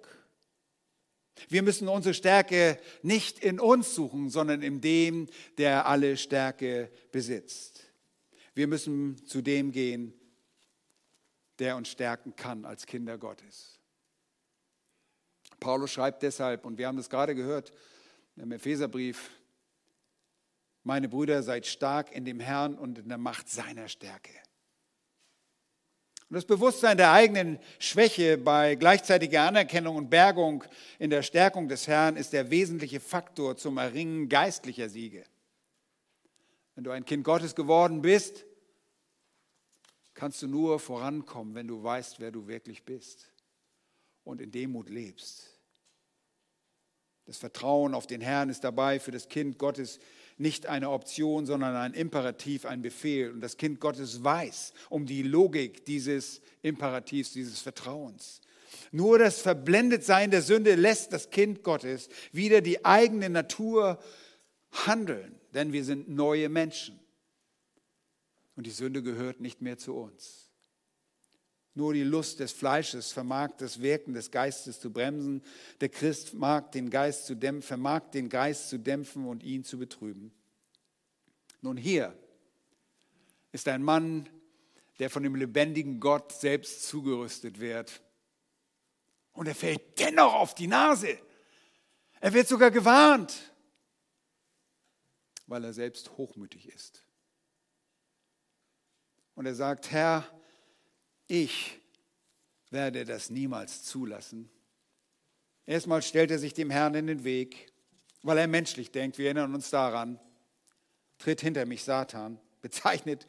Wir 1.47 1.61
müssen 1.61 1.87
unsere 1.87 2.15
Stärke 2.15 2.79
nicht 3.03 3.37
in 3.37 3.59
uns 3.59 3.93
suchen, 3.93 4.31
sondern 4.31 4.63
in 4.63 4.81
dem, 4.81 5.27
der 5.59 5.85
alle 5.85 6.17
Stärke 6.17 6.89
besitzt. 7.11 7.83
Wir 8.55 8.65
müssen 8.65 9.23
zu 9.27 9.43
dem 9.43 9.71
gehen, 9.71 10.15
der 11.59 11.75
uns 11.77 11.89
stärken 11.89 12.35
kann 12.35 12.65
als 12.65 12.87
Kinder 12.87 13.19
Gottes. 13.19 13.79
Paulus 15.59 15.91
schreibt 15.91 16.23
deshalb, 16.23 16.65
und 16.65 16.79
wir 16.79 16.87
haben 16.87 16.97
das 16.97 17.11
gerade 17.11 17.35
gehört 17.35 17.71
im 18.37 18.51
Epheserbrief, 18.51 19.29
meine 20.83 21.09
Brüder, 21.09 21.43
seid 21.43 21.65
stark 21.65 22.11
in 22.11 22.25
dem 22.25 22.39
Herrn 22.39 22.75
und 22.75 22.99
in 22.99 23.09
der 23.09 23.17
Macht 23.17 23.49
seiner 23.49 23.87
Stärke. 23.87 24.31
Und 26.29 26.35
das 26.35 26.45
Bewusstsein 26.45 26.95
der 26.95 27.11
eigenen 27.11 27.59
Schwäche 27.77 28.37
bei 28.37 28.75
gleichzeitiger 28.75 29.41
Anerkennung 29.41 29.97
und 29.97 30.09
Bergung 30.09 30.63
in 30.97 31.09
der 31.09 31.23
Stärkung 31.23 31.67
des 31.67 31.87
Herrn 31.87 32.15
ist 32.15 32.31
der 32.31 32.49
wesentliche 32.49 33.01
Faktor 33.01 33.57
zum 33.57 33.77
Erringen 33.77 34.29
geistlicher 34.29 34.87
Siege. 34.87 35.25
Wenn 36.75 36.85
du 36.85 36.91
ein 36.91 37.03
Kind 37.03 37.25
Gottes 37.25 37.53
geworden 37.53 38.01
bist, 38.01 38.45
kannst 40.13 40.41
du 40.41 40.47
nur 40.47 40.79
vorankommen, 40.79 41.53
wenn 41.53 41.67
du 41.67 41.83
weißt, 41.83 42.21
wer 42.21 42.31
du 42.31 42.47
wirklich 42.47 42.85
bist 42.85 43.29
und 44.23 44.39
in 44.39 44.51
Demut 44.51 44.89
lebst. 44.89 45.49
Das 47.25 47.37
Vertrauen 47.37 47.93
auf 47.93 48.07
den 48.07 48.21
Herrn 48.21 48.49
ist 48.49 48.63
dabei 48.63 48.99
für 48.99 49.11
das 49.11 49.27
Kind 49.27 49.57
Gottes 49.57 49.99
nicht 50.41 50.65
eine 50.65 50.89
Option, 50.89 51.45
sondern 51.45 51.75
ein 51.75 51.93
Imperativ, 51.93 52.65
ein 52.65 52.81
Befehl. 52.81 53.31
Und 53.31 53.41
das 53.41 53.57
Kind 53.57 53.79
Gottes 53.79 54.23
weiß 54.23 54.73
um 54.89 55.05
die 55.05 55.23
Logik 55.23 55.85
dieses 55.85 56.41
Imperativs, 56.61 57.31
dieses 57.31 57.61
Vertrauens. 57.61 58.41
Nur 58.91 59.19
das 59.19 59.39
Verblendetsein 59.39 60.31
der 60.31 60.41
Sünde 60.41 60.75
lässt 60.75 61.13
das 61.13 61.29
Kind 61.29 61.63
Gottes 61.63 62.09
wieder 62.31 62.61
die 62.61 62.83
eigene 62.83 63.29
Natur 63.29 63.99
handeln, 64.71 65.39
denn 65.53 65.71
wir 65.71 65.83
sind 65.83 66.09
neue 66.09 66.49
Menschen. 66.49 66.99
Und 68.55 68.67
die 68.67 68.71
Sünde 68.71 69.01
gehört 69.01 69.39
nicht 69.39 69.61
mehr 69.61 69.77
zu 69.77 69.95
uns. 69.95 70.50
Nur 71.73 71.93
die 71.93 72.03
Lust 72.03 72.39
des 72.39 72.51
Fleisches 72.51 73.13
vermag 73.13 73.51
das 73.57 73.81
Wirken 73.81 74.13
des 74.13 74.29
Geistes 74.29 74.79
zu 74.79 74.91
bremsen. 74.91 75.41
Der 75.79 75.89
Christ 75.89 76.33
mag 76.33 76.71
den 76.73 76.89
Geist 76.89 77.25
zu 77.25 77.35
dämpfen, 77.35 77.67
vermag 77.67 78.11
den 78.11 78.27
Geist 78.27 78.69
zu 78.69 78.77
dämpfen 78.77 79.25
und 79.25 79.41
ihn 79.43 79.63
zu 79.63 79.77
betrüben. 79.77 80.33
Nun 81.61 81.77
hier 81.77 82.17
ist 83.53 83.67
ein 83.67 83.83
Mann, 83.83 84.27
der 84.99 85.09
von 85.09 85.23
dem 85.23 85.35
lebendigen 85.35 85.99
Gott 85.99 86.33
selbst 86.33 86.87
zugerüstet 86.87 87.59
wird. 87.59 88.01
Und 89.31 89.47
er 89.47 89.55
fällt 89.55 89.97
dennoch 89.99 90.33
auf 90.33 90.53
die 90.53 90.67
Nase. 90.67 91.17
Er 92.19 92.33
wird 92.33 92.47
sogar 92.47 92.69
gewarnt, 92.69 93.53
weil 95.47 95.63
er 95.63 95.73
selbst 95.73 96.17
hochmütig 96.17 96.67
ist. 96.67 97.05
Und 99.35 99.45
er 99.45 99.55
sagt, 99.55 99.89
Herr, 99.91 100.27
ich 101.31 101.79
werde 102.71 103.05
das 103.05 103.29
niemals 103.29 103.83
zulassen. 103.83 104.51
Erstmal 105.65 106.01
stellt 106.01 106.29
er 106.29 106.39
sich 106.39 106.53
dem 106.53 106.69
Herrn 106.69 106.93
in 106.93 107.07
den 107.07 107.23
Weg, 107.23 107.71
weil 108.21 108.37
er 108.37 108.47
menschlich 108.47 108.91
denkt. 108.91 109.17
Wir 109.17 109.27
erinnern 109.27 109.55
uns 109.55 109.69
daran. 109.69 110.19
Tritt 111.19 111.39
hinter 111.39 111.65
mich 111.65 111.85
Satan, 111.85 112.37
bezeichnet 112.61 113.27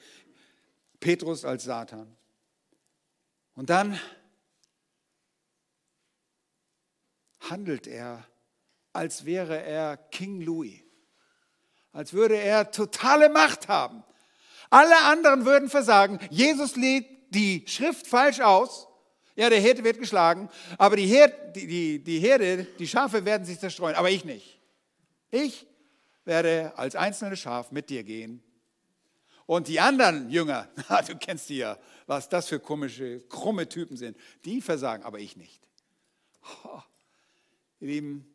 Petrus 0.99 1.45
als 1.45 1.63
Satan. 1.63 2.17
Und 3.55 3.71
dann 3.71 4.01
handelt 7.39 7.87
er, 7.87 8.27
als 8.93 9.27
wäre 9.27 9.63
er 9.63 9.97
King 9.97 10.41
Louis, 10.41 10.81
als 11.93 12.13
würde 12.15 12.37
er 12.37 12.73
totale 12.73 13.29
Macht 13.29 13.69
haben. 13.69 14.03
Alle 14.71 15.05
anderen 15.05 15.45
würden 15.45 15.69
versagen. 15.69 16.19
Jesus 16.31 16.75
legt 16.75 17.22
die 17.35 17.65
Schrift 17.67 18.07
falsch 18.07 18.41
aus. 18.41 18.89
Ja, 19.35 19.49
der 19.49 19.61
Hirte 19.61 19.83
wird 19.83 19.99
geschlagen, 19.99 20.51
aber 20.77 20.97
die 20.97 21.07
Herde, 21.07 21.53
die, 21.55 21.67
die, 21.67 21.99
die 22.05 22.19
Herde, 22.19 22.67
die 22.79 22.87
Schafe 22.87 23.25
werden 23.25 23.47
sich 23.47 23.59
zerstreuen, 23.59 23.97
aber 23.97 24.11
ich 24.11 24.27
nicht. 24.27 24.61
Ich 25.31 25.67
werde 26.27 26.77
als 26.77 26.95
einzelnes 26.95 27.41
Schaf 27.41 27.73
mit 27.73 27.89
dir 27.89 28.05
gehen. 28.05 28.43
Und 29.47 29.69
die 29.69 29.81
anderen 29.81 30.31
Jünger, 30.31 30.69
du 31.07 31.17
kennst 31.17 31.49
die 31.49 31.59
ja, 31.59 31.79
was 32.07 32.29
das 32.29 32.49
für 32.49 32.61
komische, 32.61 33.21
krumme 33.29 33.67
Typen 33.69 33.97
sind, 33.97 34.19
die 34.45 34.61
versagen, 34.61 35.03
aber 35.03 35.19
ich 35.19 35.37
nicht. 35.37 35.63
Oh, 36.65 36.81
ihr 37.81 37.89
Lieben, 37.89 38.35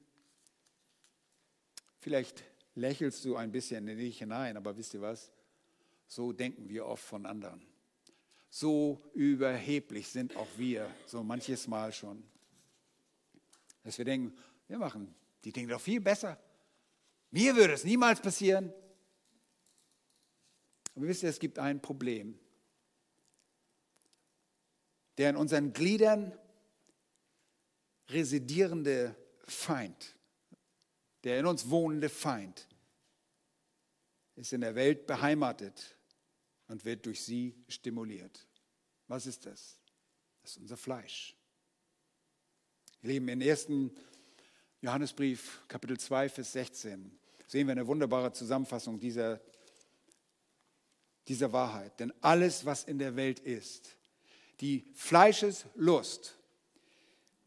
vielleicht 1.99 2.43
lächelst 2.73 3.23
du 3.23 3.35
ein 3.35 3.51
bisschen 3.51 3.87
in 3.87 3.97
dich 3.97 4.17
hinein, 4.17 4.57
aber 4.57 4.75
wisst 4.75 4.95
ihr 4.95 5.01
was? 5.01 5.31
So 6.07 6.33
denken 6.33 6.69
wir 6.69 6.87
oft 6.87 7.03
von 7.03 7.25
anderen. 7.27 7.61
So 8.59 8.99
überheblich 9.13 10.07
sind 10.07 10.35
auch 10.35 10.47
wir, 10.57 10.91
so 11.05 11.21
manches 11.21 11.67
Mal 11.67 11.93
schon. 11.93 12.23
Dass 13.83 13.99
wir 13.99 14.05
denken, 14.05 14.35
wir 14.67 14.79
machen 14.79 15.13
die 15.43 15.51
Dinge 15.51 15.67
doch 15.67 15.79
viel 15.79 16.01
besser. 16.01 16.41
Mir 17.29 17.55
würde 17.55 17.73
es 17.73 17.83
niemals 17.83 18.19
passieren. 18.19 18.73
Aber 20.95 21.05
wisst 21.05 21.21
ihr, 21.21 21.29
es 21.29 21.37
gibt 21.37 21.59
ein 21.59 21.79
Problem. 21.83 22.39
Der 25.19 25.29
in 25.29 25.35
unseren 25.35 25.71
Gliedern 25.71 26.35
residierende 28.09 29.15
Feind, 29.43 30.15
der 31.23 31.39
in 31.39 31.45
uns 31.45 31.69
wohnende 31.69 32.09
Feind, 32.09 32.67
ist 34.33 34.51
in 34.51 34.61
der 34.61 34.73
Welt 34.73 35.05
beheimatet 35.05 35.95
und 36.67 36.85
wird 36.85 37.05
durch 37.05 37.23
sie 37.23 37.55
stimuliert. 37.67 38.46
Was 39.07 39.25
ist 39.25 39.45
das? 39.45 39.79
Das 40.41 40.51
ist 40.51 40.57
unser 40.57 40.77
Fleisch. 40.77 41.35
Wir 43.01 43.13
leben 43.13 43.27
im 43.29 43.41
ersten 43.41 43.95
Johannesbrief, 44.81 45.61
Kapitel 45.67 45.99
2, 45.99 46.29
Vers 46.29 46.51
16. 46.51 47.17
Sehen 47.47 47.67
wir 47.67 47.71
eine 47.71 47.87
wunderbare 47.87 48.31
Zusammenfassung 48.33 48.99
dieser, 48.99 49.39
dieser 51.27 51.51
Wahrheit. 51.53 51.99
Denn 51.99 52.13
alles, 52.21 52.65
was 52.65 52.83
in 52.83 52.99
der 52.99 53.15
Welt 53.15 53.39
ist, 53.39 53.95
die 54.59 54.85
Fleischeslust, 54.93 56.35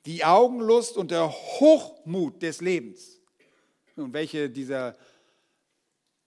die 0.07 0.25
Augenlust 0.25 0.97
und 0.97 1.11
der 1.11 1.31
Hochmut 1.31 2.41
des 2.43 2.61
Lebens. 2.61 3.21
Und 3.97 4.15
welche 4.15 4.49
dieser 4.49 4.97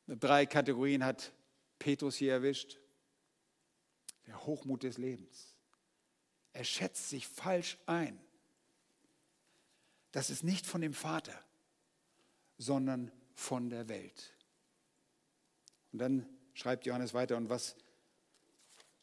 drei 0.07 0.45
Kategorien 0.45 1.03
hat 1.03 1.31
Petrus 1.79 2.17
hier 2.17 2.33
erwischt? 2.33 2.79
Der 4.27 4.45
Hochmut 4.45 4.83
des 4.83 4.97
Lebens. 4.97 5.55
Er 6.53 6.63
schätzt 6.63 7.09
sich 7.09 7.27
falsch 7.27 7.77
ein. 7.85 8.19
Das 10.11 10.29
ist 10.29 10.43
nicht 10.43 10.65
von 10.67 10.81
dem 10.81 10.93
Vater, 10.93 11.37
sondern 12.57 13.11
von 13.33 13.69
der 13.69 13.89
Welt. 13.89 14.33
Und 15.91 15.99
dann 15.99 16.29
schreibt 16.53 16.85
Johannes 16.85 17.13
weiter, 17.13 17.35
und 17.37 17.49
was 17.49 17.75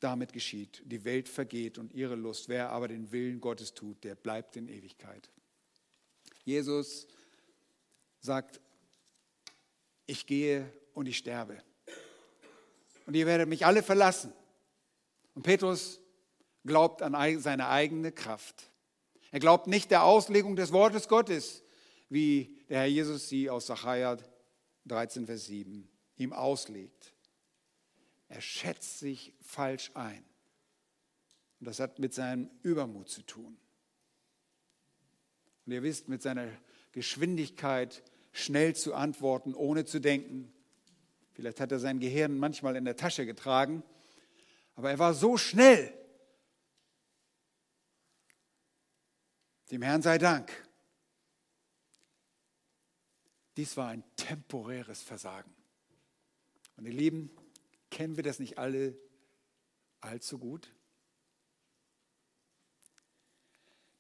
damit 0.01 0.33
geschieht. 0.33 0.83
Die 0.87 1.05
Welt 1.05 1.29
vergeht 1.29 1.79
und 1.79 1.93
ihre 1.93 2.15
Lust. 2.15 2.49
Wer 2.49 2.71
aber 2.71 2.89
den 2.89 3.13
Willen 3.13 3.41
Gottes 3.41 3.75
tut, 3.75 4.03
der 4.03 4.15
bleibt 4.15 4.57
in 4.57 4.69
Ewigkeit. 4.69 5.31
Jesus 6.45 7.07
sagt, 8.21 8.61
ich 10.07 10.27
gehe 10.27 10.73
und 10.95 11.07
ich 11.07 11.19
sterbe. 11.19 11.63
Und 13.07 13.15
ihr 13.15 13.27
werdet 13.27 13.49
mich 13.49 13.67
alle 13.67 13.83
verlassen. 13.83 14.33
Und 15.41 15.45
Petrus 15.45 16.03
glaubt 16.67 17.01
an 17.01 17.41
seine 17.41 17.69
eigene 17.69 18.13
Kraft. 18.13 18.71
Er 19.31 19.41
glaubt 19.41 19.69
nicht 19.69 19.91
der 19.91 20.05
Auslegung 20.05 20.55
des 20.55 20.71
Wortes 20.71 21.09
Gottes, 21.09 21.65
wie 22.11 22.59
der 22.69 22.81
Herr 22.81 22.87
Jesus 22.87 23.31
sie 23.31 23.49
aus 23.49 23.67
Sacharja 23.67 24.19
13, 24.85 25.25
Vers 25.25 25.47
7 25.47 25.89
ihm 26.19 26.35
auslegt. 26.35 27.15
Er 28.29 28.43
schätzt 28.43 28.99
sich 28.99 29.33
falsch 29.41 29.93
ein. 29.95 30.23
Und 31.59 31.69
das 31.69 31.81
hat 31.81 31.99
mit 31.99 32.13
seinem 32.13 32.51
Übermut 32.63 33.09
zu 33.09 33.23
tun. 33.23 33.57
Und 35.65 35.73
ihr 35.73 35.83
wisst, 35.83 36.11
mit 36.11 36.21
seiner 36.21 36.49
Geschwindigkeit 36.93 38.03
schnell 38.33 38.77
zu 38.77 38.93
antworten, 38.93 39.55
ohne 39.55 39.87
zu 39.87 40.03
denken. 40.03 40.53
Vielleicht 41.33 41.61
hat 41.61 41.73
er 41.73 41.79
sein 41.79 41.99
Gehirn 41.99 42.37
manchmal 42.37 42.77
in 42.77 42.85
der 42.85 42.97
Tasche 42.97 43.25
getragen, 43.25 43.83
aber 44.81 44.93
er 44.93 44.99
war 44.99 45.13
so 45.13 45.37
schnell. 45.37 45.93
Dem 49.71 49.83
Herrn 49.83 50.01
sei 50.01 50.17
Dank. 50.17 50.51
Dies 53.59 53.77
war 53.77 53.89
ein 53.89 54.03
temporäres 54.17 55.03
Versagen. 55.03 55.55
Und 56.79 56.87
ihr 56.87 56.95
Lieben, 56.95 57.31
kennen 57.91 58.17
wir 58.17 58.23
das 58.23 58.39
nicht 58.39 58.57
alle 58.57 58.97
allzu 60.01 60.39
gut? 60.39 60.73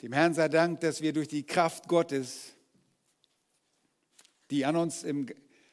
Dem 0.00 0.14
Herrn 0.14 0.32
sei 0.32 0.48
Dank, 0.48 0.80
dass 0.80 1.02
wir 1.02 1.12
durch 1.12 1.28
die 1.28 1.44
Kraft 1.44 1.88
Gottes, 1.88 2.54
die 4.48 4.64
an 4.64 4.76
uns 4.76 5.02
im, 5.02 5.26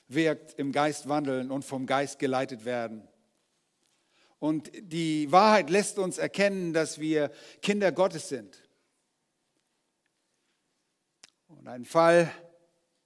wirkt, 0.10 0.60
im 0.60 0.74
Geist 0.74 1.08
wandeln 1.08 1.50
und 1.50 1.64
vom 1.64 1.86
Geist 1.86 2.20
geleitet 2.20 2.66
werden. 2.66 3.08
Und 4.40 4.72
die 4.80 5.32
Wahrheit 5.32 5.70
lässt 5.70 5.98
uns 5.98 6.18
erkennen, 6.18 6.74
dass 6.74 7.00
wir 7.00 7.32
Kinder 7.62 7.92
Gottes 7.92 8.30
sind. 8.30 8.62
Und 11.48 11.68
ein 11.68 11.86
Fall 11.86 12.32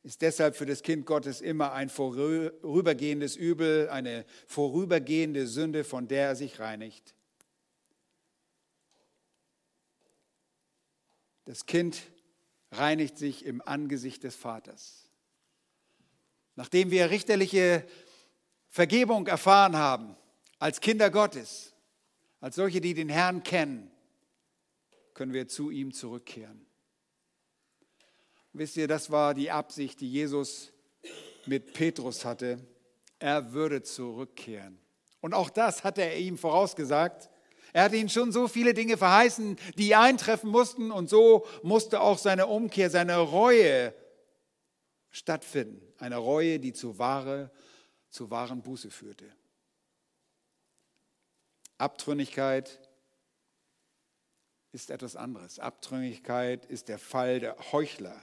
ist 0.04 0.22
deshalb 0.22 0.56
für 0.56 0.66
das 0.66 0.82
Kind 0.82 1.06
Gottes 1.06 1.42
immer 1.42 1.74
ein 1.74 1.90
vorübergehendes 1.90 3.36
Übel, 3.36 3.90
eine 3.90 4.26
vorübergehende 4.48 5.48
Sünde, 5.48 5.84
von 5.84 6.08
der 6.08 6.28
er 6.28 6.36
sich 6.36 6.60
reinigt. 6.60 7.14
Das 11.46 11.66
Kind 11.66 12.02
reinigt 12.72 13.18
sich 13.18 13.46
im 13.46 13.62
Angesicht 13.62 14.24
des 14.24 14.36
Vaters. 14.36 15.10
Nachdem 16.56 16.92
wir 16.92 17.10
richterliche 17.10 17.86
Vergebung 18.70 19.28
erfahren 19.28 19.76
haben, 19.76 20.16
als 20.62 20.80
Kinder 20.80 21.10
Gottes, 21.10 21.74
als 22.40 22.56
solche, 22.56 22.82
die 22.82 22.94
den 22.94 23.10
Herrn 23.10 23.42
kennen, 23.42 23.90
können 25.16 25.34
wir 25.34 25.48
zu 25.48 25.72
ihm 25.72 25.92
zurückkehren. 25.92 26.68
Wisst 28.54 28.78
ihr, 28.78 28.88
das 28.88 29.10
war 29.10 29.34
die 29.34 29.50
Absicht, 29.50 30.02
die 30.02 30.12
Jesus 30.12 30.72
mit 31.48 31.74
Petrus 31.74 32.26
hatte. 32.26 32.60
Er 33.18 33.54
würde 33.54 33.82
zurückkehren. 33.82 34.80
Und 35.20 35.34
auch 35.34 35.50
das 35.50 35.84
hatte 35.84 36.04
er 36.04 36.20
ihm 36.20 36.38
vorausgesagt. 36.38 37.32
Er 37.74 37.86
hatte 37.86 37.96
ihm 37.96 38.10
schon 38.10 38.32
so 38.32 38.48
viele 38.48 38.76
Dinge 38.76 38.98
verheißen, 38.98 39.56
die 39.80 39.96
eintreffen 39.96 40.52
mussten. 40.52 40.92
Und 40.92 41.10
so 41.10 41.48
musste 41.64 42.02
auch 42.02 42.20
seine 42.20 42.46
Umkehr, 42.46 42.92
seine 42.92 43.18
Reue 43.18 43.96
stattfinden. 45.10 45.82
Eine 45.98 46.18
Reue, 46.18 46.60
die 46.60 46.74
zu, 46.74 47.00
wahre, 47.00 47.50
zu 48.12 48.30
wahren 48.30 48.62
Buße 48.62 48.92
führte. 48.92 49.26
Abtrünnigkeit 51.82 52.80
ist 54.72 54.90
etwas 54.90 55.16
anderes. 55.16 55.60
Abtrünnigkeit 55.60 56.66
ist 56.66 56.88
der 56.88 57.00
Fall 57.00 57.40
der 57.40 57.58
Heuchler 57.72 58.16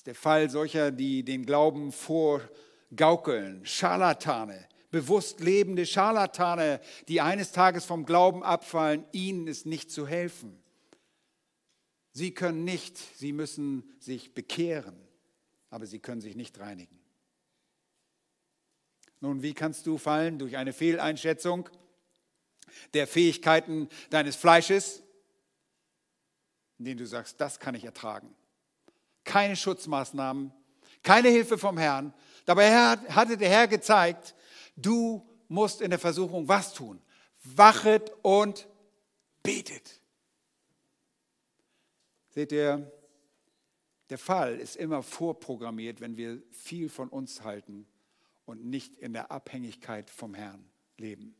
ist 0.00 0.06
der 0.06 0.14
Fall 0.14 0.48
solcher, 0.48 0.92
die 0.92 1.24
den 1.24 1.44
Glauben 1.44 1.92
vorgaukeln, 1.92 3.66
Scharlatane, 3.66 4.68
bewusst 4.90 5.40
lebende 5.40 5.84
Scharlatane, 5.84 6.80
die 7.08 7.20
eines 7.20 7.52
Tages 7.52 7.84
vom 7.84 8.06
Glauben 8.06 8.42
abfallen, 8.42 9.04
ihnen 9.12 9.46
ist 9.46 9.66
nicht 9.66 9.90
zu 9.90 10.06
helfen. 10.06 10.58
Sie 12.12 12.32
können 12.32 12.64
nicht, 12.64 12.96
sie 12.96 13.32
müssen 13.32 13.84
sich 13.98 14.32
bekehren, 14.32 14.96
aber 15.68 15.86
sie 15.86 15.98
können 15.98 16.20
sich 16.20 16.34
nicht 16.34 16.58
reinigen. 16.58 16.99
Nun, 19.20 19.42
wie 19.42 19.54
kannst 19.54 19.86
du 19.86 19.98
fallen? 19.98 20.38
Durch 20.38 20.56
eine 20.56 20.72
Fehleinschätzung 20.72 21.68
der 22.94 23.06
Fähigkeiten 23.06 23.88
deines 24.10 24.36
Fleisches, 24.36 25.02
in 26.78 26.86
denen 26.86 26.98
du 26.98 27.06
sagst, 27.06 27.40
das 27.40 27.58
kann 27.60 27.74
ich 27.74 27.84
ertragen 27.84 28.34
keine 29.24 29.56
Schutzmaßnahmen, 29.56 30.52
keine 31.02 31.28
Hilfe 31.28 31.58
vom 31.58 31.78
Herrn. 31.78 32.12
Dabei 32.44 32.70
hatte 32.74 33.36
der 33.36 33.48
Herr 33.48 33.68
gezeigt, 33.68 34.34
du 34.76 35.26
musst 35.48 35.80
in 35.80 35.90
der 35.90 35.98
Versuchung 35.98 36.48
was 36.48 36.74
tun? 36.74 37.00
Wachet 37.44 38.12
und 38.22 38.68
betet. 39.42 40.00
Seht 42.30 42.52
ihr, 42.52 42.90
der 44.08 44.18
Fall 44.18 44.58
ist 44.58 44.76
immer 44.76 45.02
vorprogrammiert, 45.02 46.00
wenn 46.00 46.16
wir 46.16 46.42
viel 46.50 46.88
von 46.88 47.08
uns 47.08 47.42
halten 47.42 47.86
und 48.50 48.64
nicht 48.64 48.96
in 48.96 49.12
der 49.12 49.30
Abhängigkeit 49.30 50.10
vom 50.10 50.34
Herrn 50.34 50.68
leben. 50.96 51.34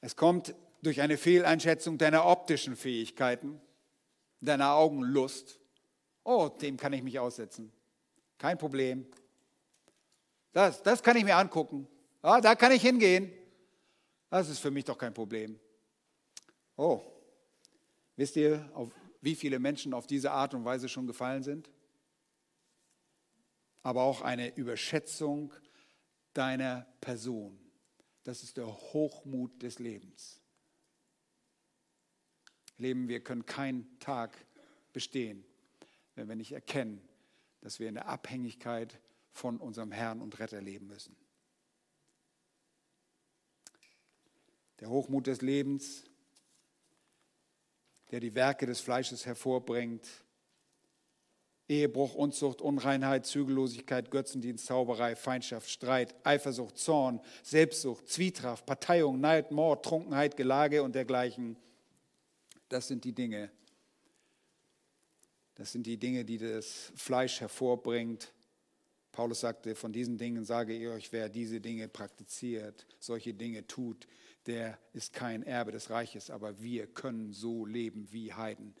Es 0.00 0.16
kommt 0.16 0.54
durch 0.82 1.02
eine 1.02 1.18
Fehleinschätzung 1.18 1.98
deiner 1.98 2.24
optischen 2.24 2.76
Fähigkeiten 2.76 3.60
deiner 4.40 4.74
Augen 4.74 5.02
Lust. 5.02 5.60
Oh, 6.24 6.48
dem 6.48 6.76
kann 6.76 6.92
ich 6.94 7.02
mich 7.02 7.18
aussetzen. 7.18 7.70
Kein 8.38 8.56
Problem. 8.56 9.06
Das, 10.52 10.82
das 10.82 11.02
kann 11.02 11.16
ich 11.16 11.24
mir 11.24 11.36
angucken. 11.36 11.86
Ja, 12.22 12.40
da 12.40 12.54
kann 12.54 12.72
ich 12.72 12.82
hingehen. 12.82 13.30
Das 14.30 14.48
ist 14.48 14.58
für 14.58 14.70
mich 14.70 14.84
doch 14.84 14.96
kein 14.96 15.12
Problem. 15.12 15.58
Oh, 16.76 17.02
wisst 18.16 18.36
ihr, 18.36 18.70
auf 18.74 18.90
wie 19.20 19.34
viele 19.34 19.58
Menschen 19.58 19.92
auf 19.92 20.06
diese 20.06 20.30
Art 20.30 20.54
und 20.54 20.64
Weise 20.64 20.88
schon 20.88 21.06
gefallen 21.06 21.42
sind? 21.42 21.70
Aber 23.82 24.02
auch 24.02 24.20
eine 24.20 24.54
Überschätzung 24.56 25.52
deiner 26.34 26.86
Person. 27.00 27.58
Das 28.24 28.42
ist 28.42 28.56
der 28.56 28.66
Hochmut 28.66 29.62
des 29.62 29.78
Lebens. 29.78 30.40
Leben, 32.76 33.08
wir 33.08 33.22
können 33.22 33.46
keinen 33.46 33.98
Tag 33.98 34.36
bestehen, 34.92 35.44
wenn 36.14 36.28
wir 36.28 36.36
nicht 36.36 36.52
erkennen, 36.52 37.06
dass 37.60 37.78
wir 37.78 37.88
in 37.88 37.94
der 37.94 38.08
Abhängigkeit 38.08 39.00
von 39.32 39.58
unserem 39.58 39.92
Herrn 39.92 40.20
und 40.20 40.38
Retter 40.38 40.60
leben 40.60 40.86
müssen. 40.86 41.16
Der 44.80 44.88
Hochmut 44.88 45.26
des 45.26 45.42
Lebens, 45.42 46.04
der 48.10 48.20
die 48.20 48.34
Werke 48.34 48.66
des 48.66 48.80
Fleisches 48.80 49.26
hervorbringt, 49.26 50.08
Ehebruch, 51.70 52.14
Unzucht, 52.14 52.60
Unreinheit, 52.60 53.24
Zügellosigkeit, 53.24 54.10
Götzendienst, 54.10 54.66
Zauberei, 54.66 55.16
Feindschaft, 55.16 55.70
Streit, 55.70 56.14
Eifersucht, 56.24 56.76
Zorn, 56.76 57.20
Selbstsucht, 57.42 58.08
Zwietracht, 58.08 58.66
Parteiung, 58.66 59.20
Neid, 59.20 59.50
Mord, 59.50 59.84
Trunkenheit, 59.84 60.36
Gelage 60.36 60.82
und 60.82 60.94
dergleichen– 60.94 61.56
das 62.70 62.86
sind 62.86 63.04
die 63.04 63.12
Dinge. 63.12 63.50
Das 65.56 65.72
sind 65.72 65.86
die 65.86 65.98
Dinge, 65.98 66.24
die 66.24 66.38
das 66.38 66.92
Fleisch 66.94 67.40
hervorbringt. 67.40 68.32
Paulus 69.12 69.40
sagte, 69.40 69.74
von 69.74 69.92
diesen 69.92 70.16
Dingen 70.16 70.44
sage 70.44 70.72
ich 70.72 70.86
euch, 70.86 71.12
wer 71.12 71.28
diese 71.28 71.60
Dinge 71.60 71.88
praktiziert, 71.88 72.86
solche 73.00 73.34
Dinge 73.34 73.66
tut, 73.66 74.06
der 74.46 74.78
ist 74.92 75.12
kein 75.12 75.42
Erbe 75.42 75.72
des 75.72 75.90
Reiches, 75.90 76.30
aber 76.30 76.62
wir 76.62 76.86
können 76.86 77.32
so 77.32 77.66
leben 77.66 78.06
wie 78.12 78.32
Heiden, 78.32 78.74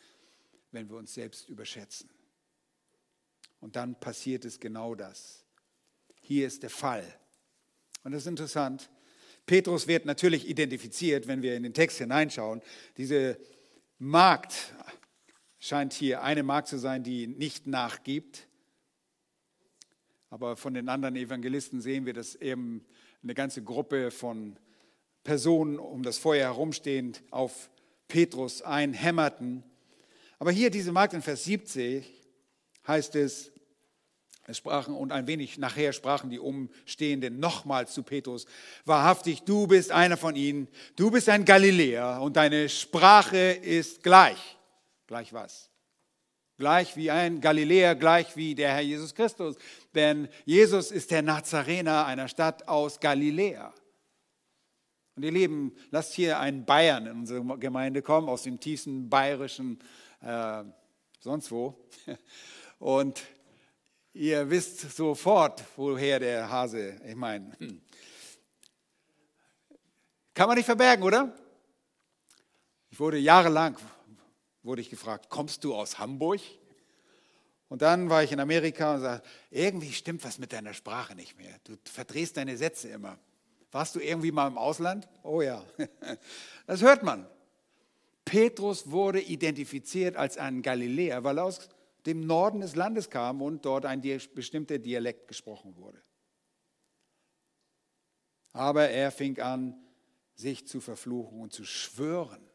wenn 0.70 0.88
wir 0.88 0.96
uns 0.96 1.12
selbst 1.12 1.48
überschätzen. 1.48 2.08
Und 3.60 3.76
dann 3.76 3.98
passiert 3.98 4.44
es 4.44 4.58
genau 4.58 4.94
das. 4.94 5.44
Hier 6.20 6.46
ist 6.46 6.62
der 6.62 6.70
Fall. 6.70 7.04
Und 8.02 8.12
das 8.12 8.22
ist 8.22 8.28
interessant. 8.28 8.90
Petrus 9.46 9.86
wird 9.86 10.06
natürlich 10.06 10.48
identifiziert, 10.48 11.26
wenn 11.26 11.42
wir 11.42 11.56
in 11.56 11.62
den 11.62 11.74
Text 11.74 11.98
hineinschauen. 11.98 12.62
Diese 12.96 13.38
Magd 13.98 14.54
scheint 15.58 15.92
hier 15.92 16.22
eine 16.22 16.42
Magd 16.42 16.68
zu 16.68 16.78
sein, 16.78 17.02
die 17.02 17.26
nicht 17.26 17.66
nachgibt. 17.66 18.46
Aber 20.30 20.56
von 20.56 20.74
den 20.74 20.88
anderen 20.88 21.16
Evangelisten 21.16 21.80
sehen 21.80 22.06
wir, 22.06 22.14
dass 22.14 22.36
eben 22.36 22.84
eine 23.22 23.34
ganze 23.34 23.62
Gruppe 23.62 24.10
von 24.10 24.56
Personen 25.24 25.78
um 25.78 26.02
das 26.02 26.18
Feuer 26.18 26.46
herumstehend 26.46 27.22
auf 27.30 27.70
Petrus 28.08 28.62
einhämmerten. 28.62 29.64
Aber 30.38 30.50
hier 30.50 30.70
diese 30.70 30.92
Magd 30.92 31.12
in 31.12 31.22
Vers 31.22 31.44
70 31.44 32.19
heißt 32.90 33.16
es, 33.16 33.52
Es 34.46 34.58
sprachen 34.58 34.94
und 34.94 35.12
ein 35.12 35.26
wenig 35.26 35.58
nachher 35.58 35.92
sprachen 35.92 36.28
die 36.28 36.40
Umstehenden 36.40 37.38
nochmals 37.38 37.94
zu 37.94 38.02
Petrus, 38.02 38.46
wahrhaftig, 38.84 39.42
du 39.44 39.68
bist 39.68 39.92
einer 39.92 40.16
von 40.16 40.34
ihnen, 40.34 40.66
du 40.96 41.10
bist 41.10 41.28
ein 41.28 41.44
Galiläer 41.44 42.20
und 42.20 42.36
deine 42.36 42.68
Sprache 42.68 43.52
ist 43.52 44.02
gleich. 44.02 44.58
Gleich 45.06 45.32
was? 45.32 45.70
Gleich 46.58 46.96
wie 46.96 47.10
ein 47.10 47.40
Galiläer, 47.40 47.94
gleich 47.94 48.36
wie 48.36 48.54
der 48.54 48.72
Herr 48.72 48.80
Jesus 48.80 49.14
Christus. 49.14 49.56
Denn 49.94 50.28
Jesus 50.44 50.90
ist 50.90 51.10
der 51.10 51.22
Nazarener 51.22 52.04
einer 52.06 52.28
Stadt 52.28 52.68
aus 52.68 53.00
Galiläa. 53.00 53.72
Und 55.16 55.22
ihr 55.22 55.32
Lieben, 55.32 55.74
lasst 55.90 56.14
hier 56.14 56.38
einen 56.38 56.64
Bayern 56.64 57.06
in 57.06 57.12
unsere 57.12 57.58
Gemeinde 57.58 58.02
kommen, 58.02 58.28
aus 58.28 58.42
dem 58.42 58.58
tiefsten 58.58 59.08
bayerischen, 59.08 59.78
äh, 60.22 60.64
sonst 61.20 61.50
wo. 61.50 61.88
Und 62.80 63.22
ihr 64.14 64.48
wisst 64.48 64.96
sofort, 64.96 65.62
woher 65.76 66.18
der 66.18 66.48
Hase, 66.48 66.98
ich 67.06 67.14
meine, 67.14 67.54
kann 70.32 70.48
man 70.48 70.56
nicht 70.56 70.64
verbergen, 70.64 71.04
oder? 71.04 71.36
Ich 72.88 72.98
wurde 72.98 73.18
jahrelang, 73.18 73.76
wurde 74.62 74.80
ich 74.80 74.88
gefragt, 74.88 75.28
kommst 75.28 75.62
du 75.62 75.74
aus 75.74 75.98
Hamburg? 75.98 76.40
Und 77.68 77.82
dann 77.82 78.08
war 78.08 78.24
ich 78.24 78.32
in 78.32 78.40
Amerika 78.40 78.94
und 78.94 79.02
sagte, 79.02 79.28
irgendwie 79.50 79.92
stimmt 79.92 80.24
was 80.24 80.38
mit 80.38 80.54
deiner 80.54 80.72
Sprache 80.72 81.14
nicht 81.14 81.36
mehr. 81.36 81.54
Du 81.64 81.76
verdrehst 81.84 82.38
deine 82.38 82.56
Sätze 82.56 82.88
immer. 82.88 83.18
Warst 83.72 83.94
du 83.94 84.00
irgendwie 84.00 84.32
mal 84.32 84.48
im 84.48 84.56
Ausland? 84.56 85.06
Oh 85.22 85.42
ja, 85.42 85.62
das 86.66 86.80
hört 86.80 87.02
man. 87.02 87.28
Petrus 88.24 88.90
wurde 88.90 89.20
identifiziert 89.20 90.16
als 90.16 90.38
ein 90.38 90.62
Galiläer, 90.62 91.24
weil 91.24 91.36
er 91.36 91.44
aus 91.44 91.68
dem 92.06 92.26
Norden 92.26 92.60
des 92.60 92.76
Landes 92.76 93.10
kam 93.10 93.42
und 93.42 93.64
dort 93.64 93.86
ein 93.86 94.00
bestimmter 94.00 94.78
Dialekt 94.78 95.28
gesprochen 95.28 95.76
wurde. 95.76 96.02
Aber 98.52 98.88
er 98.88 99.10
fing 99.10 99.38
an, 99.40 99.80
sich 100.34 100.66
zu 100.66 100.80
verfluchen 100.80 101.40
und 101.40 101.52
zu 101.52 101.64
schwören. 101.64 102.50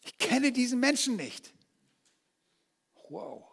Ich 0.00 0.16
kenne 0.18 0.52
diesen 0.52 0.80
Menschen 0.80 1.16
nicht. 1.16 1.52
Wow. 3.08 3.44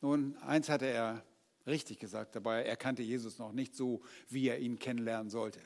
Nun, 0.00 0.36
eins 0.38 0.68
hatte 0.68 0.86
er 0.86 1.24
richtig 1.66 1.98
gesagt 1.98 2.36
dabei, 2.36 2.64
er 2.64 2.76
kannte 2.76 3.02
Jesus 3.02 3.38
noch 3.38 3.52
nicht 3.52 3.74
so, 3.74 4.02
wie 4.28 4.48
er 4.48 4.58
ihn 4.58 4.78
kennenlernen 4.78 5.30
sollte. 5.30 5.60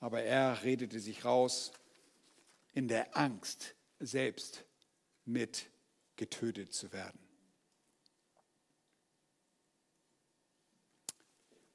Aber 0.00 0.22
er 0.22 0.62
redete 0.62 1.00
sich 1.00 1.24
raus 1.24 1.72
in 2.72 2.88
der 2.88 3.16
Angst, 3.16 3.74
selbst 3.98 4.64
mit 5.24 5.70
getötet 6.16 6.72
zu 6.72 6.92
werden. 6.92 7.18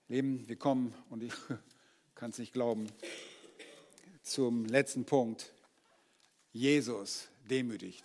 Leben, 0.07 0.47
wir 0.47 0.57
kommen, 0.57 0.93
und 1.09 1.23
ich 1.23 1.33
kann 2.15 2.31
es 2.31 2.37
nicht 2.37 2.53
glauben, 2.53 2.87
zum 4.21 4.65
letzten 4.65 5.05
Punkt. 5.05 5.53
Jesus 6.51 7.29
demütigt. 7.49 8.03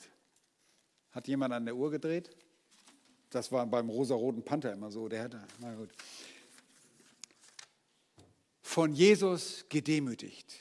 Hat 1.10 1.28
jemand 1.28 1.52
an 1.52 1.66
der 1.66 1.76
Uhr 1.76 1.90
gedreht? 1.90 2.30
Das 3.30 3.52
war 3.52 3.66
beim 3.66 3.90
rosa-roten 3.90 4.42
Panther 4.42 4.72
immer 4.72 4.90
so. 4.90 5.08
Der 5.08 5.24
hatte, 5.24 5.46
na 5.58 5.74
gut. 5.74 5.90
Von 8.62 8.94
Jesus 8.94 9.66
gedemütigt. 9.68 10.54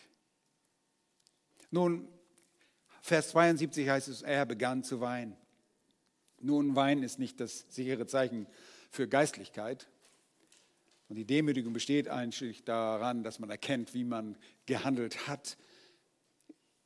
Nun, 1.72 2.08
Vers 3.08 3.30
72 3.30 3.88
heißt 3.88 4.10
es, 4.10 4.22
er 4.22 4.46
begann 4.46 4.84
zu 4.84 5.00
weinen. 5.00 5.38
Nun, 6.42 6.76
Weinen 6.76 7.04
ist 7.04 7.20
nicht 7.20 7.40
das 7.40 7.66
sichere 7.70 8.06
Zeichen 8.06 8.48
für 8.92 9.08
Geistlichkeit. 9.08 9.88
Und 11.08 11.16
die 11.16 11.24
Demütigung 11.24 11.72
besteht 11.72 12.10
eigentlich 12.10 12.66
daran, 12.66 13.24
dass 13.24 13.40
man 13.40 13.50
erkennt, 13.50 13.94
wie 13.94 14.04
man 14.04 14.36
gehandelt 14.66 15.26
hat 15.26 15.58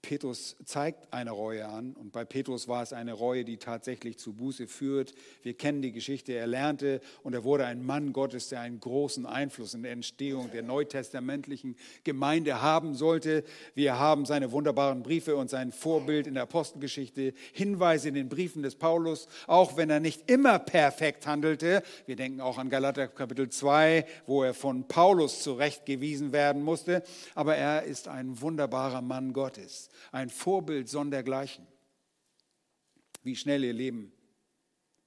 Petrus 0.01 0.55
zeigt 0.65 1.13
eine 1.13 1.31
Reue 1.31 1.67
an 1.67 1.93
und 1.93 2.11
bei 2.11 2.25
Petrus 2.25 2.67
war 2.67 2.81
es 2.81 2.91
eine 2.91 3.13
Reue, 3.13 3.45
die 3.45 3.57
tatsächlich 3.57 4.17
zu 4.17 4.33
Buße 4.33 4.67
führt. 4.67 5.13
Wir 5.43 5.53
kennen 5.53 5.83
die 5.83 5.91
Geschichte, 5.91 6.33
er 6.33 6.47
lernte 6.47 7.01
und 7.21 7.33
er 7.33 7.43
wurde 7.43 7.65
ein 7.65 7.85
Mann 7.85 8.11
Gottes, 8.11 8.49
der 8.49 8.61
einen 8.61 8.79
großen 8.79 9.27
Einfluss 9.27 9.75
in 9.75 9.83
der 9.83 9.91
Entstehung 9.91 10.49
der 10.51 10.63
neutestamentlichen 10.63 11.75
Gemeinde 12.03 12.63
haben 12.63 12.95
sollte. 12.95 13.43
Wir 13.75 13.99
haben 13.99 14.25
seine 14.25 14.51
wunderbaren 14.51 15.03
Briefe 15.03 15.35
und 15.35 15.51
sein 15.51 15.71
Vorbild 15.71 16.25
in 16.25 16.33
der 16.33 16.43
Apostelgeschichte, 16.43 17.33
Hinweise 17.53 18.09
in 18.09 18.15
den 18.15 18.27
Briefen 18.27 18.63
des 18.63 18.75
Paulus, 18.75 19.27
auch 19.45 19.77
wenn 19.77 19.91
er 19.91 19.99
nicht 19.99 20.29
immer 20.31 20.57
perfekt 20.57 21.27
handelte. 21.27 21.83
Wir 22.07 22.15
denken 22.15 22.41
auch 22.41 22.57
an 22.57 22.71
Galater 22.71 23.07
Kapitel 23.07 23.49
2, 23.49 24.05
wo 24.25 24.43
er 24.43 24.55
von 24.55 24.87
Paulus 24.87 25.43
zurechtgewiesen 25.43 26.31
werden 26.31 26.63
musste, 26.63 27.03
aber 27.35 27.55
er 27.55 27.83
ist 27.83 28.07
ein 28.07 28.41
wunderbarer 28.41 29.01
Mann 29.01 29.31
Gottes 29.31 29.90
ein 30.11 30.29
Vorbild 30.29 30.89
sondergleichen. 30.89 31.67
Wie 33.23 33.35
schnell 33.35 33.63
ihr 33.63 33.73
Leben 33.73 34.11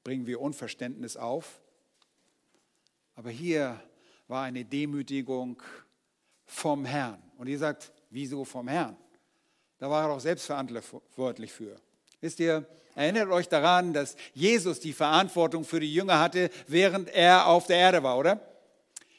bringen 0.05 0.27
wir 0.27 0.41
Unverständnis 0.41 1.17
auf. 1.17 1.61
Aber 3.17 3.31
hier 3.31 3.81
war 4.29 4.45
eine 4.45 4.65
Demütigung 4.65 5.63
vom 6.47 6.85
Herrn. 6.85 7.23
Und 7.39 7.49
ihr 7.49 7.59
sagt, 7.59 7.93
wieso 8.11 8.45
vom 8.45 8.69
Herrn? 8.69 8.97
Da 9.79 9.91
war 9.91 10.05
er 10.09 10.15
auch 10.15 10.21
selbstverantwortlich 10.21 11.53
für. 11.53 11.77
Wisst 12.21 12.39
ihr, 12.41 12.67
erinnert 12.95 13.31
euch 13.31 13.49
daran, 13.49 13.93
dass 13.93 14.17
Jesus 14.35 14.81
die 14.81 14.93
Verantwortung 14.93 15.65
für 15.65 15.81
die 15.81 15.93
Jünger 15.93 16.21
hatte, 16.21 16.51
während 16.69 17.09
er 17.09 17.47
auf 17.47 17.67
der 17.67 17.79
Erde 17.79 18.03
war, 18.03 18.19
oder? 18.19 18.41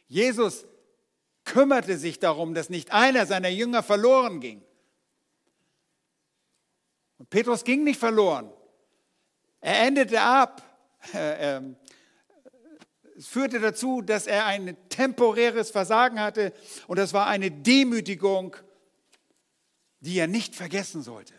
Jesus 0.08 0.66
kümmerte 1.44 1.98
sich 1.98 2.20
darum, 2.20 2.54
dass 2.54 2.70
nicht 2.70 2.92
einer 2.92 3.26
seiner 3.26 3.50
Jünger 3.50 3.84
verloren 3.84 4.40
ging. 4.40 4.62
Und 7.18 7.30
Petrus 7.30 7.64
ging 7.64 7.84
nicht 7.84 8.00
verloren. 8.00 8.52
Er 9.62 9.88
endete 9.88 10.22
ab. 10.22 10.62
Ähm, 11.14 11.76
es 13.16 13.28
führte 13.28 13.60
dazu, 13.60 14.02
dass 14.02 14.26
er 14.26 14.48
ein 14.48 14.76
temporäres 14.90 15.70
Versagen 15.70 16.20
hatte 16.20 16.52
und 16.88 16.98
das 16.98 17.14
war 17.14 17.28
eine 17.28 17.52
Demütigung, 17.52 18.58
die 20.00 20.18
er 20.18 20.26
nicht 20.26 20.56
vergessen 20.56 21.04
sollte. 21.04 21.36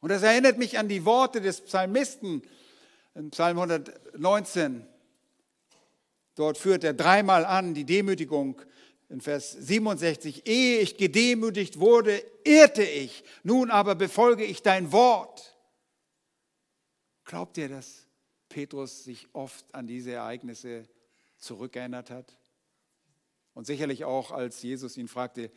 Und 0.00 0.10
das 0.10 0.22
erinnert 0.22 0.58
mich 0.58 0.78
an 0.78 0.86
die 0.86 1.04
Worte 1.06 1.40
des 1.40 1.62
Psalmisten 1.62 2.42
in 3.14 3.30
Psalm 3.30 3.58
119. 3.58 4.86
Dort 6.34 6.58
führt 6.58 6.84
er 6.84 6.92
dreimal 6.92 7.44
an 7.44 7.74
die 7.74 7.84
Demütigung 7.84 8.60
in 9.14 9.20
Vers 9.20 9.52
67, 9.52 10.44
ehe 10.44 10.80
ich 10.80 10.96
gedemütigt 10.96 11.78
wurde, 11.78 12.20
irrte 12.42 12.82
ich, 12.82 13.22
nun 13.44 13.70
aber 13.70 13.94
befolge 13.94 14.44
ich 14.44 14.60
dein 14.60 14.90
Wort. 14.90 15.56
Glaubt 17.24 17.56
ihr, 17.56 17.68
dass 17.68 18.08
Petrus 18.48 19.04
sich 19.04 19.28
oft 19.32 19.72
an 19.72 19.86
diese 19.86 20.10
Ereignisse 20.10 20.88
zurückerinnert 21.38 22.10
hat? 22.10 22.36
Und 23.54 23.68
sicherlich 23.68 24.04
auch, 24.04 24.32
als 24.32 24.60
Jesus 24.62 24.96
ihn 24.96 25.06
fragte, 25.06 25.52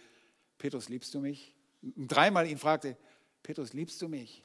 Petrus, 0.59 0.87
liebst 0.87 1.15
du 1.15 1.19
mich? 1.19 1.55
Dreimal 1.81 2.47
ihn 2.47 2.59
fragte, 2.59 2.95
Petrus, 3.41 3.73
liebst 3.73 3.99
du 4.03 4.07
mich? 4.07 4.43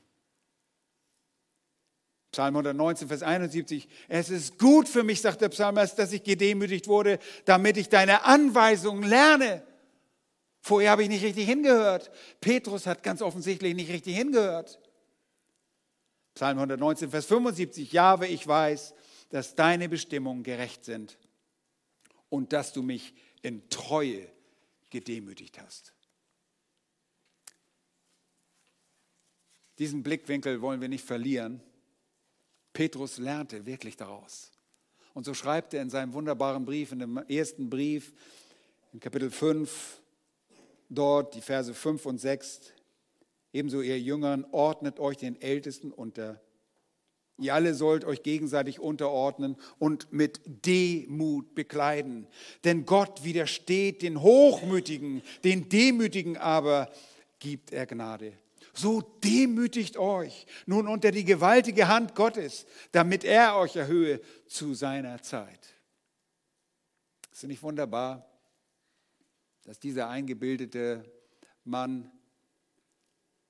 Psalm 2.33 2.57
119, 2.57 3.09
Vers 3.09 3.23
71. 3.23 3.87
Es 4.09 4.31
ist 4.31 4.59
gut 4.59 4.89
für 4.89 5.05
mich, 5.05 5.21
sagt 5.21 5.43
der 5.43 5.51
Psalmist, 5.51 5.99
dass 5.99 6.13
ich 6.13 6.23
gedemütigt 6.25 6.89
wurde, 6.89 7.19
damit 7.45 7.77
ich 7.77 7.91
deine 7.91 8.25
Anweisungen 8.25 9.03
lerne. 9.03 9.63
Vorher 10.63 10.93
habe 10.93 11.03
ich 11.03 11.11
nicht 11.11 11.23
richtig 11.23 11.47
hingehört. 11.47 12.11
Petrus 12.41 12.87
hat 12.87 13.03
ganz 13.03 13.21
offensichtlich 13.21 13.75
nicht 13.75 13.91
richtig 13.91 14.17
hingehört. 14.17 14.81
Psalm 16.35 16.57
119, 16.57 17.11
Vers 17.11 17.27
75. 17.27 17.93
Jahwe, 17.93 18.27
ich 18.27 18.47
weiß, 18.47 18.95
dass 19.29 19.55
deine 19.55 19.91
Bestimmungen 19.91 20.43
gerecht 20.43 20.87
sind 20.87 21.19
und 22.31 22.55
dass 22.55 22.73
du 22.73 22.83
mich 22.83 23.13
in 23.43 23.69
Treue 23.69 24.27
gedemütigt 24.89 25.61
hast. 25.61 25.93
Diesen 29.79 30.03
Blickwinkel 30.03 30.63
wollen 30.63 30.81
wir 30.81 30.89
nicht 30.89 31.05
verlieren. 31.05 31.61
Petrus 32.73 33.19
lernte 33.19 33.67
wirklich 33.67 33.97
daraus. 33.97 34.51
Und 35.15 35.25
so 35.25 35.35
schreibt 35.35 35.75
er 35.75 35.83
in 35.83 35.91
seinem 35.91 36.13
wunderbaren 36.15 36.65
Brief, 36.65 36.93
in 36.93 37.01
dem 37.01 37.19
ersten 37.29 37.69
Brief, 37.69 38.13
in 38.93 39.01
Kapitel 39.01 39.31
5, 39.31 40.01
dort 40.89 41.35
die 41.35 41.41
Verse 41.41 41.73
5 41.73 42.07
und 42.07 42.19
6, 42.19 42.73
ebenso 43.53 43.81
ihr 43.81 44.01
Jüngern, 44.01 44.47
ordnet 44.53 45.01
euch 45.01 45.19
den 45.19 45.41
Ältesten 45.41 45.93
unter. 45.93 46.41
Ihr 47.39 47.55
alle 47.55 47.75
sollt 47.75 48.05
euch 48.05 48.23
gegenseitig 48.23 48.79
unterordnen 48.79 49.57
und 49.79 50.13
mit 50.13 50.41
Demut 50.45 51.55
bekleiden. 51.55 52.27
Denn 52.65 52.87
Gott 52.87 53.25
widersteht 53.25 54.03
den 54.03 54.23
Hochmütigen, 54.23 55.23
den 55.43 55.69
Demütigen 55.69 56.37
aber 56.37 56.91
gibt 57.39 57.73
er 57.73 57.87
Gnade. 57.87 58.35
So 58.75 59.03
demütigt 59.03 59.97
euch 59.99 60.47
nun 60.67 60.89
unter 60.89 61.11
die 61.11 61.25
gewaltige 61.25 61.89
Hand 61.89 62.15
Gottes, 62.15 62.67
damit 62.91 63.23
er 63.23 63.57
euch 63.57 63.77
erhöhe 63.77 64.21
zu 64.47 64.75
seiner 64.75 65.23
Zeit. 65.23 65.75
Ist 67.31 67.45
nicht 67.45 67.63
wunderbar, 67.63 68.27
dass 69.65 69.79
dieser 69.79 70.09
eingebildete 70.09 71.05
Mann 71.65 72.11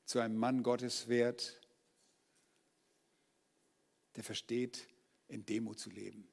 zu 0.05 0.19
einem 0.19 0.37
Mann 0.37 0.63
Gottes 0.63 1.09
wird, 1.09 1.61
der 4.17 4.25
versteht, 4.25 4.87
in 5.29 5.47
Demo 5.47 5.75
zu 5.75 5.89
leben. 5.89 6.29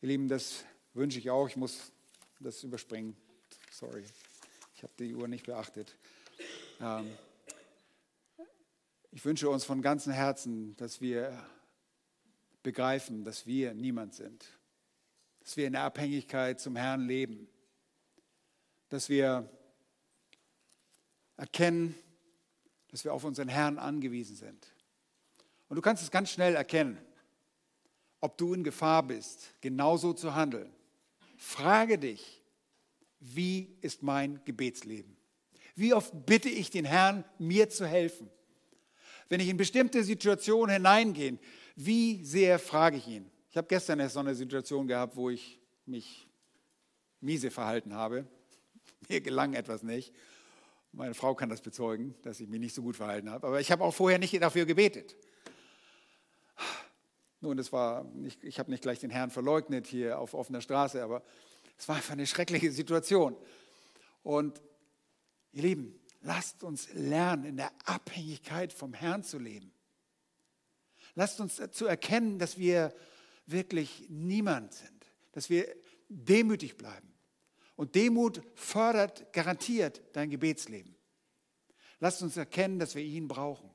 Ihr 0.00 0.08
Lieben, 0.08 0.28
das 0.28 0.64
wünsche 0.94 1.18
ich 1.18 1.30
auch. 1.30 1.48
Ich 1.48 1.56
muss 1.56 1.92
das 2.40 2.62
überspringen. 2.62 3.16
Sorry, 3.70 4.04
ich 4.74 4.82
habe 4.82 4.92
die 4.98 5.14
Uhr 5.14 5.28
nicht 5.28 5.46
beachtet. 5.46 5.96
Ähm, 6.80 7.10
ich 9.10 9.24
wünsche 9.24 9.48
uns 9.48 9.64
von 9.64 9.80
ganzem 9.80 10.12
Herzen, 10.12 10.76
dass 10.76 11.00
wir 11.00 11.32
begreifen, 12.62 13.24
dass 13.24 13.46
wir 13.46 13.72
niemand 13.72 14.14
sind, 14.14 14.44
dass 15.40 15.56
wir 15.56 15.66
in 15.66 15.72
der 15.72 15.82
Abhängigkeit 15.84 16.60
zum 16.60 16.76
Herrn 16.76 17.06
leben, 17.06 17.48
dass 18.90 19.08
wir 19.08 19.48
erkennen, 21.36 21.94
dass 22.88 23.04
wir 23.04 23.14
auf 23.14 23.24
unseren 23.24 23.48
Herrn 23.48 23.78
angewiesen 23.78 24.36
sind. 24.36 24.74
Und 25.68 25.76
du 25.76 25.82
kannst 25.82 26.02
es 26.02 26.10
ganz 26.10 26.30
schnell 26.30 26.54
erkennen, 26.54 26.98
ob 28.20 28.36
du 28.36 28.52
in 28.52 28.64
Gefahr 28.64 29.02
bist, 29.02 29.54
genauso 29.60 30.12
zu 30.12 30.34
handeln. 30.34 30.70
Frage 31.36 31.98
dich, 31.98 32.42
wie 33.18 33.78
ist 33.80 34.02
mein 34.02 34.44
Gebetsleben? 34.44 35.15
Wie 35.76 35.92
oft 35.92 36.12
bitte 36.24 36.48
ich 36.48 36.70
den 36.70 36.86
Herrn, 36.86 37.24
mir 37.38 37.68
zu 37.68 37.86
helfen? 37.86 38.30
Wenn 39.28 39.40
ich 39.40 39.48
in 39.48 39.58
bestimmte 39.58 40.02
Situationen 40.02 40.74
hineingehe, 40.74 41.38
wie 41.76 42.24
sehr 42.24 42.58
frage 42.58 42.96
ich 42.96 43.06
ihn? 43.06 43.30
Ich 43.50 43.56
habe 43.56 43.68
gestern 43.68 44.00
erst 44.00 44.14
so 44.14 44.20
eine 44.20 44.34
Situation 44.34 44.86
gehabt, 44.88 45.16
wo 45.16 45.28
ich 45.28 45.60
mich 45.84 46.26
miese 47.20 47.50
verhalten 47.50 47.94
habe. 47.94 48.26
Mir 49.08 49.20
gelang 49.20 49.54
etwas 49.54 49.82
nicht. 49.82 50.14
Meine 50.92 51.14
Frau 51.14 51.34
kann 51.34 51.50
das 51.50 51.60
bezeugen, 51.60 52.14
dass 52.22 52.40
ich 52.40 52.48
mich 52.48 52.60
nicht 52.60 52.74
so 52.74 52.80
gut 52.80 52.96
verhalten 52.96 53.30
habe. 53.30 53.46
Aber 53.46 53.60
ich 53.60 53.70
habe 53.70 53.84
auch 53.84 53.94
vorher 53.94 54.18
nicht 54.18 54.40
dafür 54.40 54.64
gebetet. 54.64 55.14
Nun, 57.42 57.58
das 57.58 57.70
war 57.70 58.04
nicht, 58.14 58.42
ich 58.44 58.58
habe 58.58 58.70
nicht 58.70 58.82
gleich 58.82 59.00
den 59.00 59.10
Herrn 59.10 59.30
verleugnet 59.30 59.86
hier 59.86 60.18
auf 60.18 60.32
offener 60.32 60.62
Straße, 60.62 61.02
aber 61.02 61.22
es 61.76 61.86
war 61.86 61.96
einfach 61.96 62.12
eine 62.12 62.26
schreckliche 62.26 62.70
Situation. 62.70 63.36
Und 64.22 64.62
ihr 65.56 65.62
Lieben, 65.62 65.98
lasst 66.20 66.62
uns 66.62 66.92
lernen, 66.92 67.44
in 67.44 67.56
der 67.56 67.72
Abhängigkeit 67.84 68.72
vom 68.72 68.92
Herrn 68.92 69.24
zu 69.24 69.38
leben. 69.38 69.72
Lasst 71.14 71.40
uns 71.40 71.60
zu 71.72 71.86
erkennen, 71.86 72.38
dass 72.38 72.58
wir 72.58 72.94
wirklich 73.46 74.06
niemand 74.10 74.74
sind, 74.74 75.06
dass 75.32 75.48
wir 75.48 75.66
demütig 76.08 76.76
bleiben. 76.76 77.14
Und 77.74 77.94
Demut 77.94 78.42
fördert 78.54 79.32
garantiert 79.32 80.02
dein 80.12 80.30
Gebetsleben. 80.30 80.94
Lasst 82.00 82.22
uns 82.22 82.36
erkennen, 82.36 82.78
dass 82.78 82.94
wir 82.94 83.02
ihn 83.02 83.28
brauchen. 83.28 83.70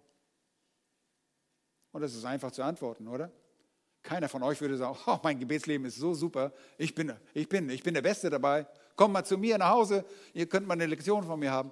Und 1.92 2.02
das 2.02 2.14
ist 2.14 2.26
einfach 2.26 2.52
zu 2.52 2.64
antworten, 2.64 3.08
oder? 3.08 3.32
Keiner 4.04 4.30
von 4.30 4.44
euch 4.44 4.62
würde 4.62 4.78
sagen, 4.78 4.98
oh, 5.06 5.20
mein 5.24 5.40
Gebetsleben 5.40 5.86
ist 5.86 5.98
so 5.98 6.14
super, 6.14 6.54
ich 6.78 6.96
bin, 6.96 7.14
ich, 7.34 7.50
bin, 7.50 7.70
ich 7.70 7.84
bin 7.84 7.94
der 7.94 8.02
Beste 8.02 8.30
dabei. 8.30 8.68
Kommt 8.96 9.14
mal 9.14 9.24
zu 9.24 9.38
mir 9.38 9.58
nach 9.58 9.70
Hause, 9.70 10.06
ihr 10.34 10.48
könnt 10.48 10.68
mal 10.68 10.74
eine 10.74 10.86
Lektion 10.86 11.24
von 11.24 11.40
mir 11.40 11.52
haben. 11.52 11.72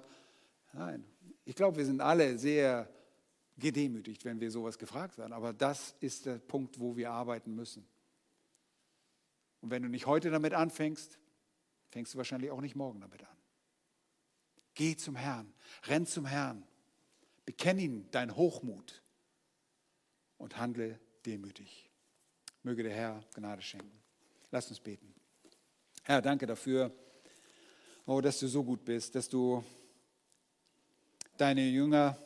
Nein, 0.72 1.04
ich 1.44 1.54
glaube, 1.54 1.76
wir 1.78 1.84
sind 1.84 2.00
alle 2.00 2.38
sehr 2.38 2.88
gedemütigt, 3.56 4.24
wenn 4.24 4.40
wir 4.40 4.50
sowas 4.50 4.78
gefragt 4.78 5.18
werden. 5.18 5.32
Aber 5.32 5.52
das 5.52 5.94
ist 6.00 6.26
der 6.26 6.38
Punkt, 6.38 6.80
wo 6.80 6.96
wir 6.96 7.10
arbeiten 7.10 7.54
müssen. 7.54 7.86
Und 9.60 9.70
wenn 9.70 9.82
du 9.82 9.88
nicht 9.88 10.06
heute 10.06 10.30
damit 10.30 10.54
anfängst, 10.54 11.18
fängst 11.90 12.14
du 12.14 12.18
wahrscheinlich 12.18 12.50
auch 12.50 12.60
nicht 12.60 12.74
morgen 12.74 13.00
damit 13.00 13.22
an. 13.22 13.36
Geh 14.74 14.96
zum 14.96 15.16
Herrn, 15.16 15.52
renn 15.84 16.06
zum 16.06 16.24
Herrn, 16.24 16.64
bekenne 17.44 17.82
ihn 17.82 18.08
dein 18.12 18.34
Hochmut 18.34 19.02
und 20.38 20.56
handle 20.56 20.98
demütig. 21.26 21.90
Möge 22.62 22.82
der 22.82 22.94
Herr 22.94 23.24
Gnade 23.34 23.62
schenken. 23.62 24.00
Lass 24.50 24.68
uns 24.68 24.80
beten. 24.80 25.14
Herr, 26.04 26.22
danke 26.22 26.46
dafür, 26.46 26.94
oh, 28.10 28.20
dass 28.20 28.40
du 28.40 28.48
so 28.48 28.64
gut 28.64 28.84
bist, 28.84 29.14
dass 29.14 29.28
du 29.28 29.62
deine 31.36 31.68
Jünger 31.68 32.18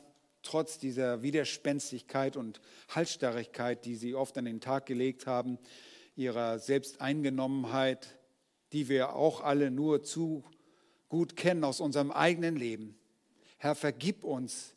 trotz 0.42 0.78
dieser 0.78 1.22
Widerspenstigkeit 1.22 2.38
und 2.38 2.62
Halsstarrigkeit, 2.88 3.84
die 3.84 3.94
sie 3.96 4.14
oft 4.14 4.38
an 4.38 4.46
den 4.46 4.62
Tag 4.62 4.86
gelegt 4.86 5.26
haben, 5.26 5.58
ihrer 6.16 6.58
Selbsteingenommenheit, 6.58 8.18
die 8.72 8.88
wir 8.88 9.14
auch 9.14 9.42
alle 9.42 9.70
nur 9.70 10.02
zu 10.02 10.42
gut 11.10 11.36
kennen 11.36 11.64
aus 11.64 11.80
unserem 11.80 12.10
eigenen 12.12 12.56
Leben. 12.56 12.98
Herr, 13.58 13.74
vergib 13.74 14.24
uns, 14.24 14.74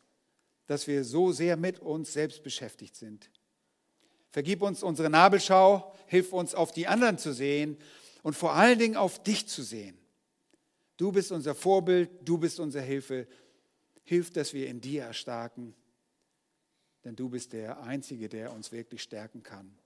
dass 0.66 0.86
wir 0.88 1.04
so 1.04 1.32
sehr 1.32 1.56
mit 1.56 1.78
uns 1.78 2.12
selbst 2.12 2.42
beschäftigt 2.42 2.96
sind. 2.96 3.30
Vergib 4.28 4.60
uns 4.60 4.82
unsere 4.82 5.08
Nabelschau, 5.08 5.90
hilf 6.06 6.34
uns 6.34 6.54
auf 6.54 6.70
die 6.70 6.86
anderen 6.86 7.16
zu 7.16 7.32
sehen 7.32 7.78
und 8.22 8.36
vor 8.36 8.52
allen 8.52 8.78
Dingen 8.78 8.96
auf 8.98 9.22
dich 9.22 9.48
zu 9.48 9.62
sehen. 9.62 9.97
Du 10.98 11.12
bist 11.12 11.32
unser 11.32 11.54
Vorbild, 11.54 12.10
du 12.22 12.36
bist 12.36 12.60
unsere 12.60 12.84
Hilfe. 12.84 13.26
Hilf, 14.02 14.30
dass 14.32 14.52
wir 14.52 14.66
in 14.66 14.80
dir 14.80 15.04
erstarken, 15.04 15.74
denn 17.04 17.14
du 17.14 17.28
bist 17.28 17.52
der 17.52 17.80
Einzige, 17.82 18.28
der 18.28 18.52
uns 18.52 18.72
wirklich 18.72 19.02
stärken 19.02 19.42
kann. 19.42 19.78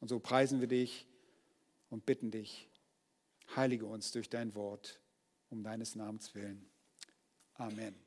Und 0.00 0.08
so 0.08 0.20
preisen 0.20 0.60
wir 0.60 0.68
dich 0.68 1.06
und 1.90 2.06
bitten 2.06 2.30
dich, 2.30 2.68
heilige 3.56 3.86
uns 3.86 4.12
durch 4.12 4.28
dein 4.28 4.54
Wort, 4.54 5.00
um 5.50 5.62
deines 5.64 5.96
Namens 5.96 6.34
willen. 6.34 6.64
Amen. 7.54 8.05